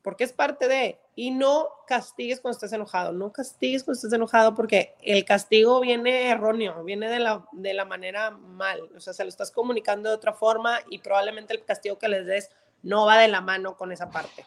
Porque 0.02 0.24
es 0.24 0.34
parte 0.34 0.68
de, 0.68 1.00
y 1.16 1.32
no 1.32 1.68
castigues 1.86 2.40
cuando 2.40 2.56
estés 2.56 2.72
enojado, 2.72 3.12
no 3.12 3.32
castigues 3.34 3.84
cuando 3.84 3.98
estés 3.98 4.14
enojado 4.14 4.56
porque 4.56 4.96
el 5.02 5.26
castigo 5.26 5.82
viene 5.82 6.30
erróneo, 6.30 6.84
viene 6.84 7.10
de 7.10 7.20
la, 7.20 7.46
de 7.52 7.74
la 7.74 7.86
manera 7.86 8.32
mal, 8.32 8.90
o 8.96 9.00
sea, 9.00 9.14
se 9.14 9.24
lo 9.24 9.30
estás 9.30 9.52
comunicando 9.52 10.10
de 10.10 10.16
otra 10.16 10.34
forma 10.34 10.80
y 10.90 11.00
probablemente 11.00 11.54
el 11.54 11.64
castigo 11.66 11.98
que 12.00 12.08
les 12.08 12.26
des 12.26 12.50
no 12.82 13.06
va 13.06 13.18
de 13.18 13.28
la 13.28 13.42
mano 13.42 13.76
con 13.76 13.92
esa 13.92 14.10
parte. 14.10 14.46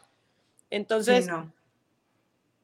Entonces, 0.70 1.28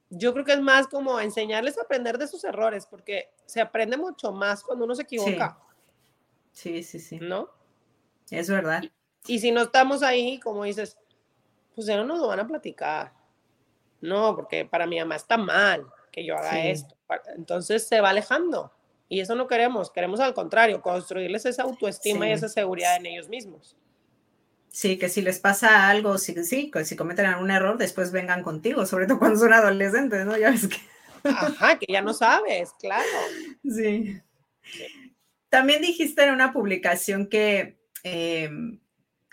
yo 0.09 0.33
creo 0.33 0.43
que 0.43 0.53
es 0.53 0.61
más 0.61 0.87
como 0.87 1.19
enseñarles 1.19 1.77
a 1.77 1.83
aprender 1.83 2.17
de 2.17 2.27
sus 2.27 2.43
errores, 2.43 2.87
porque 2.87 3.29
se 3.45 3.61
aprende 3.61 3.97
mucho 3.97 4.31
más 4.31 4.63
cuando 4.63 4.85
uno 4.85 4.95
se 4.95 5.03
equivoca. 5.03 5.59
Sí, 6.51 6.81
sí, 6.81 6.99
sí. 6.99 7.19
¿No? 7.21 7.49
Es 8.31 8.49
verdad. 8.49 8.83
Y, 9.27 9.35
y 9.35 9.39
si 9.39 9.51
no 9.51 9.61
estamos 9.61 10.01
ahí, 10.01 10.39
como 10.39 10.63
dices, 10.63 10.97
pues 11.79 11.87
ya 11.87 11.95
no 11.95 12.03
nos 12.03 12.19
lo 12.19 12.27
van 12.27 12.41
a 12.41 12.47
platicar. 12.47 13.13
No, 14.01 14.35
porque 14.35 14.65
para 14.65 14.85
mi 14.85 14.99
mamá 14.99 15.15
está 15.15 15.37
mal 15.37 15.87
que 16.11 16.25
yo 16.25 16.35
haga 16.35 16.65
esto. 16.65 16.93
Entonces 17.37 17.87
se 17.87 18.01
va 18.01 18.09
alejando. 18.09 18.73
Y 19.07 19.21
eso 19.21 19.33
no 19.33 19.47
queremos. 19.47 19.89
Queremos 19.89 20.19
al 20.19 20.33
contrario, 20.33 20.81
construirles 20.81 21.45
esa 21.45 21.63
autoestima 21.63 22.27
y 22.27 22.33
esa 22.33 22.49
seguridad 22.49 22.97
en 22.97 23.05
ellos 23.05 23.29
mismos. 23.29 23.77
Sí, 24.67 24.97
que 24.97 25.07
si 25.07 25.21
les 25.21 25.39
pasa 25.39 25.87
algo, 25.87 26.17
sí, 26.17 26.35
sí, 26.43 26.69
que 26.69 26.83
si 26.83 26.97
cometen 26.97 27.27
algún 27.27 27.49
error, 27.49 27.77
después 27.77 28.11
vengan 28.11 28.43
contigo, 28.43 28.85
sobre 28.85 29.07
todo 29.07 29.19
cuando 29.19 29.39
son 29.39 29.53
adolescentes, 29.53 30.25
¿no? 30.25 30.37
Ya 30.37 30.51
ves 30.51 30.67
que. 30.67 30.79
Ajá, 31.23 31.79
que 31.79 31.85
ya 31.87 32.01
no 32.01 32.13
sabes, 32.13 32.73
claro. 32.73 33.07
Sí. 33.63 34.21
También 35.47 35.81
dijiste 35.81 36.25
en 36.25 36.33
una 36.33 36.51
publicación 36.51 37.27
que 37.27 37.79
em, 38.03 38.81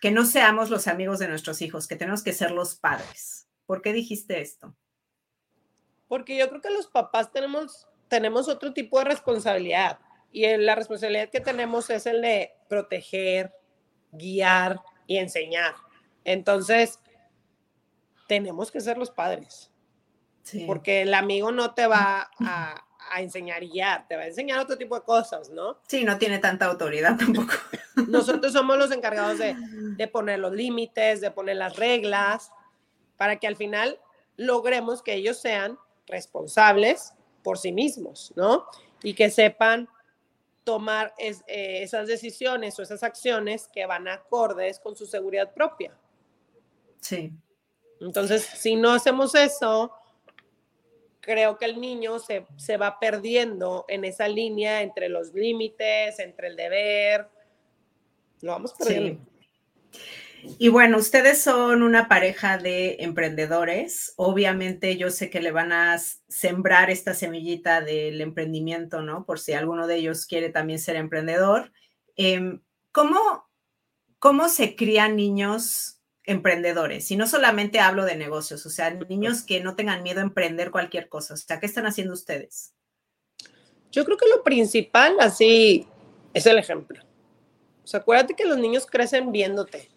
que 0.00 0.10
no 0.10 0.24
seamos 0.24 0.70
los 0.70 0.86
amigos 0.88 1.18
de 1.18 1.28
nuestros 1.28 1.62
hijos, 1.62 1.88
que 1.88 1.96
tenemos 1.96 2.22
que 2.22 2.32
ser 2.32 2.50
los 2.50 2.74
padres. 2.74 3.48
¿Por 3.66 3.82
qué 3.82 3.92
dijiste 3.92 4.40
esto? 4.40 4.76
Porque 6.08 6.36
yo 6.36 6.48
creo 6.48 6.60
que 6.60 6.70
los 6.70 6.86
papás 6.86 7.32
tenemos, 7.32 7.88
tenemos 8.08 8.48
otro 8.48 8.72
tipo 8.72 8.98
de 8.98 9.06
responsabilidad 9.06 9.98
y 10.30 10.56
la 10.56 10.74
responsabilidad 10.74 11.30
que 11.30 11.40
tenemos 11.40 11.90
es 11.90 12.06
el 12.06 12.20
de 12.20 12.52
proteger, 12.68 13.52
guiar 14.12 14.80
y 15.06 15.16
enseñar. 15.16 15.74
Entonces, 16.24 17.00
tenemos 18.28 18.70
que 18.70 18.80
ser 18.80 18.98
los 18.98 19.10
padres. 19.10 19.72
Porque 20.66 21.02
el 21.02 21.14
amigo 21.14 21.50
no 21.50 21.74
te 21.74 21.86
va 21.86 22.30
a, 22.38 22.85
a 23.10 23.20
enseñar 23.20 23.62
y 23.62 23.72
ya, 23.72 24.04
te 24.08 24.16
va 24.16 24.22
a 24.22 24.26
enseñar 24.26 24.58
otro 24.58 24.76
tipo 24.76 24.94
de 24.94 25.02
cosas, 25.02 25.50
¿no? 25.50 25.78
Sí, 25.86 26.04
no 26.04 26.18
tiene 26.18 26.38
tanta 26.38 26.66
autoridad 26.66 27.16
tampoco. 27.18 27.54
Nosotros 28.08 28.52
somos 28.52 28.76
los 28.78 28.92
encargados 28.92 29.38
de, 29.38 29.56
de 29.58 30.08
poner 30.08 30.38
los 30.38 30.52
límites, 30.52 31.20
de 31.20 31.30
poner 31.30 31.56
las 31.56 31.76
reglas, 31.76 32.50
para 33.16 33.36
que 33.36 33.46
al 33.46 33.56
final 33.56 33.98
logremos 34.36 35.02
que 35.02 35.14
ellos 35.14 35.38
sean 35.38 35.78
responsables 36.06 37.14
por 37.42 37.58
sí 37.58 37.72
mismos, 37.72 38.32
¿no? 38.36 38.66
Y 39.02 39.14
que 39.14 39.30
sepan 39.30 39.88
tomar 40.64 41.14
eh, 41.18 41.82
esas 41.82 42.08
decisiones 42.08 42.76
o 42.78 42.82
esas 42.82 43.02
acciones 43.02 43.68
que 43.72 43.86
van 43.86 44.08
acordes 44.08 44.80
con 44.80 44.96
su 44.96 45.06
seguridad 45.06 45.54
propia. 45.54 45.96
Sí. 47.00 47.32
Entonces, 48.00 48.42
si 48.42 48.74
no 48.74 48.92
hacemos 48.92 49.34
eso, 49.36 49.92
creo 51.26 51.58
que 51.58 51.66
el 51.66 51.80
niño 51.80 52.20
se, 52.20 52.46
se, 52.56 52.76
va 52.78 52.98
perdiendo 52.98 53.84
en 53.88 54.04
esa 54.04 54.28
línea 54.28 54.80
entre 54.80 55.08
los 55.10 55.34
límites, 55.34 56.18
entre 56.20 56.48
el 56.48 56.56
deber. 56.56 57.28
Lo 58.40 58.52
vamos 58.52 58.72
perdiendo. 58.72 59.20
Y 60.58 60.68
bueno, 60.68 60.98
ustedes 60.98 61.42
son 61.42 61.82
una 61.82 62.08
pareja 62.08 62.58
de 62.58 62.98
emprendedores. 63.00 64.14
Obviamente 64.16 64.96
yo 64.96 65.10
sé 65.10 65.28
que 65.28 65.40
le 65.40 65.50
van 65.50 65.72
a 65.72 65.98
sembrar 65.98 66.88
esta 66.88 67.14
semillita 67.14 67.80
del 67.80 68.20
emprendimiento, 68.20 69.02
¿no? 69.02 69.24
Por 69.24 69.40
si 69.40 69.54
alguno 69.54 69.86
de 69.86 69.96
ellos 69.96 70.26
quiere 70.26 70.50
también 70.50 70.78
ser 70.78 70.96
emprendedor. 70.96 71.72
Em, 72.14 72.62
¿cómo, 72.92 73.20
¿Cómo 74.20 74.48
se 74.48 74.76
crían 74.76 75.16
niños 75.16 75.95
emprendedores. 76.26 77.10
Y 77.10 77.16
no 77.16 77.26
solamente 77.26 77.80
hablo 77.80 78.04
de 78.04 78.16
negocios, 78.16 78.66
o 78.66 78.70
sea, 78.70 78.90
niños 78.90 79.42
que 79.42 79.60
no 79.60 79.76
tengan 79.76 80.02
miedo 80.02 80.20
a 80.20 80.24
emprender 80.24 80.70
cualquier 80.70 81.08
cosa. 81.08 81.34
O 81.34 81.36
sea, 81.36 81.60
¿qué 81.60 81.66
están 81.66 81.86
haciendo 81.86 82.12
ustedes? 82.12 82.74
Yo 83.92 84.04
creo 84.04 84.16
que 84.16 84.28
lo 84.28 84.42
principal, 84.42 85.16
así, 85.20 85.86
es 86.34 86.44
el 86.46 86.58
ejemplo. 86.58 87.02
O 87.82 87.86
sea, 87.86 88.00
acuérdate 88.00 88.34
que 88.34 88.44
los 88.44 88.58
niños 88.58 88.84
crecen 88.86 89.32
viéndote. 89.32 89.88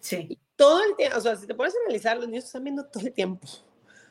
Sí. 0.00 0.38
todo 0.56 0.82
el 0.82 0.96
tiempo, 0.96 1.16
o 1.16 1.20
sea, 1.20 1.36
si 1.36 1.46
te 1.46 1.54
pones 1.54 1.74
a 1.74 1.78
analizar, 1.86 2.16
los 2.16 2.28
niños 2.28 2.44
están 2.44 2.64
viendo 2.64 2.84
todo 2.84 3.06
el 3.06 3.12
tiempo. 3.12 3.46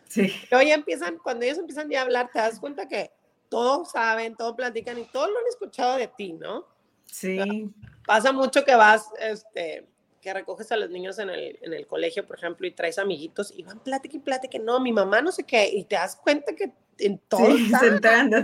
Sí. 0.07 0.34
Pero 0.49 0.62
ya 0.62 0.74
empiezan, 0.74 1.18
cuando 1.18 1.45
ellos 1.45 1.57
empiezan 1.57 1.89
ya 1.89 1.99
a 1.99 2.03
hablar, 2.03 2.30
te 2.34 2.39
das 2.39 2.59
cuenta 2.59 2.88
que 2.88 3.12
todos 3.49 3.91
saben, 3.91 4.36
todos 4.36 4.55
platican 4.55 4.97
y 4.97 5.05
todos 5.05 5.30
lo 5.30 5.38
han 5.38 5.47
escuchado 5.47 5.97
de 5.97 6.07
ti, 6.07 6.34
¿no? 6.34 6.66
Sí. 7.05 7.70
pasa 8.05 8.32
mucho 8.32 8.64
que 8.64 8.76
vas, 8.76 9.05
este, 9.20 9.88
que 10.22 10.34
recoges 10.34 10.72
a 10.72 10.78
los 10.78 10.90
niños 10.90 11.18
en 11.20 11.30
el, 11.30 11.60
en 11.62 11.74
el 11.74 11.88
colegio, 11.88 12.26
por 12.26 12.38
ejemplo, 12.38 12.68
y 12.68 12.72
traes 12.72 13.00
amiguitos 13.00 13.52
y 13.56 13.64
van 13.64 13.80
plática 13.80 14.16
y 14.16 14.20
plática, 14.20 14.60
no, 14.60 14.80
mi 14.80 14.94
mamá 14.94 15.22
no 15.22 15.32
sé 15.32 15.44
qué, 15.44 15.68
y 15.68 15.84
te 15.84 15.96
das 15.96 16.16
cuenta 16.16 16.56
que 16.56 16.72
en 17.00 17.18
todo. 17.18 17.58
Sí, 17.58 17.72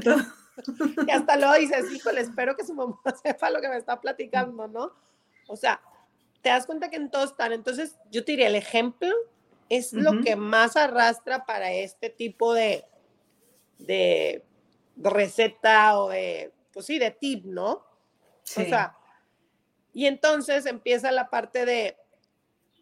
todo. 0.04 0.18
Y 1.08 1.12
hasta 1.12 1.38
luego 1.38 1.54
dices, 1.54 1.86
híjole, 1.94 2.22
espero 2.22 2.56
que 2.56 2.66
su 2.66 2.74
mamá 2.74 2.98
sepa 3.24 3.52
lo 3.52 3.62
que 3.62 3.70
me 3.70 3.78
está 3.78 4.02
platicando, 4.02 4.68
¿no? 4.68 4.92
O 5.48 5.56
sea, 5.56 5.80
te 6.42 6.50
das 6.50 6.66
cuenta 6.66 6.90
que 6.90 6.96
en 6.96 7.12
todo 7.12 7.26
están. 7.26 7.54
Entonces, 7.54 7.96
yo 8.10 8.26
te 8.26 8.32
diría, 8.32 8.48
el 8.48 8.56
ejemplo 8.56 9.14
es 9.70 9.94
lo 9.94 10.20
que 10.24 10.36
más 10.36 10.76
arrastra 10.76 11.46
para 11.46 11.72
este 11.74 12.10
tipo 12.10 12.56
de, 12.56 12.86
de 13.78 14.44
receta 14.96 16.00
o 16.00 16.10
de, 16.10 16.52
pues 16.74 16.88
sí, 16.88 16.98
de 16.98 17.12
tip, 17.12 17.46
¿no? 17.46 17.86
Sí. 18.44 18.64
O 18.64 18.66
sea, 18.66 18.98
y 19.98 20.06
entonces 20.06 20.68
empieza 20.68 21.12
la 21.12 21.28
parte 21.32 21.66
de, 21.66 21.98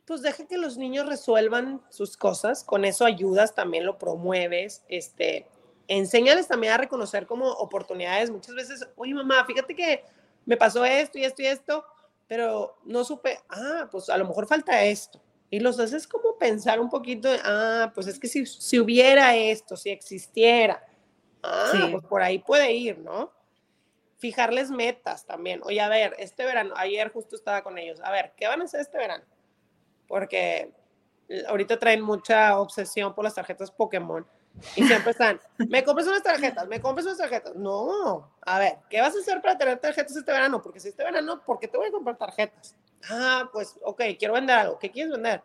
pues 0.04 0.22
deja 0.22 0.46
que 0.48 0.58
los 0.58 0.76
niños 0.76 1.06
resuelvan 1.06 1.82
sus 1.88 2.18
cosas, 2.18 2.62
con 2.62 2.84
eso 2.84 3.06
ayudas, 3.06 3.56
también 3.56 3.86
lo 3.86 3.98
promueves, 3.98 4.84
este, 4.90 5.48
enséñales 5.88 6.50
también 6.50 6.74
a 6.74 6.78
reconocer 6.78 7.26
como 7.26 7.50
oportunidades. 7.50 8.32
Muchas 8.32 8.54
veces, 8.54 8.86
oye 8.98 9.14
mamá, 9.14 9.46
fíjate 9.46 9.74
que 9.74 10.04
me 10.46 10.58
pasó 10.58 10.84
esto 10.84 11.18
y 11.18 11.24
esto 11.24 11.42
y 11.42 11.46
esto, 11.46 11.86
pero 12.28 12.76
no 12.84 13.06
supe, 13.06 13.40
ah, 13.48 13.88
pues 13.90 14.10
a 14.10 14.18
lo 14.18 14.28
mejor 14.28 14.46
falta 14.46 14.84
esto. 14.84 15.22
Y 15.50 15.62
los 15.62 15.80
haces 15.80 16.06
como 16.08 16.38
pensar 16.38 16.82
un 16.82 16.90
poquito, 16.90 17.30
ah, 17.46 17.94
pues 17.96 18.08
es 18.08 18.20
que 18.20 18.28
si, 18.28 18.46
si 18.46 18.78
hubiera 18.78 19.38
esto, 19.38 19.78
si 19.78 19.90
existiera, 19.90 20.86
ah, 21.44 21.88
pues 21.92 22.04
por 22.04 22.22
ahí 22.22 22.40
puede 22.40 22.74
ir, 22.74 23.00
¿no? 23.00 23.32
Fijarles 24.18 24.72
metas 24.72 25.26
también. 25.26 25.62
Oye, 25.64 25.82
a 25.82 25.90
ver, 25.90 26.16
este 26.20 26.46
verano, 26.46 26.74
ayer 26.78 27.12
justo 27.12 27.36
estaba 27.36 27.64
con 27.64 27.78
ellos, 27.78 28.00
a 28.02 28.12
ver, 28.12 28.34
¿qué 28.38 28.48
van 28.48 28.62
a 28.62 28.66
hacer 28.66 28.82
este 28.82 28.98
verano? 28.98 29.24
Porque 30.08 30.72
ahorita 31.48 31.80
traen 31.80 32.02
mucha 32.02 32.60
obsesión 32.60 33.14
por 33.14 33.24
las 33.24 33.36
tarjetas 33.36 33.72
Pokémon 33.72 34.26
y 34.76 34.86
siempre 34.86 35.12
están, 35.12 35.42
me 35.70 35.84
compras 35.84 36.08
unas 36.08 36.24
tarjetas, 36.24 36.68
me 36.68 36.80
compras 36.80 37.06
unas 37.06 37.18
tarjetas. 37.18 37.56
No, 37.56 38.32
a 38.42 38.60
ver, 38.60 38.78
¿qué 38.90 39.02
vas 39.02 39.16
a 39.16 39.20
hacer 39.20 39.42
para 39.42 39.58
tener 39.58 39.80
tarjetas 39.80 40.16
este 40.16 40.32
verano? 40.32 40.62
Porque 40.62 40.80
si 40.80 40.90
este 40.90 41.04
verano, 41.04 41.42
¿por 41.44 41.60
qué 41.60 41.68
te 41.68 41.78
voy 41.78 41.88
a 41.88 41.92
comprar 41.92 42.18
tarjetas? 42.18 42.76
Ah, 43.10 43.50
pues, 43.52 43.78
ok, 43.84 44.02
quiero 44.18 44.36
vender 44.36 44.58
algo, 44.58 44.80
¿qué 44.80 44.92
quieres 44.92 45.12
vender? 45.12 45.44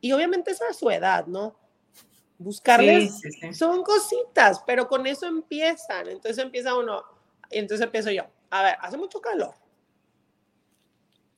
Y 0.00 0.12
obviamente 0.12 0.50
es 0.50 0.60
a 0.60 0.72
su 0.72 0.90
edad, 0.90 1.26
¿no? 1.26 1.56
Buscarles, 2.38 3.18
son 3.52 3.82
cositas, 3.82 4.62
pero 4.66 4.86
con 4.88 5.06
eso 5.06 5.26
empiezan. 5.26 6.08
Entonces 6.08 6.36
empieza 6.36 6.76
uno, 6.76 7.02
y 7.50 7.58
entonces 7.58 7.84
empiezo 7.84 8.10
yo, 8.10 8.24
a 8.50 8.62
ver, 8.62 8.76
hace 8.80 8.96
mucho 8.96 9.20
calor. 9.20 9.54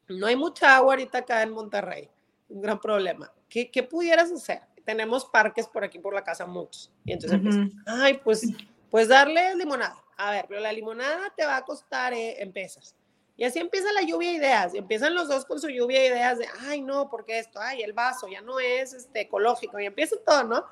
No 0.09 0.27
hay 0.27 0.37
mucha 0.37 0.77
agua 0.77 0.95
ahorita 0.95 1.19
acá 1.19 1.43
en 1.43 1.51
Monterrey. 1.51 2.09
Un 2.49 2.63
gran 2.63 2.81
problema. 2.81 3.31
¿Qué, 3.49 3.71
qué 3.71 3.83
pudieras 3.83 4.33
hacer? 4.33 4.63
Tenemos 4.85 5.27
parques 5.27 5.67
por 5.67 5.85
aquí 5.85 5.99
por 5.99 6.15
la 6.15 6.25
casa, 6.25 6.47
muchos. 6.47 6.91
Y 7.05 7.13
entonces 7.13 7.39
empiezo, 7.39 7.61
ay, 7.87 8.19
pues, 8.25 8.43
pues 8.91 9.09
darle 9.09 9.55
limonada. 9.55 10.03
A 10.17 10.31
ver, 10.31 10.47
pero 10.49 10.61
la 10.61 10.73
limonada 10.73 11.33
te 11.37 11.45
va 11.45 11.57
a 11.57 11.65
costar 11.65 12.15
eh, 12.15 12.43
en 12.43 12.53
pesas. 12.53 12.97
Y 13.37 13.45
así 13.45 13.59
empieza 13.59 13.93
la 13.93 14.03
lluvia 14.03 14.31
de 14.31 14.37
ideas. 14.37 14.75
Y 14.75 14.79
empiezan 14.79 15.15
los 15.15 15.29
dos 15.29 15.45
con 15.45 15.61
su 15.61 15.69
lluvia 15.69 16.01
de 16.01 16.07
ideas 16.07 16.39
de, 16.39 16.49
ay, 16.67 16.81
no, 16.81 17.09
porque 17.11 17.39
esto, 17.39 17.61
ay, 17.61 17.83
el 17.83 17.93
vaso 17.93 18.27
ya 18.29 18.41
no 18.41 18.59
es 18.59 18.95
este, 18.95 19.21
ecológico. 19.21 19.79
Y 19.79 19.87
empieza 19.87 20.17
todo, 20.25 20.43
¿no? 20.45 20.65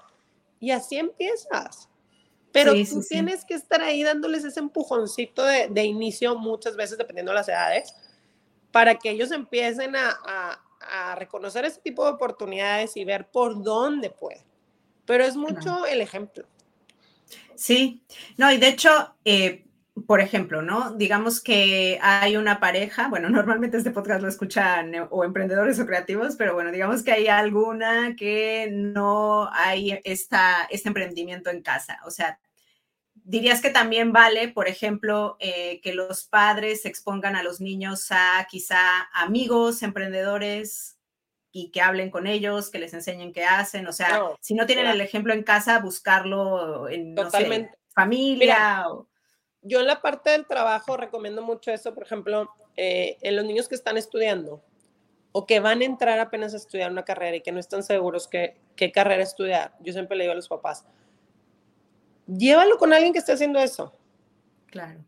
Y 0.59 0.71
así 0.71 0.97
empiezas. 0.97 1.89
Pero 2.57 2.73
tú 2.89 3.03
tienes 3.07 3.45
que 3.45 3.55
estar 3.55 3.83
ahí 3.83 4.03
dándoles 4.03 4.45
ese 4.45 4.61
empujoncito 4.61 5.45
de, 5.45 5.69
de, 5.69 5.85
inicio 5.85 6.37
muchas 6.37 6.75
veces, 6.75 6.97
dependiendo 6.97 7.33
de 7.33 7.37
las 7.37 7.49
edades, 7.49 7.95
para 8.71 8.95
que 8.95 9.11
ellos 9.11 9.31
empiecen 9.31 9.95
a, 9.95 10.17
a, 10.27 10.63
a, 10.81 11.15
reconocer 11.17 11.65
ese 11.65 11.81
tipo 11.81 12.05
de 12.05 12.13
oportunidades 12.13 12.97
y 12.97 13.05
ver 13.05 13.29
por 13.31 13.63
dónde 13.63 14.11
pueden. 14.11 14.43
Pero 15.05 15.25
es 15.25 15.37
mucho 15.37 15.85
el 15.87 16.01
ejemplo. 16.01 16.47
Sí, 17.55 18.03
no, 18.37 18.51
y 18.53 18.59
de 18.59 18.69
hecho, 18.69 19.15
eh, 19.25 19.67
por 20.07 20.21
ejemplo, 20.21 20.61
¿no? 20.61 20.93
Digamos 20.93 21.41
que 21.41 21.99
hay 22.03 22.37
una 22.37 22.61
pareja, 22.61 23.09
bueno, 23.09 23.31
normalmente 23.31 23.79
este 23.79 23.91
podcast 23.91 24.23
lo 24.23 24.29
escuchan 24.29 24.95
eh, 24.95 25.07
o 25.11 25.25
emprendedores 25.25 25.79
o 25.81 25.87
creativos, 25.87 26.37
pero 26.37 26.55
bueno, 26.55 26.71
digamos 26.71 27.03
que 27.03 27.13
hay 27.13 27.29
alguna 27.29 28.15
que 28.17 28.69
no 28.73 29.49
hay 29.53 30.01
esta, 30.05 30.67
este 30.71 30.89
emprendimiento 30.89 31.51
en 31.51 31.63
casa. 31.63 31.99
O 32.05 32.11
sea, 32.11 32.39
dirías 33.27 33.61
que 33.61 33.71
también 33.71 34.13
vale, 34.13 34.49
por 34.49 34.69
ejemplo, 34.69 35.37
eh, 35.41 35.81
que 35.83 35.93
los 35.93 36.25
padres 36.25 36.87
expongan 36.87 37.35
a 37.35 37.43
los 37.43 37.61
niños 37.61 38.07
a 38.11 38.47
quizá 38.49 38.79
amigos 39.13 39.83
emprendedores 39.83 40.97
y 41.51 41.71
que 41.73 41.81
hablen 41.81 42.11
con 42.11 42.29
ellos, 42.29 42.71
que 42.71 42.79
les 42.79 42.95
enseñen 42.95 43.33
qué 43.33 43.45
hacen. 43.45 43.87
O 43.89 43.93
sea, 43.93 44.31
si 44.41 44.55
no 44.55 44.65
tienen 44.67 44.87
el 44.87 45.01
ejemplo 45.01 45.35
en 45.35 45.43
casa, 45.43 45.81
buscarlo 45.81 46.89
en 46.89 47.17
familia. 47.89 48.87
Yo 49.61 49.81
en 49.81 49.87
la 49.89 50.01
parte 50.01 50.31
del 50.31 50.47
trabajo 50.47 50.97
recomiendo 50.97 51.43
mucho 51.43 51.73
eso, 51.73 51.95
por 51.95 52.05
ejemplo, 52.05 52.49
eh, 52.77 53.17
en 53.23 53.35
los 53.35 53.45
niños 53.45 53.69
que 53.69 53.75
están 53.75 53.97
estudiando 53.97 54.63
o 55.33 55.47
que 55.47 55.59
van 55.59 55.81
a 55.81 55.85
entrar 55.85 56.21
apenas 56.21 56.55
a 56.55 56.59
estudiar 56.59 56.93
una 56.93 57.05
carrera 57.05 57.37
y 57.37 57.41
que 57.41 57.51
no 57.51 57.59
están 57.59 57.83
seguros 57.83 58.29
qué, 58.29 58.61
qué 58.77 58.93
carrera 58.93 59.25
estudiar. 59.25 59.75
Yo 59.81 59.93
siempre 59.93 60.17
le 60.17 60.25
digo 60.25 60.33
a 60.33 60.37
los 60.37 60.49
papás, 60.49 60.87
llévalo 62.27 62.79
con 62.79 62.93
alguien 62.93 63.13
que 63.13 63.19
esté 63.19 63.33
haciendo 63.33 63.59
eso. 63.59 63.97
Claro. 64.67 65.05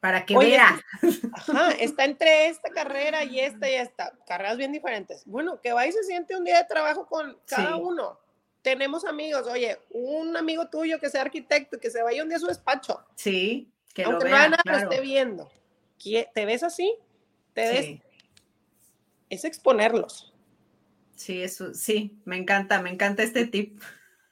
Para 0.00 0.24
que 0.24 0.36
vea. 0.36 0.80
Ajá, 1.34 1.72
está 1.72 2.06
entre 2.06 2.48
esta 2.48 2.70
carrera 2.70 3.22
y 3.24 3.38
esta 3.38 3.68
y 3.68 3.74
esta. 3.74 4.12
Carreras 4.26 4.56
bien 4.56 4.72
diferentes. 4.72 5.22
Bueno, 5.26 5.60
que 5.60 5.74
vaya 5.74 5.90
y 5.90 5.92
se 5.92 6.04
siente 6.04 6.36
un 6.36 6.44
día 6.44 6.58
de 6.58 6.64
trabajo 6.64 7.06
con 7.06 7.38
cada 7.46 7.76
uno. 7.76 8.18
Tenemos 8.62 9.04
amigos, 9.04 9.46
oye, 9.46 9.78
un 9.90 10.36
amigo 10.36 10.68
tuyo 10.68 10.98
que 10.98 11.10
sea 11.10 11.22
arquitecto, 11.22 11.78
que 11.78 11.90
se 11.90 12.02
vaya 12.02 12.22
un 12.22 12.28
día 12.28 12.38
a 12.38 12.40
su 12.40 12.46
despacho. 12.46 13.02
Sí, 13.14 13.70
que 13.94 14.04
Aunque 14.04 14.24
lo 14.24 14.30
vea, 14.30 14.48
no 14.48 14.56
lo 14.64 14.76
esté 14.76 15.00
viendo. 15.00 15.50
¿Te 16.02 16.46
ves 16.46 16.62
así? 16.62 16.94
¿Te 17.52 17.68
ves? 17.68 18.00
Es 19.28 19.44
exponerlos. 19.44 20.32
Sí, 21.14 21.42
eso, 21.42 21.74
sí, 21.74 22.18
me 22.24 22.38
encanta, 22.38 22.80
me 22.80 22.88
encanta 22.88 23.22
este 23.22 23.46
tip. 23.46 23.82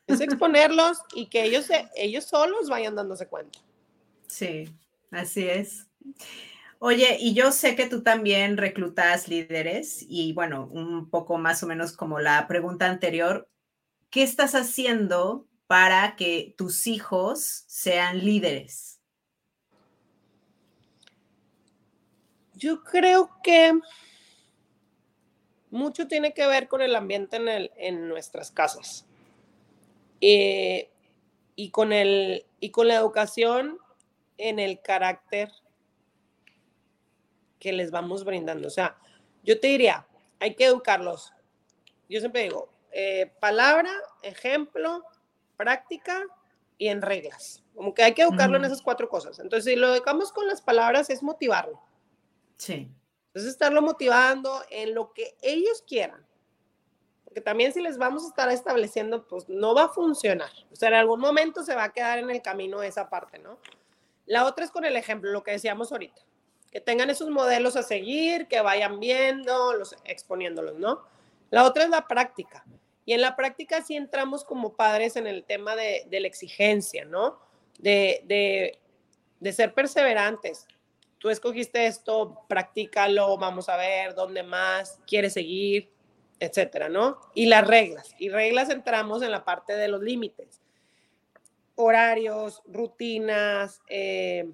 Es 0.09 0.20
exponerlos 0.20 0.98
y 1.14 1.26
que 1.26 1.44
ellos, 1.44 1.68
ellos 1.94 2.24
solos 2.24 2.68
vayan 2.68 2.96
dándose 2.96 3.28
cuenta. 3.28 3.59
Sí, 4.26 4.68
así 5.11 5.48
es. 5.48 5.86
Oye, 6.80 7.16
y 7.20 7.34
yo 7.34 7.50
sé 7.50 7.74
que 7.74 7.88
tú 7.88 8.02
también 8.02 8.56
reclutas 8.56 9.28
líderes 9.28 10.04
y 10.09 10.32
bueno, 10.32 10.68
un 10.72 11.11
poco 11.11 11.36
más 11.36 11.62
o 11.62 11.66
menos 11.66 11.92
como 11.92 12.20
la 12.20 12.46
pregunta 12.46 12.86
anterior, 12.86 13.48
¿qué 14.11 14.22
estás 14.22 14.54
haciendo 14.54 15.46
para 15.66 16.14
que 16.16 16.54
tus 16.56 16.86
hijos 16.86 17.64
sean 17.66 18.24
líderes? 18.24 19.00
Yo 22.54 22.82
creo 22.82 23.30
que 23.42 23.72
mucho 25.70 26.06
tiene 26.06 26.32
que 26.32 26.46
ver 26.46 26.68
con 26.68 26.80
el 26.80 26.94
ambiente 26.94 27.36
en, 27.36 27.48
el, 27.48 27.72
en 27.76 28.09
nuestras 28.09 28.50
casas. 28.50 29.07
Eh, 30.20 30.90
y, 31.54 31.70
con 31.70 31.92
el, 31.92 32.46
y 32.60 32.70
con 32.70 32.88
la 32.88 32.94
educación 32.94 33.78
en 34.36 34.58
el 34.58 34.80
carácter 34.80 35.50
que 37.58 37.72
les 37.72 37.90
vamos 37.90 38.24
brindando. 38.24 38.68
O 38.68 38.70
sea, 38.70 38.96
yo 39.42 39.58
te 39.58 39.68
diría, 39.68 40.06
hay 40.38 40.54
que 40.54 40.66
educarlos. 40.66 41.32
Yo 42.08 42.20
siempre 42.20 42.44
digo, 42.44 42.70
eh, 42.92 43.32
palabra, 43.40 43.90
ejemplo, 44.22 45.04
práctica 45.56 46.24
y 46.78 46.88
en 46.88 47.02
reglas. 47.02 47.64
Como 47.74 47.94
que 47.94 48.04
hay 48.04 48.14
que 48.14 48.22
educarlo 48.22 48.56
en 48.56 48.64
esas 48.64 48.82
cuatro 48.82 49.08
cosas. 49.08 49.38
Entonces, 49.40 49.72
si 49.72 49.76
lo 49.78 49.94
educamos 49.94 50.32
con 50.32 50.46
las 50.46 50.62
palabras, 50.62 51.10
es 51.10 51.22
motivarlo. 51.22 51.80
Sí. 52.56 52.88
Entonces, 53.28 53.52
estarlo 53.52 53.82
motivando 53.82 54.62
en 54.70 54.94
lo 54.94 55.12
que 55.12 55.36
ellos 55.42 55.82
quieran 55.86 56.28
porque 57.29 57.43
también 57.43 57.74
si 57.74 57.83
les 57.83 57.99
vamos 57.99 58.24
a 58.24 58.29
estar 58.29 58.49
estableciendo, 58.49 59.29
pues 59.29 59.51
no 59.51 59.74
va 59.74 59.85
a 59.85 59.89
funcionar. 59.91 60.51
O 60.72 60.76
sea, 60.76 60.89
en 60.89 60.95
algún 60.95 61.20
momento 61.20 61.62
se 61.62 61.74
va 61.74 61.85
a 61.85 61.93
quedar 61.93 62.18
en 62.18 62.31
el 62.31 62.41
camino 62.41 62.83
esa 62.83 63.11
parte, 63.11 63.39
¿no? 63.39 63.59
La 64.24 64.47
otra 64.47 64.64
es 64.64 64.70
con 64.70 64.87
el 64.87 64.97
ejemplo, 64.97 65.31
lo 65.31 65.43
que 65.43 65.51
decíamos 65.51 65.93
ahorita, 65.93 66.22
que 66.72 66.81
tengan 66.81 67.11
esos 67.11 67.29
modelos 67.29 67.76
a 67.76 67.83
seguir, 67.83 68.49
que 68.49 68.62
vayan 68.62 68.99
viendo, 68.99 69.74
los, 69.74 69.95
exponiéndolos, 70.05 70.79
¿no? 70.79 71.03
La 71.51 71.64
otra 71.64 71.85
es 71.85 71.91
la 71.91 72.09
práctica. 72.09 72.64
Y 73.05 73.12
en 73.12 73.20
la 73.20 73.37
práctica 73.37 73.83
sí 73.83 73.95
entramos 73.95 74.43
como 74.43 74.72
padres 74.72 75.16
en 75.16 75.26
el 75.26 75.45
tema 75.45 75.76
de, 75.76 76.07
de 76.09 76.20
la 76.20 76.29
exigencia, 76.29 77.05
¿no? 77.05 77.39
De, 77.79 78.22
de, 78.24 78.79
de 79.39 79.53
ser 79.53 79.74
perseverantes. 79.74 80.66
Tú 81.18 81.29
escogiste 81.29 81.87
esto, 81.87 82.43
practícalo, 82.49 83.37
vamos 83.37 83.68
a 83.68 83.76
ver 83.76 84.14
dónde 84.14 84.43
más 84.43 84.99
quieres 85.07 85.35
seguir, 85.35 85.91
etcétera, 86.41 86.89
¿no? 86.89 87.20
Y 87.34 87.47
las 87.47 87.66
reglas. 87.66 88.14
Y 88.18 88.28
reglas 88.28 88.70
entramos 88.70 89.22
en 89.22 89.30
la 89.30 89.45
parte 89.45 89.74
de 89.74 89.89
los 89.89 90.03
límites. 90.03 90.61
Horarios, 91.74 92.62
rutinas, 92.66 93.80
eh, 93.89 94.49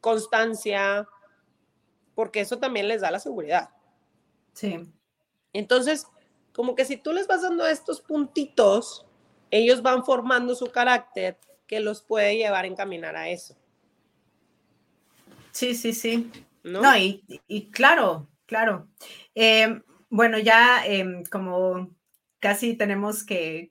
constancia, 0.00 1.08
porque 2.14 2.40
eso 2.40 2.58
también 2.58 2.88
les 2.88 3.00
da 3.00 3.10
la 3.10 3.18
seguridad. 3.18 3.70
Sí. 4.52 4.80
Entonces, 5.52 6.06
como 6.52 6.74
que 6.74 6.84
si 6.84 6.96
tú 6.96 7.12
les 7.12 7.26
vas 7.26 7.42
dando 7.42 7.66
estos 7.66 8.00
puntitos, 8.00 9.06
ellos 9.50 9.82
van 9.82 10.04
formando 10.04 10.54
su 10.54 10.66
carácter 10.66 11.38
que 11.66 11.80
los 11.80 12.02
puede 12.02 12.36
llevar 12.36 12.64
a 12.64 12.68
encaminar 12.68 13.16
a 13.16 13.28
eso. 13.28 13.56
Sí, 15.52 15.74
sí, 15.74 15.92
sí. 15.92 16.30
No, 16.62 16.82
y, 16.96 17.70
claro, 17.70 18.28
claro. 18.46 18.88
Eh, 19.34 19.80
bueno, 20.10 20.38
ya 20.38 20.86
em, 20.86 21.24
como 21.24 21.90
casi 22.38 22.74
tenemos 22.76 23.24
que, 23.24 23.70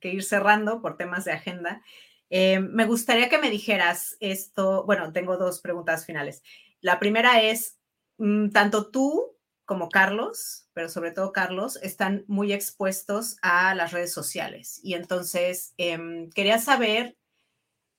ir 0.00 0.22
cerrando 0.24 0.80
por 0.82 0.96
temas 0.96 1.24
de 1.24 1.32
agenda, 1.32 1.82
em, 2.30 2.68
me 2.72 2.86
gustaría 2.86 3.28
que 3.28 3.38
me 3.38 3.50
dijeras 3.50 4.16
esto, 4.20 4.84
bueno, 4.84 5.12
tengo 5.12 5.36
dos 5.36 5.60
preguntas 5.60 6.06
finales. 6.06 6.42
La 6.80 6.98
primera 6.98 7.42
es, 7.42 7.78
mm, 8.18 8.50
tanto 8.50 8.90
tú 8.90 9.36
como 9.64 9.88
Carlos, 9.88 10.68
pero 10.74 10.88
sobre 10.88 11.12
todo 11.12 11.32
Carlos, 11.32 11.76
están 11.82 12.24
muy 12.26 12.52
expuestos 12.52 13.36
a 13.42 13.74
las 13.74 13.92
redes 13.92 14.12
sociales. 14.12 14.80
Y 14.82 14.94
entonces 14.94 15.74
em, 15.78 16.30
quería 16.30 16.58
saber 16.58 17.16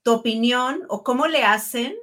tu 0.04 0.14
opinión 0.14 0.84
o 0.90 1.04
cómo 1.04 1.28
le 1.28 1.44
hacen 1.44 1.96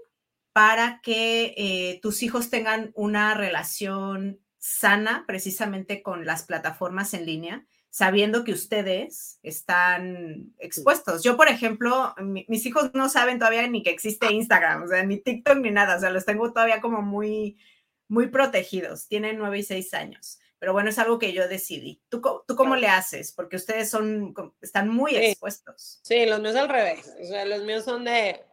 para 0.52 1.00
que 1.02 1.54
eh, 1.56 2.00
tus 2.02 2.22
hijos 2.22 2.50
tengan 2.50 2.90
una 2.94 3.34
relación 3.34 4.40
sana 4.60 5.24
precisamente 5.26 6.02
con 6.02 6.26
las 6.26 6.44
plataformas 6.44 7.14
en 7.14 7.26
línea, 7.26 7.66
sabiendo 7.88 8.44
que 8.44 8.52
ustedes 8.52 9.40
están 9.42 10.52
expuestos. 10.58 11.24
Yo, 11.24 11.36
por 11.36 11.48
ejemplo, 11.48 12.14
mis 12.20 12.64
hijos 12.66 12.90
no 12.94 13.08
saben 13.08 13.38
todavía 13.38 13.66
ni 13.66 13.82
que 13.82 13.90
existe 13.90 14.32
Instagram, 14.32 14.84
o 14.84 14.86
sea, 14.86 15.02
ni 15.02 15.18
TikTok 15.18 15.56
ni 15.56 15.70
nada, 15.70 15.96
o 15.96 16.00
sea, 16.00 16.10
los 16.10 16.26
tengo 16.26 16.52
todavía 16.52 16.80
como 16.80 17.02
muy, 17.02 17.58
muy 18.06 18.28
protegidos. 18.28 19.08
Tienen 19.08 19.38
nueve 19.38 19.58
y 19.58 19.62
seis 19.62 19.92
años. 19.94 20.38
Pero 20.58 20.74
bueno, 20.74 20.90
es 20.90 20.98
algo 20.98 21.18
que 21.18 21.32
yo 21.32 21.48
decidí. 21.48 22.02
¿Tú, 22.10 22.20
tú 22.46 22.54
cómo 22.54 22.76
le 22.76 22.86
haces? 22.86 23.32
Porque 23.32 23.56
ustedes 23.56 23.88
son, 23.88 24.34
están 24.60 24.90
muy 24.90 25.16
expuestos. 25.16 26.00
Sí, 26.02 26.26
los 26.26 26.38
míos 26.38 26.54
al 26.54 26.68
revés. 26.68 27.10
O 27.18 27.24
sea, 27.24 27.46
los 27.46 27.62
míos 27.62 27.82
son 27.86 28.04
de, 28.04 28.44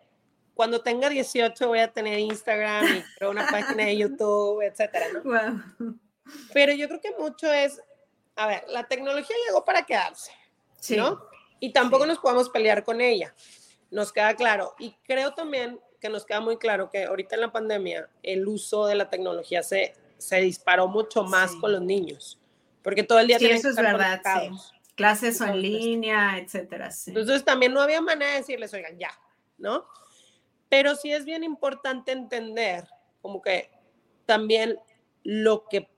cuando 0.57 0.81
tenga 0.81 1.07
18 1.07 1.67
voy 1.67 1.79
a 1.79 1.93
tener 1.93 2.19
Instagram 2.19 2.97
y 2.97 3.01
creo 3.17 3.29
una 3.29 3.47
página 3.47 3.85
de 3.85 3.95
YouTube, 3.95 4.61
etcétera, 4.61 5.05
¿no? 5.13 5.63
Pero 6.51 6.73
yo 6.73 6.87
creo 6.87 6.99
que 6.99 7.11
mucho 7.17 7.53
es, 7.53 7.79
a 8.35 8.47
ver, 8.47 8.63
la 8.67 8.87
tecnología 8.87 9.35
llegó 9.47 9.63
para 9.63 9.83
quedarse, 9.83 10.31
¿no? 10.89 11.21
Y 11.59 11.71
tampoco 11.71 12.05
nos 12.05 12.17
podemos 12.17 12.49
pelear 12.49 12.83
con 12.83 12.99
ella, 12.99 13.33
nos 13.91 14.11
queda 14.11 14.35
claro. 14.35 14.73
Y 14.79 14.95
creo 15.05 15.33
también 15.33 15.79
que 16.01 16.09
nos 16.09 16.25
queda 16.25 16.41
muy 16.41 16.57
claro 16.57 16.89
que 16.89 17.05
ahorita 17.05 17.35
en 17.35 17.41
la 17.41 17.51
pandemia 17.51 18.09
el 18.23 18.47
uso 18.47 18.87
de 18.87 18.95
la 18.95 19.09
tecnología 19.09 19.61
se, 19.61 19.93
se 20.17 20.41
disparó 20.41 20.87
mucho 20.87 21.23
más 21.23 21.55
con 21.55 21.71
los 21.71 21.81
niños, 21.81 22.39
porque 22.81 23.03
todo 23.03 23.19
el 23.19 23.27
día 23.27 23.37
sí, 23.37 23.45
eso 23.45 23.69
es 23.69 23.75
verdad, 23.75 24.21
sí. 24.23 24.73
Clases 24.95 25.39
en 25.41 25.61
línea, 25.61 26.39
etcétera. 26.39 26.89
Entonces 27.05 27.45
también 27.45 27.71
no 27.71 27.81
había 27.81 28.01
manera 28.01 28.31
de 28.31 28.37
decirles, 28.37 28.73
oigan, 28.73 28.97
ya, 28.97 29.11
¿no? 29.59 29.85
Pero 30.69 30.95
sí 30.95 31.11
es 31.11 31.25
bien 31.25 31.43
importante 31.43 32.11
entender 32.11 32.87
como 33.21 33.41
que 33.41 33.69
también 34.25 34.77
lo 35.23 35.65
que 35.69 35.89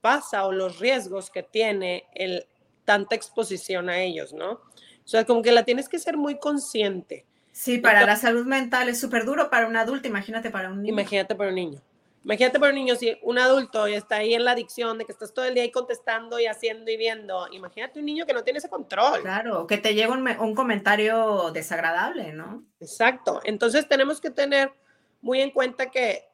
pasa 0.00 0.44
o 0.46 0.52
los 0.52 0.78
riesgos 0.78 1.30
que 1.30 1.42
tiene 1.42 2.04
el 2.14 2.46
tanta 2.84 3.14
exposición 3.14 3.88
a 3.88 4.00
ellos, 4.00 4.32
¿no? 4.32 4.52
O 4.52 5.06
sea, 5.06 5.24
como 5.24 5.42
que 5.42 5.52
la 5.52 5.64
tienes 5.64 5.88
que 5.88 5.98
ser 5.98 6.16
muy 6.16 6.38
consciente. 6.38 7.26
Sí, 7.52 7.78
para 7.78 8.04
la 8.04 8.16
salud 8.16 8.46
mental 8.46 8.88
es 8.88 9.00
súper 9.00 9.24
duro 9.24 9.48
para 9.48 9.66
un 9.66 9.76
adulto, 9.76 10.08
imagínate 10.08 10.50
para 10.50 10.70
un 10.70 10.82
niño. 10.82 10.92
Imagínate 10.92 11.34
para 11.34 11.50
un 11.50 11.54
niño. 11.54 11.80
Imagínate 12.24 12.58
para 12.58 12.70
un 12.70 12.76
niño, 12.76 12.96
si 12.96 13.18
un 13.22 13.38
adulto 13.38 13.86
está 13.86 14.16
ahí 14.16 14.32
en 14.32 14.44
la 14.44 14.52
adicción 14.52 14.96
de 14.96 15.04
que 15.04 15.12
estás 15.12 15.34
todo 15.34 15.44
el 15.44 15.52
día 15.52 15.62
ahí 15.62 15.70
contestando 15.70 16.40
y 16.40 16.46
haciendo 16.46 16.90
y 16.90 16.96
viendo, 16.96 17.46
imagínate 17.52 17.98
un 17.98 18.06
niño 18.06 18.24
que 18.24 18.32
no 18.32 18.42
tiene 18.42 18.58
ese 18.60 18.70
control. 18.70 19.20
Claro, 19.20 19.66
que 19.66 19.76
te 19.76 19.94
llega 19.94 20.10
un, 20.12 20.26
un 20.26 20.54
comentario 20.54 21.50
desagradable, 21.52 22.32
¿no? 22.32 22.64
Exacto. 22.80 23.40
Entonces 23.44 23.86
tenemos 23.88 24.22
que 24.22 24.30
tener 24.30 24.72
muy 25.20 25.42
en 25.42 25.50
cuenta 25.50 25.90
que 25.90 26.24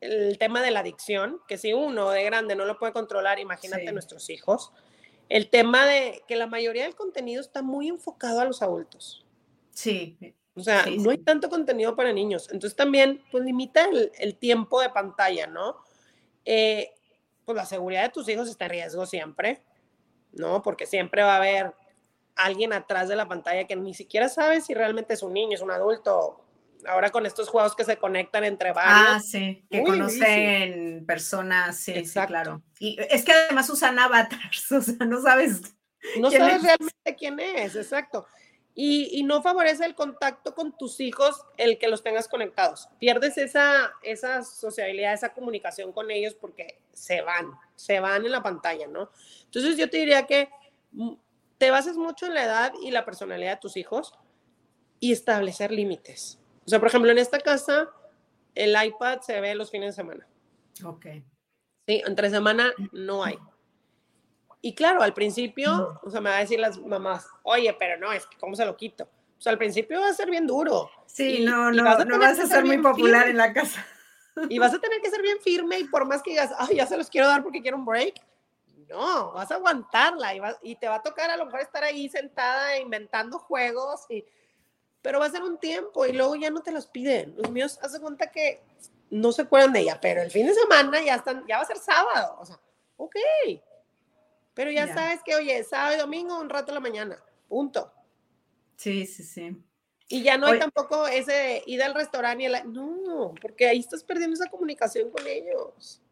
el 0.00 0.38
tema 0.38 0.60
de 0.60 0.72
la 0.72 0.80
adicción, 0.80 1.40
que 1.46 1.56
si 1.56 1.72
uno 1.72 2.10
de 2.10 2.24
grande 2.24 2.56
no 2.56 2.64
lo 2.64 2.78
puede 2.78 2.92
controlar, 2.92 3.38
imagínate 3.38 3.92
nuestros 3.92 4.30
hijos. 4.30 4.72
El 5.28 5.50
tema 5.50 5.86
de 5.86 6.22
que 6.26 6.36
la 6.36 6.46
mayoría 6.46 6.84
del 6.84 6.94
contenido 6.94 7.40
está 7.40 7.62
muy 7.62 7.88
enfocado 7.88 8.40
a 8.40 8.44
los 8.44 8.62
adultos. 8.62 9.24
Sí. 9.70 10.16
O 10.58 10.64
sea, 10.64 10.84
no 10.98 11.10
hay 11.10 11.18
tanto 11.18 11.48
contenido 11.48 11.94
para 11.96 12.12
niños. 12.12 12.48
Entonces 12.50 12.76
también, 12.76 13.22
pues 13.30 13.44
limita 13.44 13.86
el, 14.18 14.36
tiempo 14.36 14.80
de 14.80 14.90
pantalla, 14.90 15.46
¿no? 15.46 15.76
Eh, 16.44 16.90
pues 17.44 17.56
la 17.56 17.66
seguridad 17.66 18.02
de 18.02 18.10
tus 18.10 18.28
hijos 18.28 18.48
está 18.48 18.66
en 18.66 18.70
riesgo 18.72 19.06
siempre, 19.06 19.62
¿no? 20.32 20.62
Porque 20.62 20.86
siempre 20.86 21.22
va 21.22 21.34
a 21.34 21.36
haber 21.38 21.74
alguien 22.36 22.72
atrás 22.72 23.08
de 23.08 23.16
la 23.16 23.26
pantalla 23.26 23.66
que 23.66 23.76
ni 23.76 23.94
siquiera 23.94 24.28
sabe 24.28 24.60
si 24.60 24.74
realmente 24.74 25.14
es 25.14 25.22
un 25.22 25.32
niño, 25.32 25.54
es 25.54 25.62
un 25.62 25.70
adulto, 25.70 26.44
ahora 26.86 27.10
con 27.10 27.26
estos 27.26 27.48
juegos 27.48 27.74
que 27.74 27.84
se 27.84 27.96
conectan 27.96 28.44
entre 28.44 28.72
varios. 28.72 29.08
Ah, 29.08 29.20
sí, 29.20 29.64
que 29.70 29.82
conocen 29.82 31.04
personas, 31.06 31.76
sí, 31.76 32.04
sí, 32.04 32.18
claro. 32.26 32.62
Y 32.78 32.96
es 33.10 33.24
que 33.24 33.32
además 33.32 33.68
usan 33.70 33.98
avatars, 33.98 34.72
o 34.72 34.80
sea, 34.80 35.06
no 35.06 35.20
sabes. 35.20 35.62
No 36.20 36.30
sabes 36.30 36.62
realmente 36.62 37.16
quién 37.18 37.40
es, 37.40 37.74
exacto. 37.74 38.26
Y, 38.80 39.08
y, 39.18 39.24
no 39.24 39.42
favorece 39.42 39.84
el 39.84 39.96
contacto 39.96 40.54
con 40.54 40.76
tus 40.78 41.00
hijos 41.00 41.44
el 41.56 41.78
que 41.78 41.88
los 41.88 42.04
tengas 42.04 42.28
conectados. 42.28 42.88
Pierdes 43.00 43.36
esa, 43.36 43.92
esa 44.04 44.44
sociabilidad, 44.44 45.14
esa 45.14 45.34
comunicación 45.34 45.92
con 45.92 46.12
ellos 46.12 46.36
porque 46.36 46.78
se 46.92 47.20
van, 47.22 47.50
se 47.74 47.98
van 47.98 48.24
en 48.24 48.30
la 48.30 48.40
pantalla, 48.40 48.86
¿no? 48.86 49.10
Entonces 49.46 49.76
yo 49.76 49.90
te 49.90 49.96
diría 49.96 50.26
que 50.26 50.48
mm, 50.92 51.14
te 51.58 51.72
bases 51.72 51.96
mucho 51.96 52.26
en 52.26 52.34
la 52.34 52.44
edad 52.44 52.72
y 52.80 52.92
la 52.92 53.04
personalidad 53.04 53.54
de 53.54 53.60
tus 53.60 53.76
hijos 53.76 54.14
y 55.00 55.10
establecer 55.10 55.72
límites. 55.72 56.38
O 56.64 56.68
sea, 56.68 56.78
por 56.78 56.86
ejemplo, 56.86 57.10
en 57.10 57.18
esta 57.18 57.40
casa, 57.40 57.90
el 58.54 58.76
iPad 58.80 59.22
se 59.22 59.40
ve 59.40 59.56
los 59.56 59.72
fines 59.72 59.96
de 59.96 60.02
semana. 60.02 60.26
Ok. 60.84 61.06
Sí, 61.88 62.02
entre 62.06 62.30
semana 62.30 62.72
no 62.92 63.24
hay. 63.24 63.38
Y 64.60 64.74
claro, 64.74 65.02
al 65.02 65.14
principio, 65.14 66.00
o 66.02 66.10
sea, 66.10 66.20
me 66.20 66.30
va 66.30 66.36
a 66.36 66.40
decir 66.40 66.58
las 66.58 66.78
mamás, 66.78 67.28
oye, 67.42 67.74
pero 67.78 67.96
no, 67.98 68.12
es 68.12 68.26
que 68.26 68.36
¿cómo 68.38 68.56
se 68.56 68.64
lo 68.64 68.76
quito? 68.76 69.04
O 69.38 69.40
sea, 69.40 69.52
al 69.52 69.58
principio 69.58 70.00
va 70.00 70.08
a 70.08 70.14
ser 70.14 70.30
bien 70.30 70.46
duro. 70.46 70.90
Sí, 71.06 71.44
no, 71.44 71.70
no, 71.70 71.84
vas 71.84 72.04
no 72.04 72.18
vas 72.18 72.38
a 72.40 72.46
ser, 72.46 72.64
muy 72.64 72.78
popular 72.78 73.28
en 73.28 73.36
la 73.36 73.52
casa. 73.52 73.86
Y 74.48 74.58
vas 74.58 74.74
a 74.74 74.78
tener 74.80 75.00
que 75.00 75.10
ser 75.10 75.22
bien 75.22 75.38
firme 75.40 75.78
y 75.78 75.84
por 75.84 76.04
más 76.06 76.22
que 76.22 76.30
digas, 76.30 76.50
ay, 76.58 76.76
ya 76.76 76.86
se 76.86 76.96
los 76.96 77.08
quiero 77.08 77.28
dar 77.28 77.42
porque 77.42 77.62
quiero 77.62 77.76
un 77.76 77.84
break, 77.84 78.14
no, 78.88 79.32
vas 79.32 79.50
a 79.50 79.56
aguantarla 79.56 80.34
y, 80.34 80.40
y 80.62 80.76
te 80.76 80.88
va 80.88 80.96
a 80.96 81.02
tocar 81.02 81.30
a 81.30 81.36
lo 81.36 81.44
mejor 81.44 81.60
estar 81.60 81.84
ahí 81.84 82.08
sentada 82.08 82.78
inventando 82.78 83.38
juegos 83.38 84.06
y 84.08 84.24
pero 85.02 85.20
va 85.20 85.26
a 85.26 85.30
ser 85.30 85.42
un 85.42 85.58
tiempo 85.58 86.06
y 86.06 86.12
luego 86.12 86.34
ya 86.36 86.50
no 86.50 86.60
te 86.60 86.72
los 86.72 86.86
piden. 86.86 87.34
Los 87.36 87.50
míos, 87.50 87.78
haz 87.82 87.98
cuenta 88.00 88.30
que 88.30 88.60
no 89.10 89.32
se 89.32 89.42
acuerdan 89.42 89.72
de 89.72 89.80
ella, 89.80 89.98
pero 90.00 90.20
el 90.22 90.30
fin 90.30 90.46
de 90.46 90.54
semana 90.54 91.00
ya 91.02 91.14
están, 91.14 91.46
ya 91.46 91.56
va 91.56 91.62
a 91.62 91.66
ser 91.66 91.78
sábado. 91.78 92.36
O 92.40 92.44
sea, 92.44 92.58
ok. 92.96 93.14
Pero 94.58 94.72
ya 94.72 94.92
sabes 94.92 95.20
que, 95.24 95.36
oye, 95.36 95.62
sábado 95.62 95.94
y 95.94 95.98
domingo, 95.98 96.40
un 96.40 96.50
rato 96.50 96.72
a 96.72 96.74
la 96.74 96.80
mañana. 96.80 97.22
Punto. 97.48 97.92
Sí, 98.74 99.06
sí, 99.06 99.22
sí. 99.22 99.56
Y 100.08 100.24
ya 100.24 100.36
no 100.36 100.48
hay 100.48 100.58
tampoco 100.58 101.06
ese 101.06 101.62
ida 101.66 101.86
al 101.86 101.94
restaurante 101.94 102.42
y 102.42 102.46
el... 102.46 102.72
No, 102.72 103.34
porque 103.40 103.68
ahí 103.68 103.78
estás 103.78 104.02
perdiendo 104.02 104.34
esa 104.34 104.50
comunicación 104.50 105.10
con 105.10 105.24
ellos. 105.28 106.02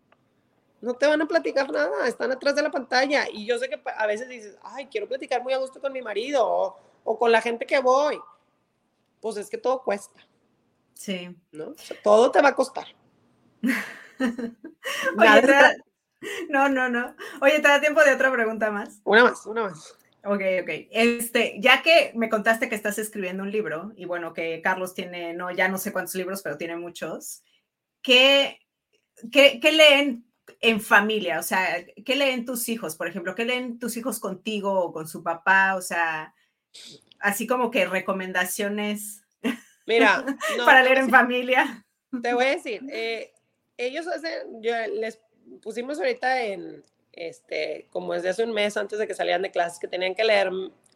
No 0.81 0.95
te 0.95 1.09
van 1.09 1.23
a 1.23 1.27
platicar 1.27 1.73
nada, 1.73 2.07
están 2.07 2.31
atrás 2.31 2.55
de 2.55 2.63
la 2.63 2.71
pantalla. 2.71 3.27
Y 3.33 3.47
yo 3.47 3.59
sé 3.59 3.69
que 3.69 3.83
a 3.85 4.07
veces 4.07 4.29
dices, 4.29 4.57
ay, 4.63 4.87
quiero 4.87 5.09
platicar 5.09 5.43
muy 5.43 5.53
a 5.53 5.59
gusto 5.59 5.81
con 5.81 5.93
mi 5.93 6.01
marido 6.01 6.47
o, 6.47 6.79
o 7.03 7.19
con 7.19 7.33
la 7.33 7.43
gente 7.43 7.67
que 7.67 7.81
voy 7.81 8.21
pues 9.21 9.39
es 9.39 9.51
que 9.51 9.59
todo 9.59 9.83
cuesta. 9.83 10.21
Sí. 10.95 11.37
¿No? 11.51 11.75
todo 12.05 12.31
te 12.31 12.41
va 12.41 12.51
a 12.51 12.55
costar. 12.55 12.87
Oye, 15.19 15.77
No, 16.49 16.69
no, 16.69 16.89
no. 16.89 17.14
Oye, 17.41 17.61
¿te 17.61 17.69
da 17.69 17.81
tiempo 17.81 18.03
de 18.03 18.14
otra 18.14 18.33
pregunta 18.33 18.71
más? 18.71 19.01
Una 19.05 19.25
más, 19.25 19.47
una 19.47 19.64
más. 19.64 19.97
Ok, 20.25 20.41
ok. 20.62 20.71
Este, 20.91 21.57
ya 21.61 21.83
que 21.83 22.12
me 22.14 22.29
contaste 22.29 22.69
que 22.69 22.75
estás 22.75 22.99
escribiendo 22.99 23.43
un 23.43 23.51
libro, 23.51 23.93
y 23.97 24.07
bueno, 24.07 24.33
que 24.33 24.61
Carlos 24.62 24.95
tiene, 24.95 25.35
no, 25.35 25.51
ya 25.51 25.69
no 25.69 25.79
sé 25.79 25.93
cuántos 25.93 26.14
libros, 26.14 26.43
pero 26.43 26.57
tiene 26.57 26.77
muchos, 26.77 27.43
¿qué, 28.03 28.59
qué, 29.31 29.61
qué 29.61 29.73
leen 29.73 30.27
en 30.61 30.81
familia? 30.81 31.39
O 31.39 31.43
sea, 31.43 31.85
¿qué 32.05 32.17
leen 32.17 32.45
tus 32.45 32.69
hijos, 32.69 32.97
por 32.97 33.09
ejemplo? 33.09 33.35
¿Qué 33.35 33.45
leen 33.45 33.79
tus 33.79 33.97
hijos 33.97 34.19
contigo 34.19 34.73
o 34.73 34.93
con 34.93 35.07
su 35.07 35.23
papá? 35.23 35.77
O 35.77 35.83
sea, 35.83 36.35
así 37.21 37.47
como 37.47 37.71
que 37.71 37.87
recomendaciones 37.87 39.23
Mira, 39.87 40.25
para 40.64 40.83
leer 40.83 40.99
en 40.99 41.11
familia. 41.11 41.87
Te 42.23 42.35
voy 42.35 42.47
a 42.47 42.51
decir, 42.51 42.83
eh, 42.91 43.33
ellos 43.77 44.07
hacen, 44.07 44.62
yo 44.62 44.73
les 44.95 45.21
pusimos 45.63 45.99
ahorita 45.99 46.43
en, 46.43 46.85
este, 47.13 47.87
como 47.91 48.13
desde 48.13 48.29
hace 48.29 48.45
un 48.45 48.53
mes 48.53 48.77
antes 48.77 48.99
de 48.99 49.07
que 49.07 49.15
salieran 49.15 49.43
de 49.43 49.51
clases, 49.51 49.79
que 49.79 49.89
tenían 49.89 50.15
que 50.15 50.25
leer 50.25 50.51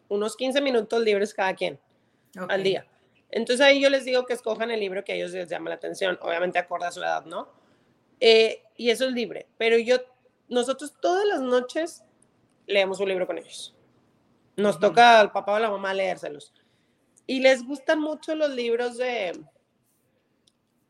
unos 0.09 0.37
15 0.37 0.61
minutos 0.61 1.03
libres 1.03 1.35
cada 1.35 1.55
quien 1.55 1.79
al 2.49 2.63
día. 2.63 2.87
Entonces 3.31 3.65
ahí 3.65 3.81
yo 3.81 3.91
les 3.91 4.05
digo 4.05 4.27
que 4.27 4.33
escojan 4.33 4.71
el 4.71 4.81
libro 4.81 5.05
que 5.05 5.13
a 5.13 5.15
ellos 5.15 5.33
les 5.33 5.49
llama 5.49 5.71
la 5.71 5.77
atención, 5.77 6.19
obviamente 6.21 6.59
acorde 6.59 6.87
a 6.87 6.93
su 6.93 7.01
edad, 7.01 7.25
¿no? 7.25 7.49
Eh, 8.21 8.63
y 8.77 8.91
eso 8.91 9.07
es 9.07 9.13
libre, 9.13 9.47
pero 9.57 9.79
yo, 9.79 9.97
nosotros 10.49 10.95
todas 11.01 11.25
las 11.27 11.41
noches 11.41 12.05
leemos 12.67 13.01
un 13.01 13.09
libro 13.09 13.27
con 13.27 13.39
ellos. 13.39 13.75
Nos 14.57 14.79
toca 14.79 15.21
al 15.21 15.33
papá 15.33 15.53
o 15.53 15.55
a 15.57 15.61
la 15.61 15.71
mamá 15.71 15.95
leérselos. 15.95 16.53
Y 17.27 17.41
les 17.41 17.65
gustan 17.65 18.01
mucho 18.01 18.35
los 18.35 18.51
libros 18.51 18.99
de... 18.99 19.41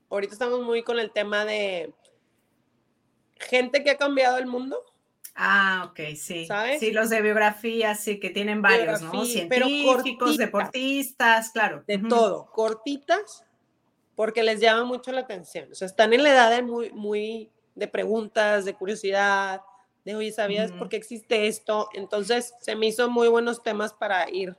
Ahorita 0.09 0.33
estamos 0.33 0.63
muy 0.63 0.83
con 0.83 0.99
el 0.99 1.13
tema 1.13 1.45
de 1.45 1.93
gente 3.41 3.83
que 3.83 3.91
ha 3.91 3.97
cambiado 3.97 4.39
el 4.39 4.47
mundo. 4.47 4.85
Ah, 5.35 5.89
ok, 5.91 6.01
sí. 6.17 6.47
¿Sabes? 6.47 6.81
Sí, 6.81 6.93
los 6.93 7.09
de 7.11 7.23
biografía, 7.23 7.95
sí, 7.95 8.21
que 8.21 8.31
tienen 8.31 8.63
varios, 8.63 9.01
¿no? 9.03 9.25
Científicos, 9.25 10.37
deportistas, 10.37 11.51
claro. 11.51 11.83
De 11.87 11.99
todo, 11.99 12.51
cortitas, 12.53 13.45
porque 14.17 14.43
les 14.43 14.61
llama 14.61 14.85
mucho 14.85 15.13
la 15.13 15.23
atención. 15.23 15.71
O 15.71 15.75
sea, 15.75 15.87
están 15.87 16.13
en 16.13 16.23
la 16.23 16.33
edad 16.33 16.51
de 16.51 16.63
muy, 16.63 16.91
muy 16.91 17.51
de 17.75 17.89
preguntas, 17.89 18.65
de 18.65 18.75
curiosidad, 18.75 19.63
de, 20.05 20.15
oye, 20.17 20.33
¿sabías 20.33 20.73
por 20.73 20.89
qué 20.89 20.97
existe 20.97 21.47
esto? 21.47 21.89
Entonces, 21.95 22.55
se 22.61 22.75
me 22.75 22.87
hizo 22.87 23.09
muy 23.09 23.29
buenos 23.29 23.63
temas 23.63 23.93
para 23.93 24.29
ir 24.31 24.57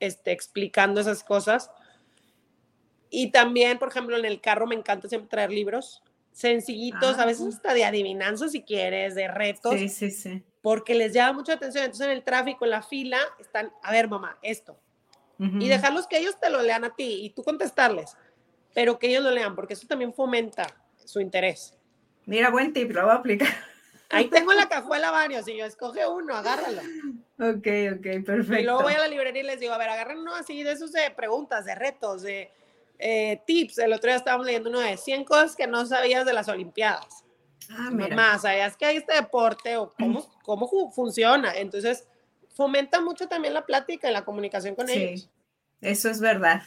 este, 0.00 0.32
explicando 0.32 1.00
esas 1.00 1.24
cosas. 1.24 1.70
Y 3.10 3.30
también, 3.30 3.78
por 3.78 3.88
ejemplo, 3.88 4.16
en 4.16 4.24
el 4.24 4.40
carro 4.40 4.66
me 4.66 4.74
encanta 4.74 5.08
siempre 5.08 5.28
traer 5.28 5.50
libros 5.50 6.02
sencillitos, 6.34 7.18
a 7.18 7.24
veces 7.24 7.46
ah. 7.46 7.48
hasta 7.54 7.74
de 7.74 7.84
adivinanzas 7.84 8.52
si 8.52 8.62
quieres, 8.62 9.14
de 9.14 9.28
retos. 9.28 9.74
Sí, 9.74 9.88
sí, 9.88 10.10
sí. 10.10 10.42
Porque 10.60 10.94
les 10.94 11.14
llama 11.14 11.34
mucha 11.34 11.54
atención. 11.54 11.84
Entonces, 11.84 12.06
en 12.06 12.12
el 12.12 12.24
tráfico, 12.24 12.64
en 12.64 12.72
la 12.72 12.82
fila, 12.82 13.18
están, 13.38 13.72
a 13.82 13.92
ver, 13.92 14.08
mamá, 14.08 14.38
esto. 14.42 14.78
Y 15.38 15.68
dejarlos 15.68 16.06
que 16.06 16.16
ellos 16.16 16.38
te 16.40 16.48
lo 16.48 16.62
lean 16.62 16.84
a 16.84 16.94
ti 16.94 17.24
y 17.24 17.30
tú 17.30 17.42
contestarles, 17.42 18.16
pero 18.72 19.00
que 19.00 19.08
ellos 19.08 19.22
lo 19.24 19.32
lean, 19.32 19.56
porque 19.56 19.74
eso 19.74 19.86
también 19.86 20.14
fomenta 20.14 20.66
su 21.04 21.20
interés. 21.20 21.76
Mira, 22.24 22.50
buen 22.50 22.72
tip, 22.72 22.92
lo 22.92 23.02
voy 23.02 23.10
a 23.10 23.14
aplicar. 23.16 23.48
Ahí 24.10 24.28
tengo 24.28 24.52
en 24.52 24.58
la 24.58 24.68
cajuela 24.68 25.10
varios 25.10 25.46
y 25.48 25.56
yo 25.56 25.66
escoge 25.66 26.06
uno, 26.06 26.36
agárralo. 26.36 26.80
Ok, 27.40 27.66
ok, 27.96 28.24
perfecto. 28.24 28.60
Y 28.60 28.62
luego 28.62 28.82
voy 28.82 28.94
a 28.94 29.00
la 29.00 29.08
librería 29.08 29.42
y 29.42 29.46
les 29.46 29.58
digo, 29.58 29.74
a 29.74 29.78
ver, 29.78 29.88
agarren 29.88 30.18
uno 30.18 30.36
así 30.36 30.62
de 30.62 30.70
esos 30.70 30.92
de 30.92 31.10
preguntas, 31.10 31.64
de 31.64 31.74
retos, 31.74 32.22
de 32.22 32.50
eh, 32.98 33.42
tips. 33.46 33.78
El 33.78 33.92
otro 33.92 34.08
día 34.08 34.16
estábamos 34.16 34.46
leyendo 34.46 34.70
uno 34.70 34.80
de 34.80 34.96
100 34.96 35.24
cosas 35.24 35.56
que 35.56 35.66
no 35.66 35.86
sabías 35.86 36.24
de 36.24 36.32
las 36.32 36.48
Olimpiadas. 36.48 37.24
Ah, 37.70 37.90
mira. 37.90 38.14
Más, 38.14 38.42
¿sabías 38.42 38.76
que 38.76 38.86
hay 38.86 38.96
este 38.98 39.14
deporte 39.14 39.76
o 39.76 39.92
cómo, 39.94 40.26
cómo 40.42 40.92
funciona? 40.92 41.54
Entonces, 41.54 42.06
fomenta 42.54 43.00
mucho 43.00 43.28
también 43.28 43.54
la 43.54 43.66
plática 43.66 44.08
y 44.08 44.12
la 44.12 44.24
comunicación 44.24 44.74
con 44.74 44.86
sí, 44.88 45.28
Eso 45.80 46.08
es 46.08 46.20
verdad. 46.20 46.62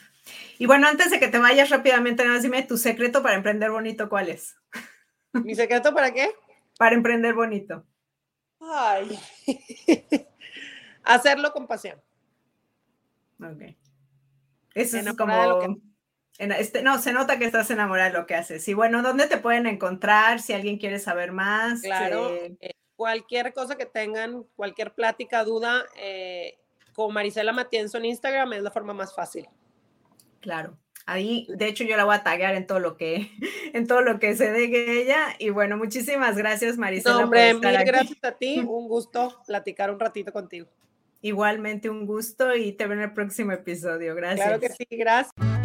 Y 0.59 0.65
bueno, 0.65 0.87
antes 0.87 1.09
de 1.09 1.19
que 1.19 1.29
te 1.29 1.37
vayas 1.37 1.69
rápidamente, 1.69 2.23
nada 2.23 2.35
más 2.35 2.43
dime 2.43 2.63
tu 2.63 2.77
secreto 2.77 3.21
para 3.21 3.35
emprender 3.35 3.71
bonito, 3.71 4.09
¿cuál 4.09 4.29
es? 4.29 4.57
¿Mi 5.33 5.55
secreto 5.55 5.93
para 5.93 6.11
qué? 6.11 6.31
Para 6.77 6.95
emprender 6.95 7.33
bonito. 7.33 7.85
Ay. 8.59 9.17
Hacerlo 11.03 11.53
con 11.53 11.67
pasión. 11.67 12.01
Ok. 13.39 13.75
Eso 14.73 14.97
es 14.97 15.13
como... 15.13 15.87
Este, 16.37 16.83
no, 16.83 16.99
se 16.99 17.13
nota 17.13 17.39
que 17.39 17.45
estás 17.45 17.71
enamorada 17.71 18.09
de 18.11 18.17
lo 18.17 18.27
que 18.27 18.35
haces. 18.35 18.67
Y 18.67 18.73
bueno, 18.73 19.01
¿dónde 19.01 19.27
te 19.27 19.37
pueden 19.37 19.65
encontrar 19.65 20.39
si 20.39 20.53
alguien 20.53 20.77
quiere 20.77 20.99
saber 20.99 21.31
más? 21.31 21.81
Claro, 21.81 22.33
eh, 22.33 22.55
eh, 22.61 22.73
cualquier 22.95 23.53
cosa 23.53 23.75
que 23.75 23.85
tengan, 23.85 24.43
cualquier 24.55 24.93
plática, 24.93 25.43
duda, 25.43 25.85
eh, 25.97 26.57
con 26.93 27.13
Marisela 27.13 27.53
Matienzo 27.53 27.97
en 27.97 28.05
Instagram 28.05 28.53
es 28.53 28.61
la 28.61 28.71
forma 28.71 28.93
más 28.93 29.15
fácil. 29.15 29.47
Claro. 30.39 30.77
Ahí, 31.07 31.47
de 31.49 31.67
hecho, 31.67 31.85
yo 31.85 31.95
la 31.95 32.03
voy 32.03 32.15
a 32.15 32.23
taguear 32.23 32.53
en 32.55 32.67
todo 32.67 32.79
lo 32.79 32.97
que, 32.97 33.31
en 33.73 33.87
todo 33.87 34.01
lo 34.01 34.19
que 34.19 34.35
se 34.35 34.51
deje 34.51 35.01
ella. 35.01 35.35
Y 35.39 35.49
bueno, 35.49 35.77
muchísimas 35.77 36.37
gracias, 36.37 36.77
Marisela. 36.77 37.15
No, 37.15 37.23
hombre, 37.23 37.53
mil 37.53 37.61
gracias 37.61 38.23
a 38.23 38.33
ti. 38.33 38.59
Un 38.67 38.87
gusto 38.87 39.41
platicar 39.47 39.89
un 39.89 39.99
ratito 39.99 40.31
contigo. 40.31 40.67
Igualmente 41.19 41.89
un 41.89 42.05
gusto 42.05 42.55
y 42.55 42.73
te 42.73 42.85
veo 42.85 42.95
en 42.95 43.03
el 43.05 43.13
próximo 43.13 43.51
episodio. 43.51 44.13
Gracias. 44.13 44.45
Claro 44.45 44.59
que 44.59 44.69
sí, 44.69 44.85
gracias. 44.91 45.56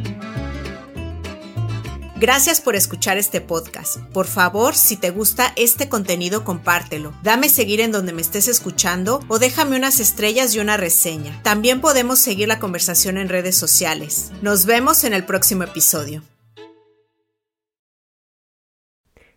Gracias 2.23 2.61
por 2.61 2.77
escuchar 2.77 3.19
este 3.19 3.41
podcast. 3.41 3.97
Por 4.13 4.29
favor, 4.29 4.77
si 4.77 4.97
te 4.97 5.11
gusta 5.11 5.53
este 5.57 5.89
contenido, 5.89 6.45
compártelo. 6.45 7.13
Dame 7.25 7.49
seguir 7.49 7.81
en 7.81 7.91
donde 7.91 8.13
me 8.13 8.23
estés 8.23 8.47
escuchando 8.47 9.19
o 9.27 9.41
déjame 9.41 9.77
unas 9.77 9.99
estrellas 9.99 10.55
y 10.55 10.61
una 10.61 10.77
reseña. 10.77 11.43
También 11.43 11.81
podemos 11.81 12.21
seguir 12.21 12.47
la 12.47 12.61
conversación 12.61 13.19
en 13.19 13.29
redes 13.29 13.57
sociales. 13.57 14.31
Nos 14.41 14.67
vemos 14.67 15.03
en 15.03 15.15
el 15.15 15.25
próximo 15.25 15.65
episodio. 15.65 16.23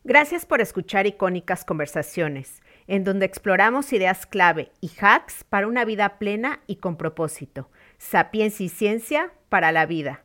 Gracias 0.03 0.45
por 0.45 0.61
escuchar 0.61 1.07
Icónicas 1.07 1.65
Conversaciones, 1.65 2.61
en 2.85 3.03
donde 3.03 3.25
exploramos 3.25 3.93
ideas 3.93 4.27
clave 4.27 4.71
y 4.79 4.91
hacks 5.01 5.43
para 5.43 5.65
una 5.65 5.85
vida 5.85 6.19
plena 6.19 6.59
y 6.67 6.75
con 6.75 6.97
propósito. 6.97 7.71
Sapiencia 7.97 8.63
y 8.63 8.69
ciencia 8.69 9.33
para 9.49 9.71
la 9.71 9.87
vida. 9.87 10.24